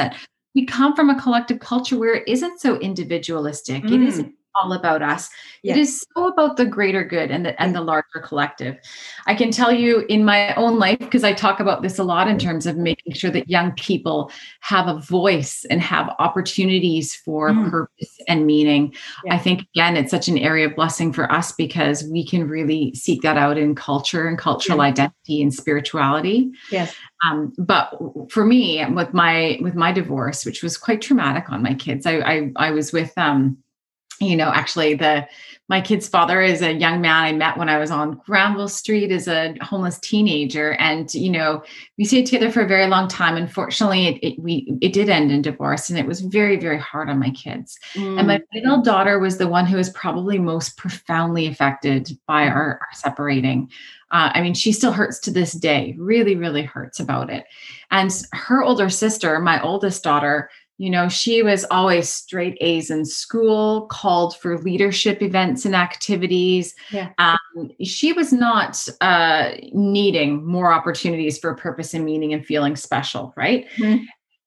We 0.54 0.66
come 0.66 0.94
from 0.94 1.10
a 1.10 1.20
collective 1.20 1.60
culture 1.60 1.98
where 1.98 2.14
it 2.14 2.24
isn't 2.26 2.60
so 2.60 2.78
individualistic 2.78 3.82
mm. 3.82 3.92
it 3.92 4.02
isn't 4.02 4.34
all 4.60 4.72
about 4.72 5.02
us. 5.02 5.28
It 5.62 5.76
is 5.76 6.04
so 6.14 6.26
about 6.26 6.56
the 6.56 6.66
greater 6.66 7.04
good 7.04 7.30
and 7.30 7.46
the 7.46 7.60
and 7.62 7.74
the 7.74 7.80
larger 7.80 8.20
collective. 8.22 8.76
I 9.26 9.34
can 9.34 9.50
tell 9.50 9.72
you 9.72 10.00
in 10.08 10.24
my 10.24 10.54
own 10.54 10.78
life 10.78 10.98
because 10.98 11.24
I 11.24 11.32
talk 11.32 11.60
about 11.60 11.82
this 11.82 11.98
a 11.98 12.04
lot 12.04 12.28
in 12.28 12.38
terms 12.38 12.66
of 12.66 12.76
making 12.76 13.14
sure 13.14 13.30
that 13.30 13.48
young 13.48 13.72
people 13.72 14.30
have 14.60 14.88
a 14.88 15.00
voice 15.00 15.64
and 15.70 15.80
have 15.80 16.14
opportunities 16.18 17.14
for 17.14 17.50
mm. 17.50 17.70
purpose 17.70 18.18
and 18.28 18.46
meaning. 18.46 18.94
I 19.30 19.38
think 19.38 19.62
again 19.74 19.96
it's 19.96 20.10
such 20.10 20.28
an 20.28 20.38
area 20.38 20.66
of 20.66 20.76
blessing 20.76 21.12
for 21.12 21.30
us 21.30 21.52
because 21.52 22.04
we 22.04 22.26
can 22.26 22.48
really 22.48 22.94
seek 22.94 23.22
that 23.22 23.36
out 23.36 23.58
in 23.58 23.74
culture 23.74 24.26
and 24.26 24.36
cultural 24.36 24.80
identity 24.80 25.42
and 25.42 25.54
spirituality. 25.54 26.50
Yes. 26.70 26.94
Um, 27.24 27.52
but 27.56 27.96
for 28.30 28.44
me, 28.44 28.84
with 28.86 29.14
my 29.14 29.58
with 29.62 29.74
my 29.74 29.92
divorce, 29.92 30.44
which 30.44 30.62
was 30.62 30.76
quite 30.76 31.00
traumatic 31.00 31.50
on 31.50 31.62
my 31.62 31.74
kids, 31.74 32.04
I 32.06 32.16
I, 32.20 32.52
I 32.56 32.70
was 32.72 32.92
with 32.92 33.16
um 33.16 33.61
you 34.22 34.36
know, 34.36 34.48
actually 34.48 34.94
the 34.94 35.26
my 35.68 35.80
kid's 35.80 36.06
father 36.06 36.42
is 36.42 36.60
a 36.60 36.72
young 36.72 37.00
man 37.00 37.24
I 37.24 37.32
met 37.32 37.56
when 37.56 37.70
I 37.70 37.78
was 37.78 37.90
on 37.90 38.20
Granville 38.26 38.68
Street 38.68 39.10
as 39.10 39.26
a 39.26 39.54
homeless 39.62 39.98
teenager. 40.00 40.72
And, 40.72 41.12
you 41.14 41.30
know, 41.30 41.62
we 41.96 42.04
stayed 42.04 42.26
together 42.26 42.50
for 42.50 42.60
a 42.60 42.68
very 42.68 42.86
long 42.88 43.08
time. 43.08 43.36
Unfortunately, 43.36 44.08
it, 44.08 44.18
it 44.22 44.38
we 44.38 44.76
it 44.82 44.92
did 44.92 45.08
end 45.08 45.30
in 45.30 45.40
divorce 45.40 45.88
and 45.88 45.98
it 45.98 46.04
was 46.04 46.20
very, 46.20 46.56
very 46.56 46.78
hard 46.78 47.08
on 47.08 47.18
my 47.18 47.30
kids. 47.30 47.78
Mm. 47.94 48.18
And 48.18 48.26
my 48.26 48.38
mm. 48.38 48.44
middle 48.52 48.82
daughter 48.82 49.18
was 49.18 49.38
the 49.38 49.48
one 49.48 49.64
who 49.64 49.78
was 49.78 49.88
probably 49.90 50.38
most 50.38 50.76
profoundly 50.76 51.46
affected 51.46 52.18
by 52.26 52.48
our, 52.48 52.78
our 52.82 52.88
separating. 52.92 53.70
Uh, 54.10 54.30
I 54.34 54.42
mean, 54.42 54.52
she 54.52 54.72
still 54.72 54.92
hurts 54.92 55.18
to 55.20 55.30
this 55.30 55.52
day, 55.52 55.96
really, 55.98 56.36
really 56.36 56.64
hurts 56.64 57.00
about 57.00 57.30
it. 57.30 57.46
And 57.90 58.12
her 58.32 58.62
older 58.62 58.90
sister, 58.90 59.38
my 59.38 59.62
oldest 59.62 60.04
daughter, 60.04 60.50
you 60.78 60.90
know, 60.90 61.08
she 61.08 61.42
was 61.42 61.64
always 61.70 62.08
straight 62.08 62.56
A's 62.60 62.90
in 62.90 63.04
school, 63.04 63.86
called 63.86 64.36
for 64.38 64.58
leadership 64.58 65.22
events 65.22 65.64
and 65.64 65.76
activities. 65.76 66.74
Yeah. 66.90 67.10
Um, 67.18 67.70
she 67.82 68.12
was 68.12 68.32
not 68.32 68.84
uh, 69.00 69.52
needing 69.72 70.44
more 70.44 70.72
opportunities 70.72 71.38
for 71.38 71.54
purpose 71.54 71.94
and 71.94 72.04
meaning 72.04 72.32
and 72.32 72.44
feeling 72.44 72.76
special, 72.76 73.32
right? 73.36 73.66
Mm-hmm. 73.76 74.04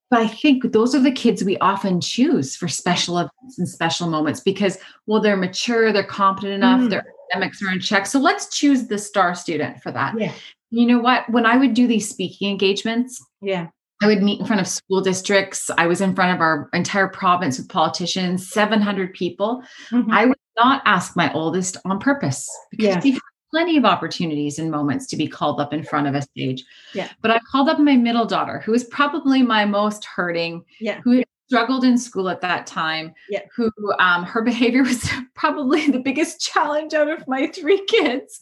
But 0.09 0.19
I 0.19 0.27
think 0.27 0.71
those 0.71 0.93
are 0.93 1.01
the 1.01 1.11
kids 1.11 1.43
we 1.43 1.57
often 1.59 2.01
choose 2.01 2.55
for 2.55 2.67
special 2.67 3.17
events 3.17 3.57
and 3.57 3.67
special 3.67 4.09
moments 4.09 4.39
because, 4.39 4.77
well, 5.07 5.21
they're 5.21 5.37
mature, 5.37 5.91
they're 5.91 6.03
competent 6.03 6.53
enough, 6.53 6.81
mm-hmm. 6.81 6.89
their 6.89 7.05
academics 7.31 7.61
are 7.63 7.71
in 7.71 7.79
check. 7.79 8.05
So 8.05 8.19
let's 8.19 8.55
choose 8.55 8.87
the 8.87 8.97
star 8.97 9.35
student 9.35 9.81
for 9.81 9.91
that. 9.91 10.19
Yeah. 10.19 10.31
You 10.69 10.85
know 10.85 10.99
what? 10.99 11.29
When 11.29 11.45
I 11.45 11.57
would 11.57 11.73
do 11.73 11.87
these 11.87 12.09
speaking 12.09 12.49
engagements, 12.51 13.23
yeah 13.41 13.67
I 14.01 14.07
would 14.07 14.21
meet 14.21 14.39
in 14.39 14.45
front 14.45 14.61
of 14.61 14.67
school 14.67 15.01
districts. 15.01 15.71
I 15.77 15.87
was 15.87 16.01
in 16.01 16.15
front 16.15 16.35
of 16.35 16.41
our 16.41 16.69
entire 16.73 17.07
province 17.07 17.57
with 17.57 17.69
politicians, 17.69 18.49
700 18.49 19.13
people. 19.13 19.63
Mm-hmm. 19.89 20.11
I 20.11 20.25
would 20.25 20.37
not 20.57 20.81
ask 20.85 21.15
my 21.15 21.31
oldest 21.33 21.77
on 21.85 21.99
purpose 21.99 22.49
because 22.71 22.85
yeah. 22.87 23.01
we 23.01 23.11
had 23.11 23.21
plenty 23.51 23.77
of 23.77 23.85
opportunities 23.85 24.59
and 24.59 24.69
moments 24.69 25.07
to 25.07 25.15
be 25.15 25.27
called 25.27 25.61
up 25.61 25.73
in 25.73 25.83
front 25.83 26.07
of 26.07 26.15
a 26.15 26.21
stage. 26.21 26.63
Yeah. 26.93 27.09
But 27.21 27.31
I 27.31 27.39
called 27.51 27.69
up 27.69 27.79
my 27.79 27.95
middle 27.95 28.25
daughter, 28.25 28.59
who 28.59 28.73
was 28.73 28.83
probably 28.83 29.41
my 29.41 29.65
most 29.65 30.03
hurting, 30.03 30.65
yeah. 30.79 30.99
who 31.03 31.23
struggled 31.47 31.83
in 31.83 31.97
school 31.97 32.29
at 32.29 32.41
that 32.41 32.65
time, 32.65 33.13
yeah. 33.29 33.41
who 33.55 33.71
um, 33.99 34.23
her 34.23 34.41
behavior 34.43 34.83
was 34.83 35.09
probably 35.35 35.87
the 35.89 35.99
biggest 35.99 36.39
challenge 36.41 36.93
out 36.93 37.09
of 37.09 37.27
my 37.27 37.47
three 37.47 37.83
kids. 37.85 38.39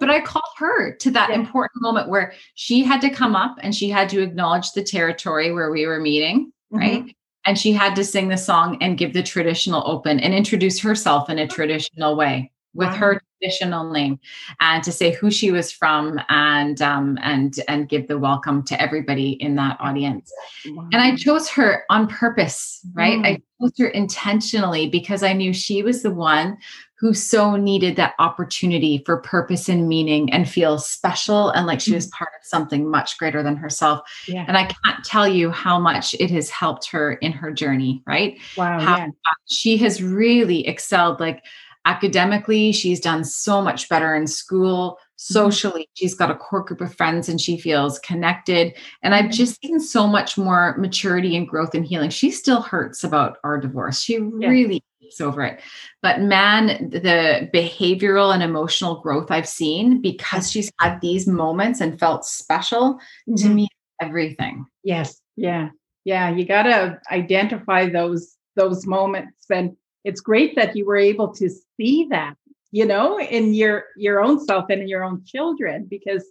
But 0.00 0.10
I 0.10 0.20
called 0.20 0.42
her 0.58 0.96
to 0.96 1.10
that 1.12 1.30
yeah. 1.30 1.36
important 1.36 1.82
moment 1.82 2.08
where 2.08 2.32
she 2.54 2.82
had 2.82 3.00
to 3.02 3.10
come 3.10 3.36
up 3.36 3.56
and 3.60 3.74
she 3.74 3.88
had 3.88 4.08
to 4.10 4.22
acknowledge 4.22 4.72
the 4.72 4.82
territory 4.82 5.52
where 5.52 5.70
we 5.70 5.86
were 5.86 6.00
meeting, 6.00 6.52
mm-hmm. 6.72 6.78
right? 6.78 7.16
And 7.46 7.58
she 7.58 7.72
had 7.72 7.94
to 7.96 8.04
sing 8.04 8.28
the 8.28 8.38
song 8.38 8.78
and 8.80 8.96
give 8.96 9.12
the 9.12 9.22
traditional 9.22 9.82
open 9.86 10.18
and 10.18 10.34
introduce 10.34 10.80
herself 10.80 11.28
in 11.28 11.38
a 11.38 11.46
traditional 11.46 12.16
way 12.16 12.50
with 12.74 12.88
wow. 12.88 12.94
her 12.94 13.22
traditional 13.44 13.90
name 13.90 14.18
and 14.60 14.82
to 14.82 14.92
say 14.92 15.12
who 15.12 15.30
she 15.30 15.50
was 15.50 15.70
from 15.70 16.18
and 16.28 16.80
um, 16.80 17.18
and 17.22 17.58
and 17.68 17.88
give 17.88 18.08
the 18.08 18.18
welcome 18.18 18.62
to 18.64 18.80
everybody 18.80 19.30
in 19.32 19.54
that 19.56 19.76
audience 19.80 20.32
wow. 20.66 20.88
and 20.92 21.02
i 21.02 21.14
chose 21.14 21.48
her 21.48 21.84
on 21.90 22.06
purpose 22.06 22.80
right 22.94 23.18
mm. 23.18 23.26
i 23.26 23.42
chose 23.60 23.72
her 23.78 23.88
intentionally 23.88 24.88
because 24.88 25.22
i 25.22 25.32
knew 25.32 25.52
she 25.52 25.82
was 25.82 26.02
the 26.02 26.10
one 26.10 26.56
who 27.00 27.12
so 27.12 27.56
needed 27.56 27.96
that 27.96 28.14
opportunity 28.18 29.02
for 29.04 29.20
purpose 29.20 29.68
and 29.68 29.88
meaning 29.88 30.32
and 30.32 30.48
feel 30.48 30.78
special 30.78 31.50
and 31.50 31.66
like 31.66 31.80
she 31.80 31.90
mm. 31.90 31.96
was 31.96 32.06
part 32.08 32.30
of 32.40 32.46
something 32.46 32.88
much 32.88 33.18
greater 33.18 33.42
than 33.42 33.56
herself 33.56 34.00
yeah. 34.26 34.44
and 34.48 34.56
i 34.56 34.64
can't 34.64 35.04
tell 35.04 35.28
you 35.28 35.50
how 35.50 35.78
much 35.78 36.14
it 36.14 36.30
has 36.30 36.48
helped 36.48 36.88
her 36.90 37.14
in 37.14 37.32
her 37.32 37.52
journey 37.52 38.02
right 38.06 38.38
wow 38.56 38.80
how 38.80 38.96
yeah. 38.96 39.08
she 39.46 39.76
has 39.76 40.02
really 40.02 40.66
excelled 40.66 41.20
like 41.20 41.42
academically 41.84 42.72
she's 42.72 43.00
done 43.00 43.24
so 43.24 43.60
much 43.60 43.88
better 43.88 44.14
in 44.14 44.26
school 44.26 44.92
mm-hmm. 44.92 45.02
socially 45.16 45.82
mm-hmm. 45.82 45.94
she's 45.94 46.14
got 46.14 46.30
a 46.30 46.34
core 46.34 46.62
group 46.62 46.80
of 46.80 46.94
friends 46.94 47.28
and 47.28 47.40
she 47.40 47.58
feels 47.58 47.98
connected 48.00 48.74
and 49.02 49.14
i've 49.14 49.26
mm-hmm. 49.26 49.32
just 49.32 49.60
seen 49.60 49.78
so 49.78 50.06
much 50.06 50.38
more 50.38 50.76
maturity 50.78 51.36
and 51.36 51.48
growth 51.48 51.74
and 51.74 51.84
healing 51.84 52.10
she 52.10 52.30
still 52.30 52.62
hurts 52.62 53.04
about 53.04 53.38
our 53.44 53.58
divorce 53.58 54.00
she 54.00 54.14
yeah. 54.14 54.48
really 54.48 54.82
gets 55.02 55.20
over 55.20 55.42
it 55.42 55.60
but 56.02 56.20
man 56.20 56.88
the 56.90 57.48
behavioral 57.52 58.32
and 58.32 58.42
emotional 58.42 59.00
growth 59.00 59.30
i've 59.30 59.48
seen 59.48 60.00
because 60.00 60.50
she's 60.50 60.72
had 60.80 61.00
these 61.00 61.26
moments 61.26 61.80
and 61.80 61.98
felt 61.98 62.24
special 62.24 62.94
mm-hmm. 63.28 63.34
to 63.34 63.48
me 63.48 63.68
everything 64.00 64.64
yes 64.82 65.20
yeah 65.36 65.68
yeah 66.04 66.30
you 66.30 66.44
got 66.44 66.64
to 66.64 66.98
identify 67.10 67.88
those 67.88 68.36
those 68.56 68.86
moments 68.86 69.44
and 69.50 69.76
it's 70.04 70.20
great 70.20 70.54
that 70.56 70.76
you 70.76 70.86
were 70.86 70.96
able 70.96 71.32
to 71.34 71.50
see 71.76 72.06
that 72.10 72.34
you 72.70 72.86
know 72.86 73.18
in 73.18 73.54
your 73.54 73.84
your 73.96 74.22
own 74.22 74.44
self 74.44 74.66
and 74.70 74.82
in 74.82 74.88
your 74.88 75.04
own 75.04 75.24
children 75.24 75.86
because 75.88 76.24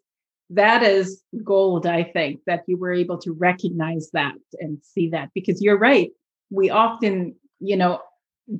that 0.50 0.84
is 0.84 1.24
gold 1.44 1.86
i 1.86 2.04
think 2.04 2.40
that 2.46 2.64
you 2.68 2.78
were 2.78 2.94
able 2.94 3.18
to 3.18 3.32
recognize 3.34 4.10
that 4.12 4.36
and 4.60 4.78
see 4.84 5.10
that 5.10 5.30
because 5.34 5.62
you're 5.62 5.80
right. 5.80 6.12
We 6.50 6.70
often 6.70 7.36
you 7.60 7.78
know 7.78 8.02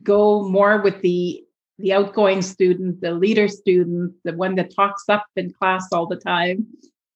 go 0.02 0.48
more 0.48 0.82
with 0.82 1.02
the 1.02 1.44
the 1.80 1.94
outgoing 1.94 2.42
student 2.42 3.02
the 3.02 3.12
leader 3.12 3.48
student 3.48 4.14
the 4.24 4.34
one 4.34 4.56
that 4.56 4.74
talks 4.74 5.04
up 5.10 5.26
in 5.36 5.52
class 5.52 5.88
all 5.92 6.08
the 6.08 6.16
time. 6.16 6.68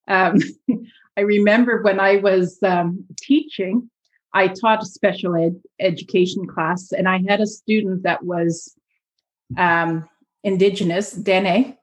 Um, 0.07 0.39
i 1.17 1.21
remember 1.21 1.81
when 1.81 1.99
i 1.99 2.17
was 2.17 2.59
um, 2.63 3.05
teaching 3.17 3.89
I 4.33 4.49
taught 4.49 4.83
a 4.83 4.85
special 4.85 5.35
ed 5.35 5.59
education 5.79 6.47
class, 6.47 6.91
and 6.91 7.07
I 7.07 7.21
had 7.27 7.41
a 7.41 7.47
student 7.47 8.03
that 8.03 8.23
was 8.23 8.75
um, 9.57 10.07
indigenous, 10.43 11.11
Dene, 11.11 11.77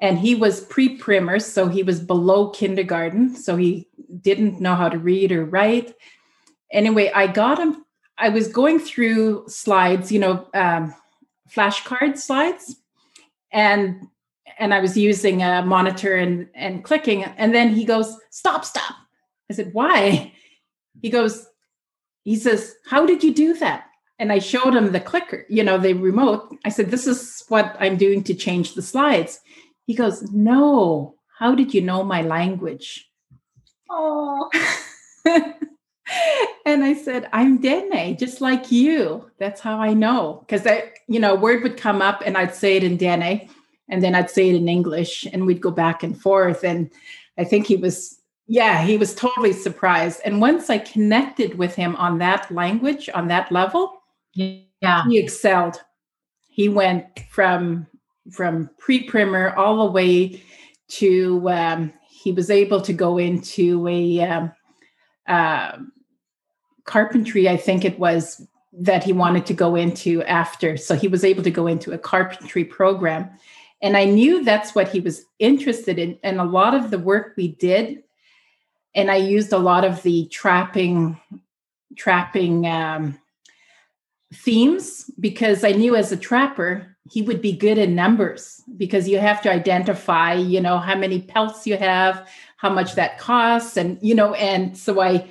and 0.00 0.18
he 0.18 0.34
was 0.34 0.60
pre-primer 0.60 1.38
so 1.38 1.68
he 1.68 1.82
was 1.82 2.00
below 2.00 2.50
kindergarten 2.50 3.34
so 3.34 3.56
he 3.56 3.88
didn't 4.20 4.60
know 4.60 4.74
how 4.74 4.88
to 4.88 4.98
read 4.98 5.32
or 5.32 5.44
write. 5.44 5.94
Anyway 6.70 7.10
i 7.14 7.26
got 7.26 7.58
him 7.58 7.84
i 8.18 8.28
was 8.28 8.48
going 8.48 8.78
through 8.78 9.44
slides 9.48 10.10
you 10.10 10.18
know 10.18 10.48
um, 10.54 10.94
flashcard 11.48 12.18
slides 12.18 12.76
and 13.52 14.06
and 14.58 14.74
i 14.74 14.80
was 14.80 14.96
using 14.96 15.42
a 15.42 15.62
monitor 15.62 16.16
and 16.16 16.48
and 16.54 16.84
clicking 16.84 17.24
and 17.24 17.54
then 17.54 17.74
he 17.74 17.84
goes 17.84 18.16
stop 18.30 18.64
stop. 18.64 18.94
I 19.50 19.54
said 19.54 19.72
why? 19.72 20.32
He 21.02 21.10
goes 21.10 21.46
he 22.24 22.36
says 22.36 22.74
how 22.86 23.06
did 23.06 23.22
you 23.22 23.32
do 23.32 23.54
that 23.54 23.86
and 24.18 24.32
i 24.32 24.38
showed 24.38 24.74
him 24.74 24.92
the 24.92 25.00
clicker 25.00 25.46
you 25.48 25.62
know 25.62 25.78
the 25.78 25.92
remote 25.94 26.54
i 26.64 26.68
said 26.68 26.90
this 26.90 27.06
is 27.06 27.44
what 27.48 27.76
i'm 27.78 27.96
doing 27.96 28.22
to 28.22 28.34
change 28.34 28.74
the 28.74 28.82
slides 28.82 29.40
he 29.86 29.94
goes, 29.94 30.22
No, 30.32 31.16
how 31.38 31.54
did 31.54 31.74
you 31.74 31.82
know 31.82 32.02
my 32.02 32.22
language? 32.22 33.10
Oh. 33.90 34.50
and 36.66 36.84
I 36.84 36.94
said, 36.94 37.28
I'm 37.32 37.58
Dene, 37.58 38.16
just 38.16 38.40
like 38.40 38.72
you. 38.72 39.30
That's 39.38 39.60
how 39.60 39.78
I 39.78 39.94
know. 39.94 40.44
Because 40.46 40.62
that, 40.62 40.94
you 41.06 41.20
know, 41.20 41.34
a 41.34 41.38
word 41.38 41.62
would 41.62 41.76
come 41.76 42.00
up 42.00 42.22
and 42.24 42.36
I'd 42.36 42.54
say 42.54 42.76
it 42.76 42.84
in 42.84 42.96
Dene 42.96 43.48
and 43.88 44.02
then 44.02 44.14
I'd 44.14 44.30
say 44.30 44.48
it 44.48 44.56
in 44.56 44.68
English 44.68 45.26
and 45.32 45.46
we'd 45.46 45.60
go 45.60 45.70
back 45.70 46.02
and 46.02 46.18
forth. 46.18 46.64
And 46.64 46.90
I 47.36 47.44
think 47.44 47.66
he 47.66 47.76
was, 47.76 48.18
yeah, 48.46 48.82
he 48.84 48.96
was 48.96 49.14
totally 49.14 49.52
surprised. 49.52 50.20
And 50.24 50.40
once 50.40 50.68
I 50.68 50.78
connected 50.78 51.56
with 51.56 51.74
him 51.74 51.96
on 51.96 52.18
that 52.18 52.50
language, 52.50 53.08
on 53.14 53.28
that 53.28 53.50
level, 53.50 54.02
yeah, 54.34 55.04
he 55.08 55.18
excelled. 55.18 55.80
He 56.48 56.68
went 56.68 57.06
from 57.30 57.86
from 58.30 58.70
pre-primer 58.78 59.54
all 59.54 59.86
the 59.86 59.92
way 59.92 60.42
to 60.88 61.48
um, 61.50 61.92
he 62.08 62.32
was 62.32 62.50
able 62.50 62.80
to 62.80 62.92
go 62.92 63.18
into 63.18 63.86
a 63.86 64.20
um, 64.22 64.52
uh, 65.28 65.76
carpentry 66.84 67.48
i 67.48 67.56
think 67.56 67.84
it 67.84 67.98
was 67.98 68.46
that 68.72 69.02
he 69.02 69.12
wanted 69.12 69.46
to 69.46 69.54
go 69.54 69.74
into 69.74 70.22
after 70.24 70.76
so 70.76 70.94
he 70.94 71.08
was 71.08 71.24
able 71.24 71.42
to 71.42 71.50
go 71.50 71.66
into 71.66 71.92
a 71.92 71.98
carpentry 71.98 72.64
program 72.64 73.30
and 73.80 73.96
i 73.96 74.04
knew 74.04 74.44
that's 74.44 74.74
what 74.74 74.88
he 74.88 75.00
was 75.00 75.24
interested 75.38 75.98
in 75.98 76.18
and 76.22 76.40
a 76.40 76.44
lot 76.44 76.74
of 76.74 76.90
the 76.90 76.98
work 76.98 77.32
we 77.38 77.48
did 77.48 78.03
and 78.94 79.10
i 79.10 79.16
used 79.16 79.52
a 79.52 79.58
lot 79.58 79.84
of 79.84 80.02
the 80.02 80.26
trapping 80.28 81.18
trapping 81.96 82.66
um, 82.66 83.18
themes 84.32 85.10
because 85.20 85.64
i 85.64 85.72
knew 85.72 85.94
as 85.96 86.12
a 86.12 86.16
trapper 86.16 86.96
he 87.10 87.20
would 87.20 87.42
be 87.42 87.52
good 87.52 87.76
in 87.76 87.94
numbers 87.94 88.62
because 88.76 89.08
you 89.08 89.18
have 89.18 89.42
to 89.42 89.50
identify 89.50 90.34
you 90.34 90.60
know 90.60 90.78
how 90.78 90.96
many 90.96 91.20
pelts 91.20 91.66
you 91.66 91.76
have 91.76 92.28
how 92.56 92.70
much 92.70 92.94
that 92.94 93.18
costs 93.18 93.76
and 93.76 93.98
you 94.02 94.14
know 94.14 94.34
and 94.34 94.76
so 94.76 95.00
i 95.00 95.26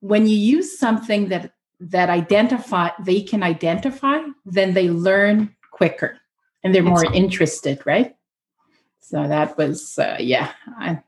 when 0.00 0.26
you 0.26 0.36
use 0.36 0.78
something 0.78 1.28
that 1.28 1.52
that 1.80 2.10
identify 2.10 2.88
they 3.00 3.20
can 3.20 3.42
identify 3.42 4.18
then 4.44 4.74
they 4.74 4.88
learn 4.88 5.54
quicker 5.70 6.18
and 6.62 6.74
they're 6.74 6.82
more 6.82 7.04
interested 7.12 7.80
right? 7.84 8.14
So 9.00 9.26
that 9.26 9.58
was 9.58 9.98
uh, 9.98 10.16
yeah 10.20 10.52
I, 10.78 11.02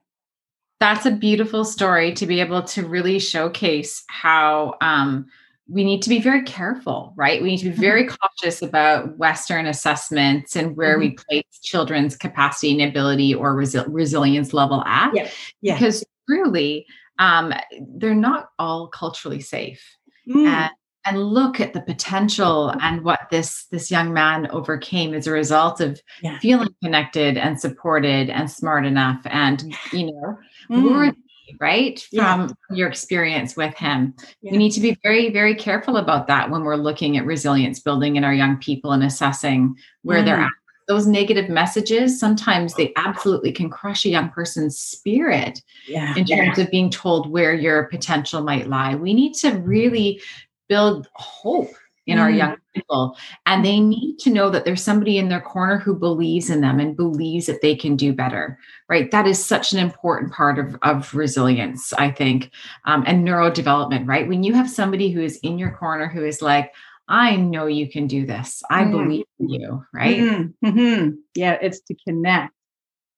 that's 0.81 1.07
a 1.07 1.11
beautiful 1.11 1.65
story 1.65 2.13
to 2.15 2.27
be 2.27 2.41
able 2.41 2.63
to 2.63 2.87
really 2.87 3.19
showcase 3.19 4.05
how 4.09 4.75
um, 4.81 5.27
we 5.69 5.83
need 5.83 6.03
to 6.03 6.09
be 6.09 6.21
very 6.21 6.43
careful, 6.43 7.15
right? 7.17 7.41
We 7.41 7.51
need 7.51 7.59
to 7.59 7.71
be 7.71 7.77
very 7.77 8.05
mm-hmm. 8.05 8.17
cautious 8.17 8.61
about 8.61 9.17
Western 9.17 9.67
assessments 9.67 10.57
and 10.57 10.77
where 10.77 10.99
mm-hmm. 10.99 11.11
we 11.11 11.17
place 11.29 11.59
children's 11.63 12.17
capacity 12.17 12.73
and 12.73 12.91
ability 12.91 13.35
or 13.35 13.55
resi- 13.55 13.87
resilience 13.89 14.53
level 14.53 14.83
at. 14.85 15.15
Yeah. 15.15 15.31
yeah. 15.63 15.75
Because 15.75 16.05
truly, 16.29 16.87
um, 17.19 17.55
they're 17.97 18.15
not 18.15 18.51
all 18.59 18.89
culturally 18.89 19.41
safe. 19.41 19.83
Mm. 20.29 20.47
And, 20.47 20.71
and 21.07 21.23
look 21.23 21.61
at 21.61 21.75
the 21.75 21.83
potential 21.83 22.71
and 22.81 23.05
what 23.05 23.21
this 23.31 23.67
this 23.67 23.91
young 23.91 24.13
man 24.13 24.49
overcame 24.51 25.13
as 25.13 25.27
a 25.27 25.33
result 25.33 25.81
of 25.81 26.01
yeah. 26.23 26.39
feeling 26.39 26.75
connected 26.83 27.37
and 27.37 27.61
supported 27.61 28.31
and 28.31 28.51
smart 28.51 28.87
enough 28.87 29.21
and 29.27 29.75
you 29.93 30.07
know 30.07 30.39
mm 30.71 31.13
right 31.61 32.01
from 32.11 32.49
yeah. 32.71 32.77
your 32.77 32.89
experience 32.89 33.57
with 33.57 33.75
him 33.77 34.15
yeah. 34.41 34.51
we 34.51 34.57
need 34.57 34.71
to 34.71 34.81
be 34.81 34.97
very 35.03 35.31
very 35.31 35.55
careful 35.55 35.99
about 35.99 36.27
that 36.27 36.51
when 36.51 36.63
we're 36.63 36.75
looking 36.75 37.17
at 37.17 37.27
resilience 37.27 37.81
building 37.81 38.17
in 38.17 38.25
our 38.25 38.35
young 38.35 38.57
people 38.59 38.93
and 38.93 39.05
assessing 39.05 39.77
where 40.03 40.23
mm. 40.23 40.25
they're 40.25 40.41
at 40.41 40.51
those 40.89 41.07
negative 41.07 41.49
messages 41.49 42.19
sometimes 42.19 42.75
they 42.75 42.93
absolutely 42.97 43.53
can 43.53 43.71
crush 43.71 44.05
a 44.05 44.09
young 44.09 44.29
person's 44.31 44.79
spirit 44.79 45.63
yeah. 45.87 46.15
in 46.17 46.25
terms 46.25 46.59
of 46.59 46.71
being 46.71 46.91
told 46.91 47.31
where 47.31 47.55
your 47.55 47.85
potential 47.85 48.43
might 48.43 48.69
lie 48.69 48.95
we 48.95 49.15
need 49.15 49.35
to 49.35 49.51
really 49.59 50.21
build 50.69 51.09
hope 51.15 51.71
in 52.07 52.19
mm. 52.19 52.23
our 52.23 52.31
young 52.31 52.57
people. 52.75 53.17
And 53.47 53.65
they 53.65 53.81
need 53.81 54.19
to 54.21 54.31
know 54.31 54.51
that 54.51 54.65
there's 54.65 54.83
somebody 54.83 55.19
in 55.19 55.29
their 55.29 55.41
corner 55.41 55.79
who 55.79 55.95
believes 55.95 56.51
in 56.51 56.61
them 56.61 56.81
and 56.81 56.97
believes 56.97 57.47
that 57.47 57.63
they 57.63 57.75
can 57.75 57.97
do 57.97 58.13
better, 58.13 58.59
right? 58.89 59.11
That 59.11 59.27
is 59.27 59.45
such 59.45 59.73
an 59.73 59.79
important 59.79 60.33
part 60.33 60.59
of, 60.59 60.77
of 60.83 61.15
resilience, 61.15 61.93
I 61.95 62.11
think, 62.11 62.51
um, 62.85 63.05
and 63.07 63.27
neurodevelopment, 63.27 64.07
right? 64.07 64.29
When 64.29 64.43
you 64.43 64.53
have 64.55 64.71
somebody 64.71 65.11
who 65.11 65.21
is 65.21 65.39
in 65.43 65.59
your 65.59 65.73
corner 65.73 66.09
who 66.09 66.25
is 66.25 66.43
like, 66.43 66.73
I 67.09 67.37
know 67.37 67.67
you 67.67 67.91
can 67.91 68.07
do 68.07 68.27
this. 68.27 68.63
I 68.71 68.85
mm. 68.85 68.91
believe 68.91 69.25
in 69.39 69.49
you, 69.49 69.85
right? 69.93 70.19
Mm-hmm. 70.19 70.67
Mm-hmm. 70.67 71.11
Yeah, 71.35 71.59
it's 71.61 71.81
to 71.81 71.95
connect. 72.07 72.53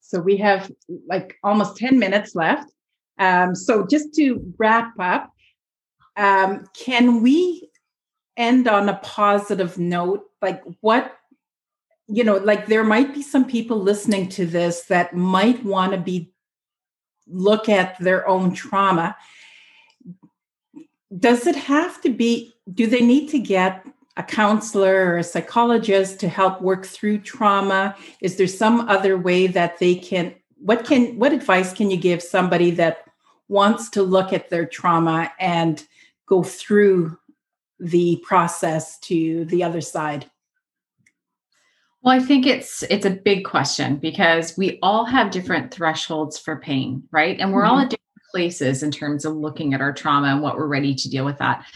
So 0.01 0.21
we 0.21 0.37
have 0.39 0.71
like 1.09 1.37
almost 1.43 1.77
10 1.77 1.99
minutes 1.99 2.35
left. 2.35 2.71
Um, 3.19 3.55
so 3.55 3.87
just 3.87 4.15
to 4.15 4.41
wrap 4.59 4.93
up, 5.01 5.31
um, 6.17 6.65
can 6.75 7.23
we 7.23 7.69
end 8.37 8.69
on 8.69 8.89
a 8.89 9.01
positive 9.03 9.79
note 9.79 10.25
like 10.43 10.63
what 10.81 11.17
you 12.07 12.23
know 12.23 12.37
like 12.37 12.67
there 12.67 12.85
might 12.85 13.15
be 13.15 13.23
some 13.23 13.45
people 13.45 13.81
listening 13.81 14.29
to 14.29 14.47
this 14.47 14.83
that 14.83 15.15
might 15.15 15.65
want 15.65 15.93
to 15.93 15.99
be 15.99 16.33
look 17.29 17.69
at 17.69 17.99
their 17.99 18.27
own 18.29 18.55
trauma. 18.55 19.17
Does 21.17 21.47
it 21.47 21.57
have 21.57 22.01
to 22.03 22.11
be 22.11 22.55
do 22.73 22.87
they 22.87 23.05
need 23.05 23.29
to 23.29 23.39
get 23.39 23.87
a 24.17 24.23
counselor 24.23 25.07
or 25.07 25.19
a 25.19 25.25
psychologist 25.25 26.19
to 26.21 26.29
help 26.29 26.61
work 26.63 26.87
through 26.87 27.19
trauma? 27.19 27.95
Is 28.21 28.37
there 28.37 28.47
some 28.47 28.89
other 28.89 29.17
way 29.19 29.47
that 29.47 29.79
they 29.79 29.95
can 29.95 30.35
what 30.59 30.85
can 30.85 31.19
what 31.19 31.33
advice 31.33 31.73
can 31.73 31.91
you 31.91 31.97
give 31.97 32.23
somebody 32.23 32.71
that 32.73 33.05
wants 33.49 33.91
to 33.91 34.03
look 34.03 34.33
at 34.33 34.51
their 34.51 34.67
trauma 34.67 35.33
and 35.39 35.85
go 36.27 36.43
through 36.43 37.17
the 37.79 38.23
process 38.25 38.99
to 39.01 39.45
the 39.47 39.63
other 39.63 39.81
side? 39.81 40.31
Well, 42.03 42.15
I 42.15 42.21
think 42.21 42.47
it's 42.47 42.85
it's 42.85 43.05
a 43.05 43.11
big 43.11 43.45
question 43.45 43.97
because 43.97 44.57
we 44.57 44.79
all 44.83 45.05
have 45.05 45.33
different 45.33 45.75
thresholds 45.75 46.39
for 46.39 46.57
pain, 46.57 47.03
right? 47.11 47.39
And 47.41 47.53
we're 47.53 47.63
mm-hmm. 47.63 47.73
all 47.73 47.79
at 47.81 47.91
different 47.91 48.31
places 48.31 48.83
in 48.83 48.91
terms 48.91 49.25
of 49.25 49.35
looking 49.35 49.75
at 49.75 49.81
our 49.81 49.93
trauma 49.93 50.29
and 50.29 50.41
what 50.41 50.57
we're 50.57 50.69
ready 50.69 50.95
to 50.95 51.11
deal 51.11 51.25
with 51.25 51.39
that. 51.39 51.67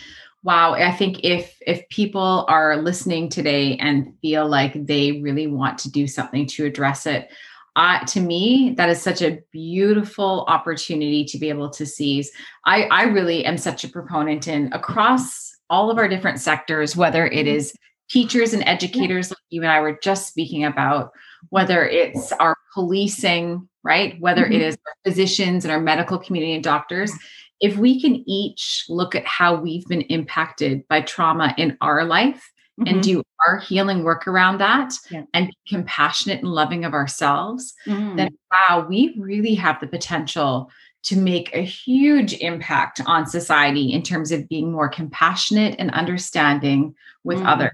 Wow, 0.42 0.74
I 0.74 0.92
think 0.92 1.24
if 1.24 1.56
if 1.66 1.86
people 1.88 2.46
are 2.48 2.76
listening 2.76 3.28
today 3.28 3.76
and 3.78 4.14
feel 4.22 4.48
like 4.48 4.86
they 4.86 5.20
really 5.20 5.46
want 5.46 5.78
to 5.78 5.90
do 5.90 6.06
something 6.06 6.46
to 6.46 6.64
address 6.64 7.06
it, 7.06 7.30
uh, 7.76 8.04
to 8.06 8.20
me, 8.20 8.74
that 8.76 8.88
is 8.88 9.00
such 9.02 9.22
a 9.22 9.40
beautiful 9.52 10.44
opportunity 10.48 11.24
to 11.24 11.38
be 11.38 11.48
able 11.48 11.70
to 11.70 11.86
seize. 11.86 12.30
I, 12.64 12.84
I 12.84 13.02
really 13.04 13.44
am 13.44 13.58
such 13.58 13.84
a 13.84 13.88
proponent 13.88 14.48
in 14.48 14.72
across 14.72 15.49
all 15.70 15.90
of 15.90 15.98
our 15.98 16.08
different 16.08 16.40
sectors, 16.40 16.96
whether 16.96 17.26
it 17.26 17.46
mm-hmm. 17.46 17.76
teachers 18.10 18.52
and 18.52 18.66
educators, 18.66 19.30
like 19.30 19.38
you 19.48 19.62
and 19.62 19.70
I 19.70 19.80
were 19.80 19.98
just 20.02 20.28
speaking 20.28 20.64
about, 20.64 21.12
whether 21.48 21.86
it's 21.86 22.32
our 22.32 22.56
policing, 22.74 23.68
right? 23.82 24.20
Whether 24.20 24.42
mm-hmm. 24.42 24.52
it 24.52 24.62
is 24.62 24.76
our 24.86 24.94
physicians 25.04 25.64
and 25.64 25.72
our 25.72 25.80
medical 25.80 26.18
community 26.18 26.54
and 26.54 26.64
doctors. 26.64 27.12
If 27.60 27.76
we 27.76 28.00
can 28.00 28.28
each 28.28 28.86
look 28.88 29.14
at 29.14 29.26
how 29.26 29.54
we've 29.54 29.86
been 29.86 30.02
impacted 30.02 30.86
by 30.88 31.02
trauma 31.02 31.54
in 31.56 31.76
our 31.80 32.04
life 32.04 32.50
mm-hmm. 32.80 32.94
and 32.94 33.02
do 33.02 33.22
our 33.46 33.58
healing 33.58 34.02
work 34.02 34.26
around 34.26 34.58
that 34.58 34.94
yeah. 35.10 35.22
and 35.34 35.48
be 35.48 35.56
compassionate 35.68 36.40
and 36.40 36.48
loving 36.48 36.84
of 36.84 36.94
ourselves, 36.94 37.74
mm-hmm. 37.86 38.16
then 38.16 38.30
wow, 38.50 38.86
we 38.88 39.14
really 39.18 39.54
have 39.54 39.78
the 39.80 39.86
potential 39.86 40.70
to 41.02 41.16
make 41.16 41.54
a 41.54 41.62
huge 41.62 42.34
impact 42.34 43.00
on 43.06 43.26
society 43.26 43.92
in 43.92 44.02
terms 44.02 44.32
of 44.32 44.48
being 44.48 44.70
more 44.70 44.88
compassionate 44.88 45.76
and 45.78 45.90
understanding 45.92 46.94
with 47.24 47.38
mm. 47.38 47.46
others. 47.46 47.72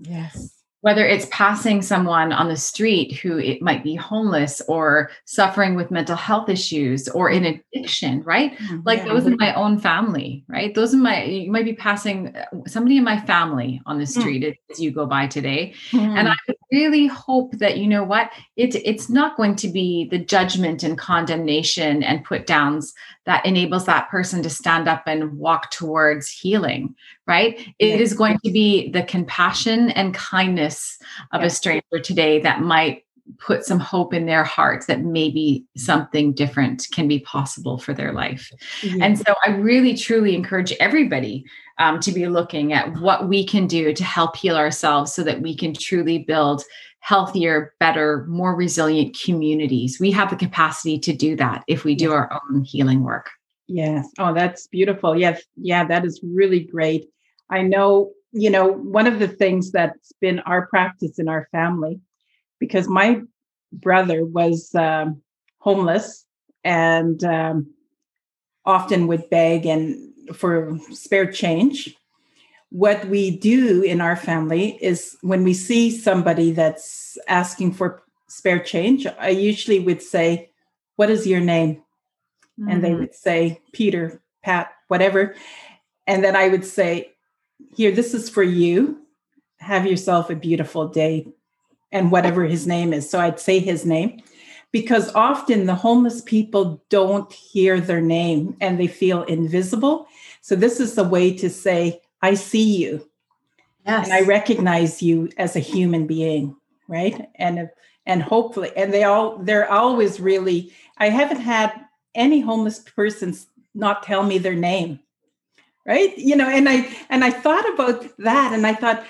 Yes. 0.00 0.57
Whether 0.80 1.04
it's 1.04 1.26
passing 1.30 1.82
someone 1.82 2.32
on 2.32 2.48
the 2.48 2.56
street 2.56 3.12
who 3.16 3.36
it 3.36 3.60
might 3.60 3.82
be 3.82 3.96
homeless 3.96 4.62
or 4.68 5.10
suffering 5.24 5.74
with 5.74 5.90
mental 5.90 6.14
health 6.14 6.48
issues 6.48 7.08
or 7.08 7.30
in 7.30 7.44
addiction 7.44 8.22
right 8.22 8.56
mm-hmm. 8.58 8.80
like 8.84 9.04
those 9.04 9.26
in 9.26 9.36
my 9.38 9.52
own 9.54 9.78
family 9.78 10.44
right 10.48 10.74
those 10.74 10.94
in 10.94 11.02
my 11.02 11.24
you 11.24 11.50
might 11.50 11.64
be 11.64 11.72
passing 11.72 12.34
uh, 12.36 12.44
somebody 12.66 12.96
in 12.96 13.04
my 13.04 13.20
family 13.20 13.80
on 13.86 13.98
the 13.98 14.04
mm. 14.04 14.20
street 14.20 14.42
mm-hmm. 14.42 14.72
as 14.72 14.80
you 14.80 14.90
go 14.90 15.04
by 15.04 15.26
today 15.26 15.72
mm-hmm. 15.90 16.16
and 16.16 16.28
i 16.28 16.34
really 16.72 17.06
hope 17.06 17.52
that 17.58 17.78
you 17.78 17.88
know 17.88 18.04
what 18.04 18.30
it's 18.56 18.76
it's 18.84 19.08
not 19.08 19.36
going 19.36 19.56
to 19.56 19.68
be 19.68 20.06
the 20.10 20.18
judgment 20.18 20.82
and 20.82 20.98
condemnation 20.98 22.02
and 22.02 22.24
put 22.24 22.46
downs 22.46 22.94
that 23.28 23.46
enables 23.46 23.86
that 23.86 24.08
person 24.08 24.42
to 24.42 24.50
stand 24.50 24.88
up 24.88 25.04
and 25.06 25.38
walk 25.38 25.70
towards 25.70 26.28
healing 26.28 26.96
right? 27.28 27.60
It 27.78 28.00
is 28.00 28.14
going 28.14 28.38
to 28.42 28.50
be 28.50 28.90
the 28.90 29.02
compassion 29.02 29.90
and 29.90 30.14
kindness 30.14 30.98
of 31.32 31.42
a 31.42 31.50
stranger 31.50 32.00
today 32.02 32.40
that 32.40 32.62
might 32.62 33.04
put 33.38 33.64
some 33.64 33.78
hope 33.78 34.14
in 34.14 34.26
their 34.26 34.44
hearts 34.44 34.86
that 34.86 35.00
maybe 35.00 35.64
something 35.76 36.32
different 36.32 36.86
can 36.92 37.06
be 37.06 37.20
possible 37.20 37.78
for 37.78 37.92
their 37.92 38.12
life. 38.12 38.50
And 39.00 39.18
so 39.18 39.34
I 39.46 39.50
really 39.50 39.96
truly 39.96 40.34
encourage 40.34 40.72
everybody 40.80 41.44
um, 41.78 42.00
to 42.00 42.12
be 42.12 42.26
looking 42.26 42.72
at 42.72 42.92
what 43.00 43.28
we 43.28 43.44
can 43.44 43.66
do 43.66 43.92
to 43.92 44.04
help 44.04 44.36
heal 44.36 44.56
ourselves 44.56 45.12
so 45.12 45.22
that 45.22 45.42
we 45.42 45.54
can 45.54 45.74
truly 45.74 46.18
build 46.18 46.62
healthier, 47.00 47.74
better, 47.78 48.26
more 48.28 48.54
resilient 48.54 49.16
communities. 49.24 49.98
We 50.00 50.10
have 50.12 50.30
the 50.30 50.36
capacity 50.36 50.98
to 50.98 51.12
do 51.12 51.36
that 51.36 51.64
if 51.68 51.84
we 51.84 51.94
do 51.94 52.12
our 52.12 52.30
own 52.32 52.64
healing 52.64 53.04
work. 53.04 53.30
Yes. 53.68 54.08
Oh, 54.18 54.34
that's 54.34 54.66
beautiful. 54.66 55.16
Yes. 55.16 55.42
Yeah, 55.56 55.84
that 55.86 56.04
is 56.04 56.20
really 56.22 56.60
great. 56.60 57.06
I 57.50 57.62
know, 57.62 58.12
you 58.32 58.50
know, 58.50 58.66
one 58.66 59.06
of 59.06 59.18
the 59.18 59.28
things 59.28 59.70
that's 59.70 60.12
been 60.20 60.40
our 60.40 60.66
practice 60.66 61.18
in 61.18 61.28
our 61.28 61.48
family, 61.52 62.00
because 62.58 62.88
my 62.88 63.20
brother 63.72 64.24
was 64.24 64.74
um, 64.74 65.22
homeless 65.58 66.24
and 66.64 67.22
um, 67.24 67.72
often 68.64 69.06
would 69.06 69.28
beg 69.30 69.66
and 69.66 70.12
for 70.34 70.78
spare 70.90 71.30
change 71.30 71.96
what 72.70 73.06
we 73.06 73.30
do 73.30 73.82
in 73.82 74.00
our 74.00 74.16
family 74.16 74.78
is 74.80 75.16
when 75.22 75.42
we 75.42 75.54
see 75.54 75.90
somebody 75.90 76.52
that's 76.52 77.16
asking 77.26 77.72
for 77.72 78.02
spare 78.28 78.58
change, 78.58 79.06
I 79.18 79.30
usually 79.30 79.80
would 79.80 80.02
say, 80.02 80.50
What 80.96 81.10
is 81.10 81.26
your 81.26 81.40
name? 81.40 81.82
Mm-hmm. 82.60 82.68
And 82.68 82.84
they 82.84 82.90
mm-hmm. 82.90 83.00
would 83.00 83.14
say, 83.14 83.60
Peter, 83.72 84.20
Pat, 84.42 84.72
whatever. 84.88 85.34
And 86.06 86.22
then 86.22 86.36
I 86.36 86.48
would 86.48 86.64
say, 86.64 87.12
Here, 87.74 87.90
this 87.90 88.12
is 88.12 88.28
for 88.28 88.42
you. 88.42 89.00
Have 89.60 89.86
yourself 89.86 90.30
a 90.30 90.36
beautiful 90.36 90.88
day. 90.88 91.26
And 91.90 92.12
whatever 92.12 92.44
his 92.44 92.66
name 92.66 92.92
is. 92.92 93.08
So 93.08 93.18
I'd 93.18 93.40
say 93.40 93.60
his 93.60 93.86
name 93.86 94.22
because 94.72 95.14
often 95.14 95.66
the 95.66 95.74
homeless 95.74 96.20
people 96.22 96.82
don't 96.90 97.32
hear 97.32 97.80
their 97.80 98.00
name 98.00 98.56
and 98.60 98.78
they 98.78 98.86
feel 98.86 99.22
invisible. 99.24 100.06
So 100.40 100.54
this 100.54 100.80
is 100.80 100.98
a 100.98 101.04
way 101.04 101.34
to 101.38 101.48
say, 101.48 102.00
I 102.22 102.34
see 102.34 102.76
you. 102.76 103.08
Yes. 103.86 104.06
And 104.06 104.12
I 104.12 104.20
recognize 104.22 105.02
you 105.02 105.30
as 105.38 105.56
a 105.56 105.60
human 105.60 106.06
being, 106.06 106.54
right? 106.88 107.28
And 107.36 107.70
and 108.04 108.22
hopefully 108.22 108.70
and 108.76 108.92
they 108.92 109.04
all 109.04 109.38
they're 109.38 109.70
always 109.70 110.20
really 110.20 110.72
I 110.98 111.08
haven't 111.08 111.40
had 111.40 111.72
any 112.14 112.40
homeless 112.40 112.80
persons 112.80 113.46
not 113.74 114.02
tell 114.02 114.22
me 114.24 114.38
their 114.38 114.54
name. 114.54 115.00
Right? 115.86 116.16
You 116.18 116.36
know, 116.36 116.48
and 116.48 116.68
I 116.68 116.94
and 117.08 117.24
I 117.24 117.30
thought 117.30 117.66
about 117.72 118.06
that 118.18 118.52
and 118.52 118.66
I 118.66 118.74
thought 118.74 119.06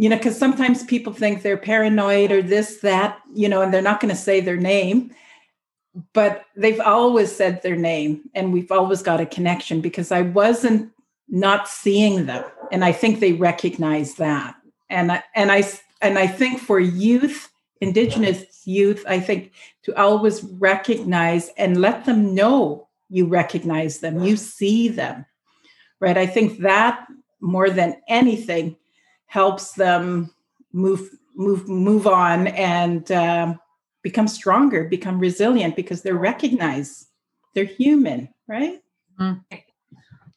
you 0.00 0.08
know, 0.08 0.16
because 0.16 0.38
sometimes 0.38 0.82
people 0.84 1.12
think 1.12 1.42
they're 1.42 1.56
paranoid 1.58 2.32
or 2.32 2.42
this, 2.42 2.78
that, 2.78 3.18
you 3.34 3.48
know, 3.48 3.60
and 3.60 3.72
they're 3.72 3.82
not 3.82 4.00
going 4.00 4.14
to 4.14 4.20
say 4.20 4.40
their 4.40 4.56
name 4.56 5.12
but 6.12 6.44
they've 6.56 6.80
always 6.80 7.34
said 7.34 7.60
their 7.62 7.76
name 7.76 8.22
and 8.34 8.52
we've 8.52 8.70
always 8.70 9.02
got 9.02 9.20
a 9.20 9.26
connection 9.26 9.80
because 9.80 10.12
I 10.12 10.22
wasn't 10.22 10.92
not 11.28 11.68
seeing 11.68 12.26
them 12.26 12.44
and 12.72 12.84
i 12.84 12.92
think 12.92 13.20
they 13.20 13.32
recognize 13.32 14.14
that. 14.14 14.56
And 14.88 15.12
I, 15.12 15.22
and 15.34 15.52
i 15.52 15.62
and 16.02 16.18
i 16.18 16.26
think 16.26 16.60
for 16.60 16.80
youth 16.80 17.48
indigenous 17.80 18.66
youth 18.66 19.04
i 19.06 19.20
think 19.20 19.52
to 19.84 19.96
always 19.96 20.42
recognize 20.42 21.50
and 21.56 21.80
let 21.80 22.04
them 22.04 22.34
know 22.34 22.88
you 23.08 23.26
recognize 23.26 24.00
them 24.00 24.24
you 24.24 24.36
see 24.36 24.88
them 24.88 25.24
right? 26.00 26.16
I 26.16 26.26
think 26.26 26.60
that 26.60 27.06
more 27.40 27.70
than 27.70 28.00
anything 28.08 28.76
helps 29.30 29.72
them 29.72 30.30
move 30.72 31.08
move 31.34 31.68
move 31.68 32.06
on 32.06 32.48
and 32.48 33.10
uh, 33.12 33.54
become 34.02 34.28
stronger 34.28 34.84
become 34.84 35.18
resilient 35.18 35.76
because 35.76 36.02
they're 36.02 36.14
recognized 36.14 37.06
they're 37.54 37.64
human 37.64 38.28
right 38.46 38.82
mm-hmm. 39.18 39.56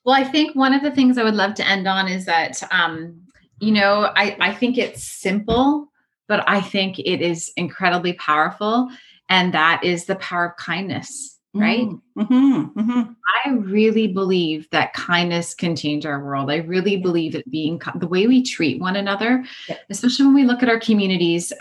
Well, 0.05 0.15
I 0.15 0.25
think 0.25 0.55
one 0.55 0.73
of 0.73 0.83
the 0.83 0.91
things 0.91 1.17
I 1.17 1.23
would 1.23 1.35
love 1.35 1.53
to 1.55 1.67
end 1.67 1.87
on 1.87 2.07
is 2.09 2.25
that, 2.25 2.61
um, 2.71 3.21
you 3.59 3.71
know, 3.71 4.11
I, 4.15 4.35
I 4.39 4.53
think 4.53 4.77
it's 4.77 5.03
simple, 5.03 5.87
but 6.27 6.43
I 6.47 6.59
think 6.59 6.99
it 6.99 7.21
is 7.21 7.51
incredibly 7.55 8.13
powerful. 8.13 8.89
And 9.29 9.53
that 9.53 9.81
is 9.83 10.05
the 10.05 10.15
power 10.17 10.47
of 10.47 10.57
kindness 10.57 11.32
right? 11.53 11.87
Mm-hmm, 12.17 12.79
mm-hmm. 12.79 13.11
I 13.45 13.49
really 13.51 14.07
believe 14.07 14.67
that 14.71 14.93
kindness 14.93 15.53
can 15.53 15.75
change 15.75 16.05
our 16.05 16.23
world. 16.23 16.49
I 16.49 16.57
really 16.57 16.97
believe 16.97 17.33
that 17.33 17.49
being 17.51 17.79
the 17.95 18.07
way 18.07 18.25
we 18.25 18.41
treat 18.41 18.81
one 18.81 18.95
another, 18.95 19.45
yeah. 19.69 19.77
especially 19.89 20.25
when 20.25 20.33
we 20.33 20.45
look 20.45 20.63
at 20.63 20.69
our 20.69 20.79
communities, 20.79 21.53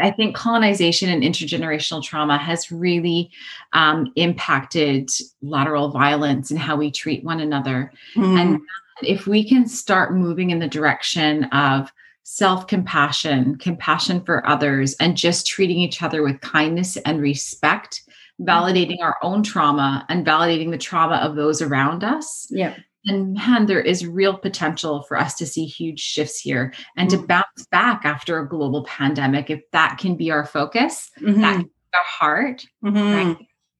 I 0.00 0.12
think 0.12 0.36
colonization 0.36 1.10
and 1.10 1.22
intergenerational 1.22 2.02
trauma 2.02 2.38
has 2.38 2.70
really 2.70 3.30
um, 3.72 4.12
impacted 4.14 5.10
lateral 5.42 5.90
violence 5.90 6.50
and 6.50 6.60
how 6.60 6.76
we 6.76 6.92
treat 6.92 7.24
one 7.24 7.40
another. 7.40 7.92
Mm. 8.14 8.38
And 8.38 8.60
if 9.02 9.26
we 9.26 9.48
can 9.48 9.66
start 9.66 10.14
moving 10.14 10.50
in 10.50 10.60
the 10.60 10.68
direction 10.68 11.44
of 11.44 11.92
self 12.22 12.68
compassion, 12.68 13.56
compassion 13.56 14.24
for 14.24 14.46
others, 14.46 14.94
and 15.00 15.16
just 15.16 15.46
treating 15.46 15.78
each 15.78 16.02
other 16.02 16.22
with 16.22 16.40
kindness 16.40 16.96
and 16.98 17.20
respect 17.20 18.02
validating 18.40 19.02
our 19.02 19.16
own 19.22 19.42
trauma 19.42 20.04
and 20.08 20.26
validating 20.26 20.70
the 20.70 20.78
trauma 20.78 21.16
of 21.16 21.36
those 21.36 21.62
around 21.62 22.02
us. 22.04 22.46
Yeah. 22.50 22.76
And 23.06 23.34
man, 23.34 23.66
there 23.66 23.80
is 23.80 24.06
real 24.06 24.36
potential 24.36 25.02
for 25.02 25.18
us 25.18 25.34
to 25.36 25.46
see 25.46 25.66
huge 25.66 26.00
shifts 26.00 26.40
here 26.40 26.72
and 26.96 27.10
mm-hmm. 27.10 27.20
to 27.20 27.26
bounce 27.26 27.66
back 27.70 28.04
after 28.04 28.38
a 28.38 28.48
global 28.48 28.84
pandemic. 28.84 29.50
If 29.50 29.62
that 29.72 29.98
can 29.98 30.16
be 30.16 30.30
our 30.30 30.46
focus, 30.46 31.10
mm-hmm. 31.20 31.40
that 31.42 31.52
can 31.56 31.62
be 31.64 31.70
our 31.94 32.04
heart, 32.04 32.66
mm-hmm. 32.82 33.28
right? 33.28 33.36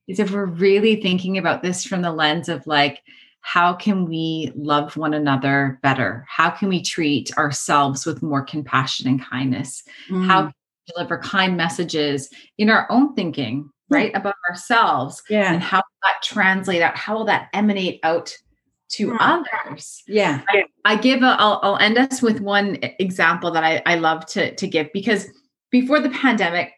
Is 0.07 0.19
if 0.19 0.31
we're 0.31 0.45
really 0.45 1.01
thinking 1.01 1.39
about 1.39 1.63
this 1.63 1.83
from 1.83 2.03
the 2.03 2.11
lens 2.11 2.49
of 2.49 2.67
like, 2.67 3.01
how 3.41 3.73
can 3.73 4.05
we 4.05 4.51
love 4.55 4.95
one 4.97 5.13
another 5.13 5.79
better? 5.81 6.25
How 6.27 6.49
can 6.49 6.69
we 6.69 6.81
treat 6.81 7.35
ourselves 7.37 8.05
with 8.05 8.23
more 8.23 8.43
compassion 8.43 9.07
and 9.07 9.23
kindness? 9.23 9.83
How 10.09 10.15
mm. 10.15 10.27
can 10.27 10.45
we 10.47 10.93
deliver 10.93 11.19
kind 11.19 11.55
messages 11.57 12.29
in 12.57 12.69
our 12.69 12.87
own 12.91 13.13
thinking, 13.15 13.69
right 13.89 14.11
above 14.15 14.33
ourselves 14.49 15.21
yeah. 15.29 15.53
and 15.53 15.61
how 15.61 15.81
that 16.03 16.23
translate 16.23 16.81
out 16.81 16.97
how 16.97 17.17
will 17.17 17.25
that 17.25 17.49
emanate 17.53 17.99
out 18.03 18.35
to 18.89 19.11
hmm. 19.11 19.17
others? 19.19 20.03
Yeah. 20.07 20.41
I, 20.49 20.65
I 20.85 20.95
give 20.95 21.21
a 21.23 21.35
I'll, 21.39 21.59
I'll 21.63 21.77
end 21.77 21.97
us 21.97 22.21
with 22.21 22.39
one 22.39 22.77
example 22.99 23.51
that 23.51 23.63
I, 23.63 23.81
I 23.85 23.95
love 23.95 24.25
to 24.27 24.53
to 24.55 24.67
give 24.67 24.91
because 24.93 25.27
before 25.71 25.99
the 25.99 26.09
pandemic 26.09 26.73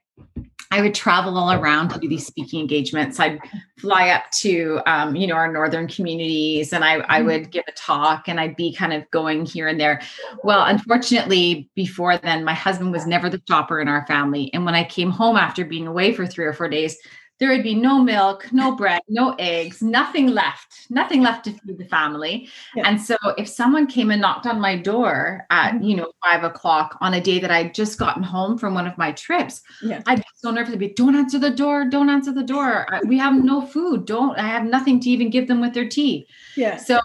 I 0.70 0.82
would 0.82 0.94
travel 0.94 1.38
all 1.38 1.52
around 1.52 1.90
to 1.90 2.00
do 2.00 2.10
these 2.10 2.28
speaking 2.28 2.60
engagements. 2.60 3.20
I'd 3.20 3.40
fly 3.80 4.10
up 4.10 4.30
to, 4.32 4.82
um, 4.86 5.16
you 5.16 5.26
know, 5.26 5.36
our 5.36 5.52
northern 5.52 5.88
communities, 5.88 6.74
and 6.74 6.84
I, 6.84 6.96
I 6.96 7.20
mm-hmm. 7.20 7.28
would 7.28 7.52
give 7.52 7.64
a 7.68 7.72
talk, 7.72 8.28
and 8.28 8.40
I'd 8.40 8.58
be 8.58 8.74
kind 8.74 8.92
of 8.92 9.10
going 9.12 9.46
here 9.46 9.70
and 9.70 9.80
there. 9.80 10.02
Well, 10.44 10.66
unfortunately, 10.66 11.70
before 11.74 12.18
then, 12.18 12.44
my 12.44 12.54
husband 12.54 12.92
was 12.92 13.08
never 13.08 13.30
the 13.30 13.42
shopper 13.48 13.80
in 13.80 13.88
our 13.88 14.06
family, 14.08 14.52
and 14.54 14.66
when 14.66 14.76
I 14.76 14.84
came 14.84 15.10
home 15.10 15.38
after 15.38 15.64
being 15.64 15.88
away 15.88 16.14
for 16.14 16.28
three 16.28 16.46
or 16.46 16.54
four 16.54 16.68
days, 16.68 16.98
there 17.40 17.50
would 17.50 17.64
be 17.64 17.76
no 17.76 18.02
milk, 18.02 18.48
no 18.52 18.76
bread, 18.76 19.02
no 19.08 19.36
eggs, 19.38 19.82
nothing 19.82 20.28
left, 20.28 20.88
nothing 20.90 21.22
left 21.22 21.46
to 21.46 21.52
feed 21.52 21.78
the 21.78 21.86
family. 21.86 22.50
Yeah. 22.76 22.88
And 22.88 23.02
so 23.02 23.16
if 23.38 23.48
someone 23.48 23.88
came 23.88 24.12
and 24.12 24.22
knocked 24.22 24.48
on 24.48 24.60
my 24.60 24.76
door 24.76 25.46
at, 25.50 25.74
mm-hmm. 25.74 25.84
you 25.84 25.96
know, 25.96 26.12
five 26.24 26.44
o'clock 26.44 26.98
on 27.02 27.14
a 27.14 27.22
day 27.22 27.40
that 27.40 27.52
I'd 27.52 27.74
just 27.74 28.00
gotten 28.00 28.24
home 28.24 28.58
from 28.58 28.74
one 28.74 28.88
of 28.88 28.98
my 28.98 29.12
trips, 29.12 29.62
yeah. 29.84 30.02
I'd 30.08 30.20
be 30.20 30.26
so 30.36 30.52
nervous. 30.52 30.74
I'd 30.74 30.80
be, 30.80 30.90
don't 30.90 31.16
answer 31.16 31.40
the 31.40 31.52
door, 31.52 31.86
don't 31.86 32.10
answer 32.10 32.32
the 32.32 32.44
door. 32.44 32.88
we 33.06 33.18
have 33.18 33.44
no 33.44 33.62
food. 33.62 34.06
Don't, 34.06 34.38
I 34.38 34.48
have 34.48 34.66
nothing 34.66 35.00
to 35.02 35.10
even 35.10 35.30
give 35.30 35.48
them 35.48 35.62
with 35.62 35.74
their 35.74 35.88
tea. 35.88 36.28
Yeah. 36.56 36.78
So 36.78 37.00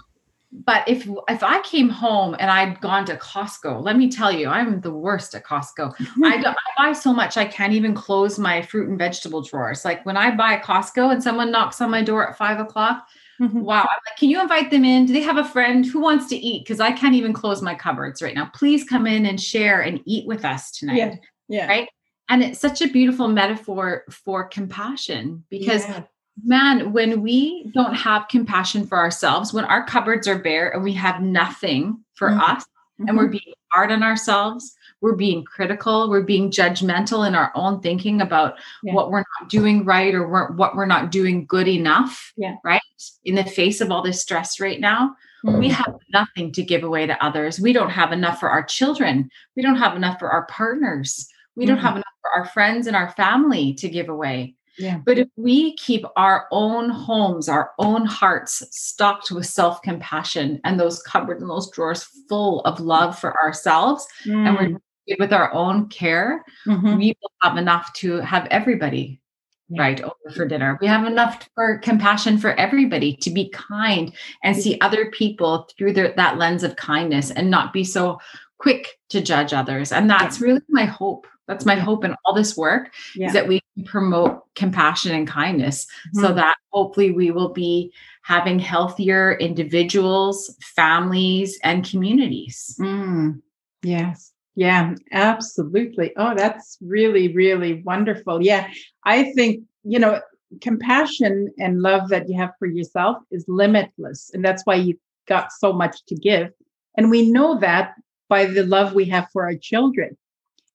but 0.52 0.86
if 0.86 1.08
if 1.28 1.42
I 1.42 1.60
came 1.62 1.88
home 1.88 2.36
and 2.38 2.50
I'd 2.50 2.80
gone 2.80 3.06
to 3.06 3.16
Costco, 3.16 3.82
let 3.82 3.96
me 3.96 4.10
tell 4.10 4.30
you, 4.30 4.48
I'm 4.48 4.80
the 4.80 4.92
worst 4.92 5.34
at 5.34 5.44
Costco. 5.44 5.94
I, 6.24 6.36
I, 6.36 6.54
buy 6.76 6.92
so 6.92 7.12
much 7.12 7.36
I 7.36 7.46
can't 7.46 7.72
even 7.72 7.94
close 7.94 8.38
my 8.38 8.60
fruit 8.62 8.88
and 8.88 8.98
vegetable 8.98 9.42
drawers. 9.42 9.84
Like 9.84 10.04
when 10.04 10.16
I 10.16 10.34
buy 10.34 10.58
Costco 10.58 11.12
and 11.12 11.22
someone 11.22 11.50
knocks 11.50 11.80
on 11.80 11.90
my 11.90 12.02
door 12.02 12.28
at 12.28 12.36
five 12.36 12.60
o'clock, 12.60 13.06
Mm-hmm. 13.40 13.62
Wow. 13.62 13.80
I'm 13.80 13.98
like, 14.06 14.16
can 14.18 14.28
you 14.28 14.40
invite 14.40 14.70
them 14.70 14.84
in? 14.84 15.06
Do 15.06 15.12
they 15.12 15.22
have 15.22 15.38
a 15.38 15.44
friend 15.44 15.84
who 15.84 16.00
wants 16.00 16.28
to 16.28 16.36
eat? 16.36 16.64
Because 16.64 16.78
I 16.78 16.92
can't 16.92 17.14
even 17.14 17.32
close 17.32 17.60
my 17.60 17.74
cupboards 17.74 18.22
right 18.22 18.34
now. 18.34 18.50
Please 18.54 18.84
come 18.84 19.06
in 19.06 19.26
and 19.26 19.40
share 19.40 19.80
and 19.80 20.00
eat 20.04 20.26
with 20.28 20.44
us 20.44 20.70
tonight. 20.70 20.96
Yeah. 20.96 21.14
Yeah. 21.48 21.66
Right. 21.66 21.88
And 22.28 22.42
it's 22.42 22.60
such 22.60 22.82
a 22.82 22.88
beautiful 22.88 23.28
metaphor 23.28 24.04
for 24.10 24.44
compassion 24.44 25.44
because 25.50 25.88
yeah. 25.88 26.04
Man, 26.42 26.92
when 26.92 27.22
we 27.22 27.70
don't 27.74 27.94
have 27.94 28.28
compassion 28.28 28.86
for 28.86 28.98
ourselves, 28.98 29.52
when 29.52 29.64
our 29.64 29.84
cupboards 29.84 30.26
are 30.26 30.38
bare 30.38 30.70
and 30.70 30.82
we 30.82 30.92
have 30.94 31.22
nothing 31.22 32.02
for 32.14 32.30
mm-hmm. 32.30 32.40
us, 32.40 32.64
mm-hmm. 32.64 33.08
and 33.08 33.16
we're 33.16 33.24
mm-hmm. 33.24 33.32
being 33.32 33.54
hard 33.72 33.92
on 33.92 34.02
ourselves, 34.02 34.74
we're 35.00 35.16
being 35.16 35.44
critical, 35.44 36.08
we're 36.08 36.22
being 36.22 36.50
judgmental 36.50 37.26
in 37.26 37.34
our 37.34 37.50
own 37.54 37.80
thinking 37.80 38.20
about 38.20 38.54
yeah. 38.84 38.94
what 38.94 39.10
we're 39.10 39.24
not 39.40 39.50
doing 39.50 39.84
right 39.84 40.14
or 40.14 40.28
we're, 40.28 40.52
what 40.52 40.76
we're 40.76 40.86
not 40.86 41.10
doing 41.10 41.44
good 41.44 41.68
enough, 41.68 42.32
yeah. 42.36 42.54
right? 42.64 42.80
In 43.24 43.34
the 43.34 43.44
face 43.44 43.80
of 43.80 43.90
all 43.90 44.02
this 44.02 44.22
stress 44.22 44.60
right 44.60 44.80
now, 44.80 45.16
mm-hmm. 45.44 45.58
we 45.58 45.68
have 45.68 45.96
nothing 46.12 46.52
to 46.52 46.62
give 46.62 46.84
away 46.84 47.06
to 47.06 47.24
others. 47.24 47.60
We 47.60 47.72
don't 47.72 47.90
have 47.90 48.12
enough 48.12 48.38
for 48.38 48.48
our 48.48 48.62
children. 48.62 49.28
We 49.56 49.62
don't 49.62 49.76
have 49.76 49.96
enough 49.96 50.20
for 50.20 50.30
our 50.30 50.46
partners. 50.46 51.26
We 51.56 51.64
mm-hmm. 51.64 51.74
don't 51.74 51.82
have 51.82 51.96
enough 51.96 52.04
for 52.20 52.40
our 52.40 52.46
friends 52.46 52.86
and 52.86 52.94
our 52.94 53.10
family 53.10 53.74
to 53.74 53.88
give 53.88 54.08
away. 54.08 54.54
Yeah. 54.78 55.00
But 55.04 55.18
if 55.18 55.28
we 55.36 55.76
keep 55.76 56.04
our 56.16 56.46
own 56.50 56.90
homes, 56.90 57.48
our 57.48 57.72
own 57.78 58.06
hearts 58.06 58.62
stocked 58.70 59.30
with 59.30 59.46
self 59.46 59.82
compassion 59.82 60.60
and 60.64 60.80
those 60.80 61.02
cupboards 61.02 61.42
and 61.42 61.50
those 61.50 61.70
drawers 61.70 62.04
full 62.28 62.60
of 62.60 62.80
love 62.80 63.18
for 63.18 63.40
ourselves, 63.42 64.06
mm. 64.24 64.46
and 64.46 64.56
we're 64.56 64.78
mm 64.78 64.80
with 65.18 65.32
our 65.32 65.52
own 65.52 65.88
care, 65.88 66.44
mm-hmm. 66.66 66.96
we 66.96 67.16
will 67.20 67.32
have 67.42 67.56
enough 67.56 67.92
to 67.94 68.16
have 68.20 68.46
everybody 68.50 69.20
yeah. 69.68 69.82
right 69.82 70.00
over 70.00 70.34
for 70.34 70.46
dinner. 70.46 70.78
We 70.80 70.86
have 70.86 71.06
enough 71.06 71.48
for 71.54 71.78
compassion 71.78 72.38
for 72.38 72.52
everybody 72.52 73.16
to 73.16 73.30
be 73.30 73.48
kind 73.50 74.14
and 74.44 74.56
see 74.56 74.78
other 74.80 75.10
people 75.10 75.68
through 75.76 75.94
their, 75.94 76.12
that 76.16 76.38
lens 76.38 76.62
of 76.62 76.76
kindness 76.76 77.30
and 77.30 77.50
not 77.50 77.72
be 77.72 77.84
so 77.84 78.20
quick 78.58 78.98
to 79.10 79.20
judge 79.20 79.52
others. 79.52 79.92
And 79.92 80.08
that's 80.08 80.40
yeah. 80.40 80.46
really 80.46 80.60
my 80.68 80.84
hope. 80.84 81.26
That's 81.52 81.66
my 81.66 81.74
hope 81.74 82.04
in 82.04 82.16
all 82.24 82.34
this 82.34 82.56
work 82.56 82.92
yeah. 83.14 83.26
is 83.26 83.32
that 83.34 83.46
we 83.46 83.60
promote 83.84 84.42
compassion 84.54 85.14
and 85.14 85.28
kindness 85.28 85.84
mm-hmm. 85.84 86.20
so 86.24 86.32
that 86.34 86.56
hopefully 86.70 87.10
we 87.10 87.30
will 87.30 87.52
be 87.52 87.92
having 88.22 88.58
healthier 88.58 89.34
individuals, 89.34 90.56
families, 90.74 91.58
and 91.62 91.88
communities. 91.88 92.76
Mm. 92.80 93.42
Yes. 93.82 94.32
Yeah, 94.54 94.94
absolutely. 95.12 96.12
Oh, 96.16 96.34
that's 96.34 96.78
really, 96.80 97.34
really 97.34 97.82
wonderful. 97.82 98.42
Yeah, 98.42 98.68
I 99.04 99.32
think, 99.32 99.64
you 99.82 99.98
know, 99.98 100.20
compassion 100.60 101.52
and 101.58 101.82
love 101.82 102.08
that 102.08 102.28
you 102.28 102.36
have 102.36 102.52
for 102.58 102.66
yourself 102.66 103.18
is 103.30 103.44
limitless. 103.48 104.30
And 104.32 104.44
that's 104.44 104.64
why 104.64 104.76
you 104.76 104.98
got 105.26 105.52
so 105.52 105.72
much 105.72 106.04
to 106.06 106.14
give. 106.14 106.50
And 106.96 107.10
we 107.10 107.30
know 107.30 107.58
that 107.60 107.94
by 108.28 108.46
the 108.46 108.64
love 108.64 108.94
we 108.94 109.04
have 109.06 109.28
for 109.32 109.44
our 109.44 109.56
children. 109.56 110.16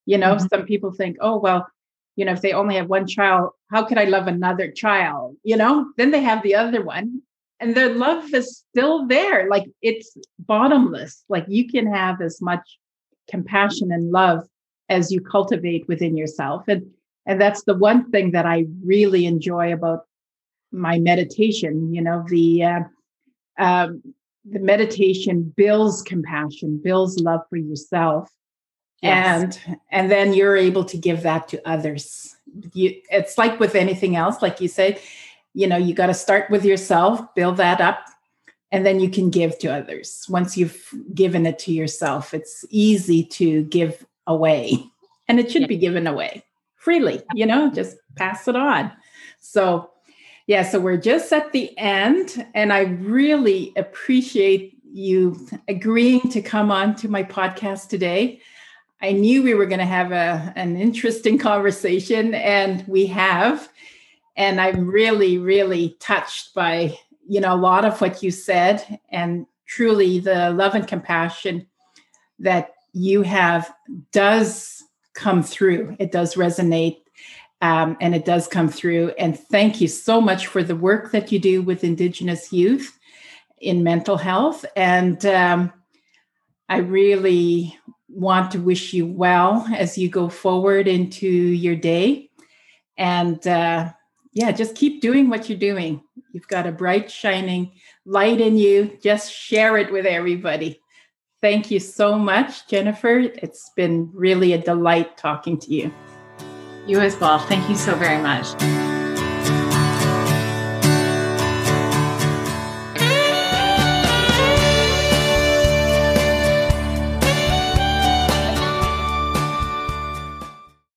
You 0.07 0.17
know, 0.17 0.35
mm-hmm. 0.35 0.47
some 0.47 0.65
people 0.65 0.91
think, 0.91 1.17
oh, 1.21 1.37
well, 1.37 1.67
you 2.15 2.25
know, 2.25 2.31
if 2.31 2.41
they 2.41 2.53
only 2.53 2.75
have 2.75 2.89
one 2.89 3.05
child, 3.05 3.51
how 3.69 3.83
could 3.85 3.99
I 3.99 4.05
love 4.05 4.25
another 4.25 4.71
child? 4.71 5.35
You 5.43 5.57
know, 5.57 5.91
then 5.97 6.09
they 6.09 6.21
have 6.21 6.41
the 6.41 6.55
other 6.55 6.83
one 6.83 7.21
and 7.59 7.75
their 7.75 7.93
love 7.93 8.33
is 8.33 8.63
still 8.69 9.05
there. 9.05 9.47
Like 9.49 9.65
it's 9.83 10.17
bottomless. 10.39 11.23
Like 11.29 11.45
you 11.47 11.67
can 11.67 11.93
have 11.93 12.21
as 12.21 12.41
much 12.41 12.79
compassion 13.29 13.91
and 13.91 14.11
love 14.11 14.47
as 14.89 15.11
you 15.11 15.21
cultivate 15.21 15.87
within 15.87 16.15
yourself 16.15 16.63
and 16.67 16.85
and 17.25 17.41
that's 17.41 17.63
the 17.63 17.75
one 17.75 18.09
thing 18.09 18.31
that 18.31 18.45
i 18.45 18.65
really 18.83 19.25
enjoy 19.25 19.73
about 19.73 20.05
my 20.71 20.97
meditation 20.97 21.93
you 21.93 22.01
know 22.01 22.23
the 22.29 22.63
uh, 22.63 22.79
um, 23.59 24.01
the 24.45 24.59
meditation 24.59 25.53
builds 25.57 26.01
compassion 26.03 26.79
builds 26.81 27.19
love 27.19 27.41
for 27.49 27.57
yourself 27.57 28.31
yes. 29.01 29.59
and 29.67 29.77
and 29.91 30.11
then 30.11 30.33
you're 30.33 30.57
able 30.57 30.83
to 30.83 30.97
give 30.97 31.23
that 31.23 31.47
to 31.47 31.67
others 31.67 32.35
you 32.73 32.95
it's 33.11 33.37
like 33.37 33.59
with 33.59 33.75
anything 33.75 34.15
else 34.15 34.41
like 34.41 34.59
you 34.61 34.67
say 34.67 34.99
you 35.53 35.67
know 35.67 35.77
you 35.77 35.93
got 35.93 36.07
to 36.07 36.13
start 36.13 36.49
with 36.49 36.65
yourself 36.65 37.21
build 37.35 37.57
that 37.57 37.81
up 37.81 38.05
and 38.71 38.85
then 38.85 38.99
you 38.99 39.09
can 39.09 39.29
give 39.29 39.57
to 39.59 39.67
others 39.67 40.25
once 40.29 40.57
you've 40.57 40.93
given 41.13 41.45
it 41.45 41.59
to 41.59 41.71
yourself 41.71 42.33
it's 42.33 42.65
easy 42.69 43.23
to 43.23 43.63
give 43.65 44.05
away 44.25 44.73
and 45.27 45.39
it 45.39 45.51
should 45.51 45.61
yeah. 45.61 45.67
be 45.67 45.77
given 45.77 46.07
away 46.07 46.43
freely 46.75 47.21
you 47.33 47.45
know 47.45 47.71
just 47.71 47.97
pass 48.15 48.47
it 48.47 48.55
on 48.55 48.91
so 49.39 49.91
yeah 50.47 50.63
so 50.63 50.79
we're 50.79 50.97
just 50.97 51.31
at 51.31 51.51
the 51.51 51.77
end 51.77 52.45
and 52.55 52.73
i 52.73 52.81
really 52.81 53.73
appreciate 53.75 54.73
you 54.89 55.37
agreeing 55.67 56.21
to 56.29 56.41
come 56.41 56.71
on 56.71 56.95
to 56.95 57.09
my 57.09 57.21
podcast 57.21 57.89
today 57.89 58.41
i 59.01 59.11
knew 59.11 59.43
we 59.43 59.53
were 59.53 59.65
going 59.65 59.79
to 59.79 59.85
have 59.85 60.11
a, 60.11 60.53
an 60.55 60.77
interesting 60.77 61.37
conversation 61.37 62.33
and 62.33 62.85
we 62.87 63.05
have. 63.07 63.69
And 64.35 64.61
i'm 64.61 64.87
really 64.87 65.37
really 65.37 65.97
touched 65.99 66.53
by 66.53 66.97
you 67.27 67.41
know 67.41 67.53
a 67.53 67.57
lot 67.57 67.85
of 67.85 67.99
what 67.99 68.21
you 68.21 68.31
said 68.31 68.99
and 69.09 69.47
truly 69.65 70.19
the 70.19 70.51
love 70.51 70.75
and 70.75 70.87
compassion 70.87 71.67
that 72.39 72.73
you 72.93 73.21
have 73.21 73.73
does 74.11 74.83
come 75.13 75.43
through. 75.43 75.95
It 75.99 76.11
does 76.11 76.35
resonate 76.35 76.97
um, 77.61 77.97
and 77.99 78.15
it 78.15 78.25
does 78.25 78.47
come 78.47 78.69
through. 78.69 79.09
And 79.17 79.37
thank 79.37 79.81
you 79.81 79.87
so 79.87 80.21
much 80.21 80.47
for 80.47 80.63
the 80.63 80.75
work 80.75 81.11
that 81.11 81.31
you 81.31 81.39
do 81.39 81.61
with 81.61 81.83
indigenous 81.83 82.53
youth 82.53 82.97
in 83.59 83.83
mental 83.83 84.17
health. 84.17 84.63
And 84.75 85.25
um, 85.25 85.73
i 86.69 86.77
really 86.77 87.77
want 88.17 88.51
to 88.51 88.59
wish 88.59 88.93
you 88.93 89.05
well 89.05 89.67
as 89.75 89.97
you 89.97 90.09
go 90.09 90.27
forward 90.27 90.87
into 90.87 91.27
your 91.27 91.75
day 91.75 92.29
and 92.97 93.45
uh, 93.47 93.91
yeah, 94.33 94.51
just 94.51 94.75
keep 94.75 95.01
doing 95.01 95.29
what 95.29 95.49
you're 95.49 95.57
doing. 95.57 96.01
You've 96.31 96.47
got 96.47 96.67
a 96.67 96.71
bright, 96.71 97.11
shining 97.11 97.73
light 98.05 98.41
in 98.41 98.57
you. 98.57 98.97
Just 99.01 99.31
share 99.31 99.77
it 99.77 99.91
with 99.91 100.05
everybody. 100.05 100.81
Thank 101.41 101.69
you 101.69 101.79
so 101.79 102.17
much, 102.17 102.67
Jennifer. 102.67 103.19
It's 103.19 103.71
been 103.75 104.09
really 104.13 104.53
a 104.53 104.57
delight 104.57 105.17
talking 105.17 105.59
to 105.59 105.73
you. 105.73 105.93
You 106.87 106.99
as 106.99 107.19
well. 107.19 107.37
Thank 107.37 107.69
you 107.69 107.75
so 107.75 107.95
very 107.95 108.21
much. 108.21 108.86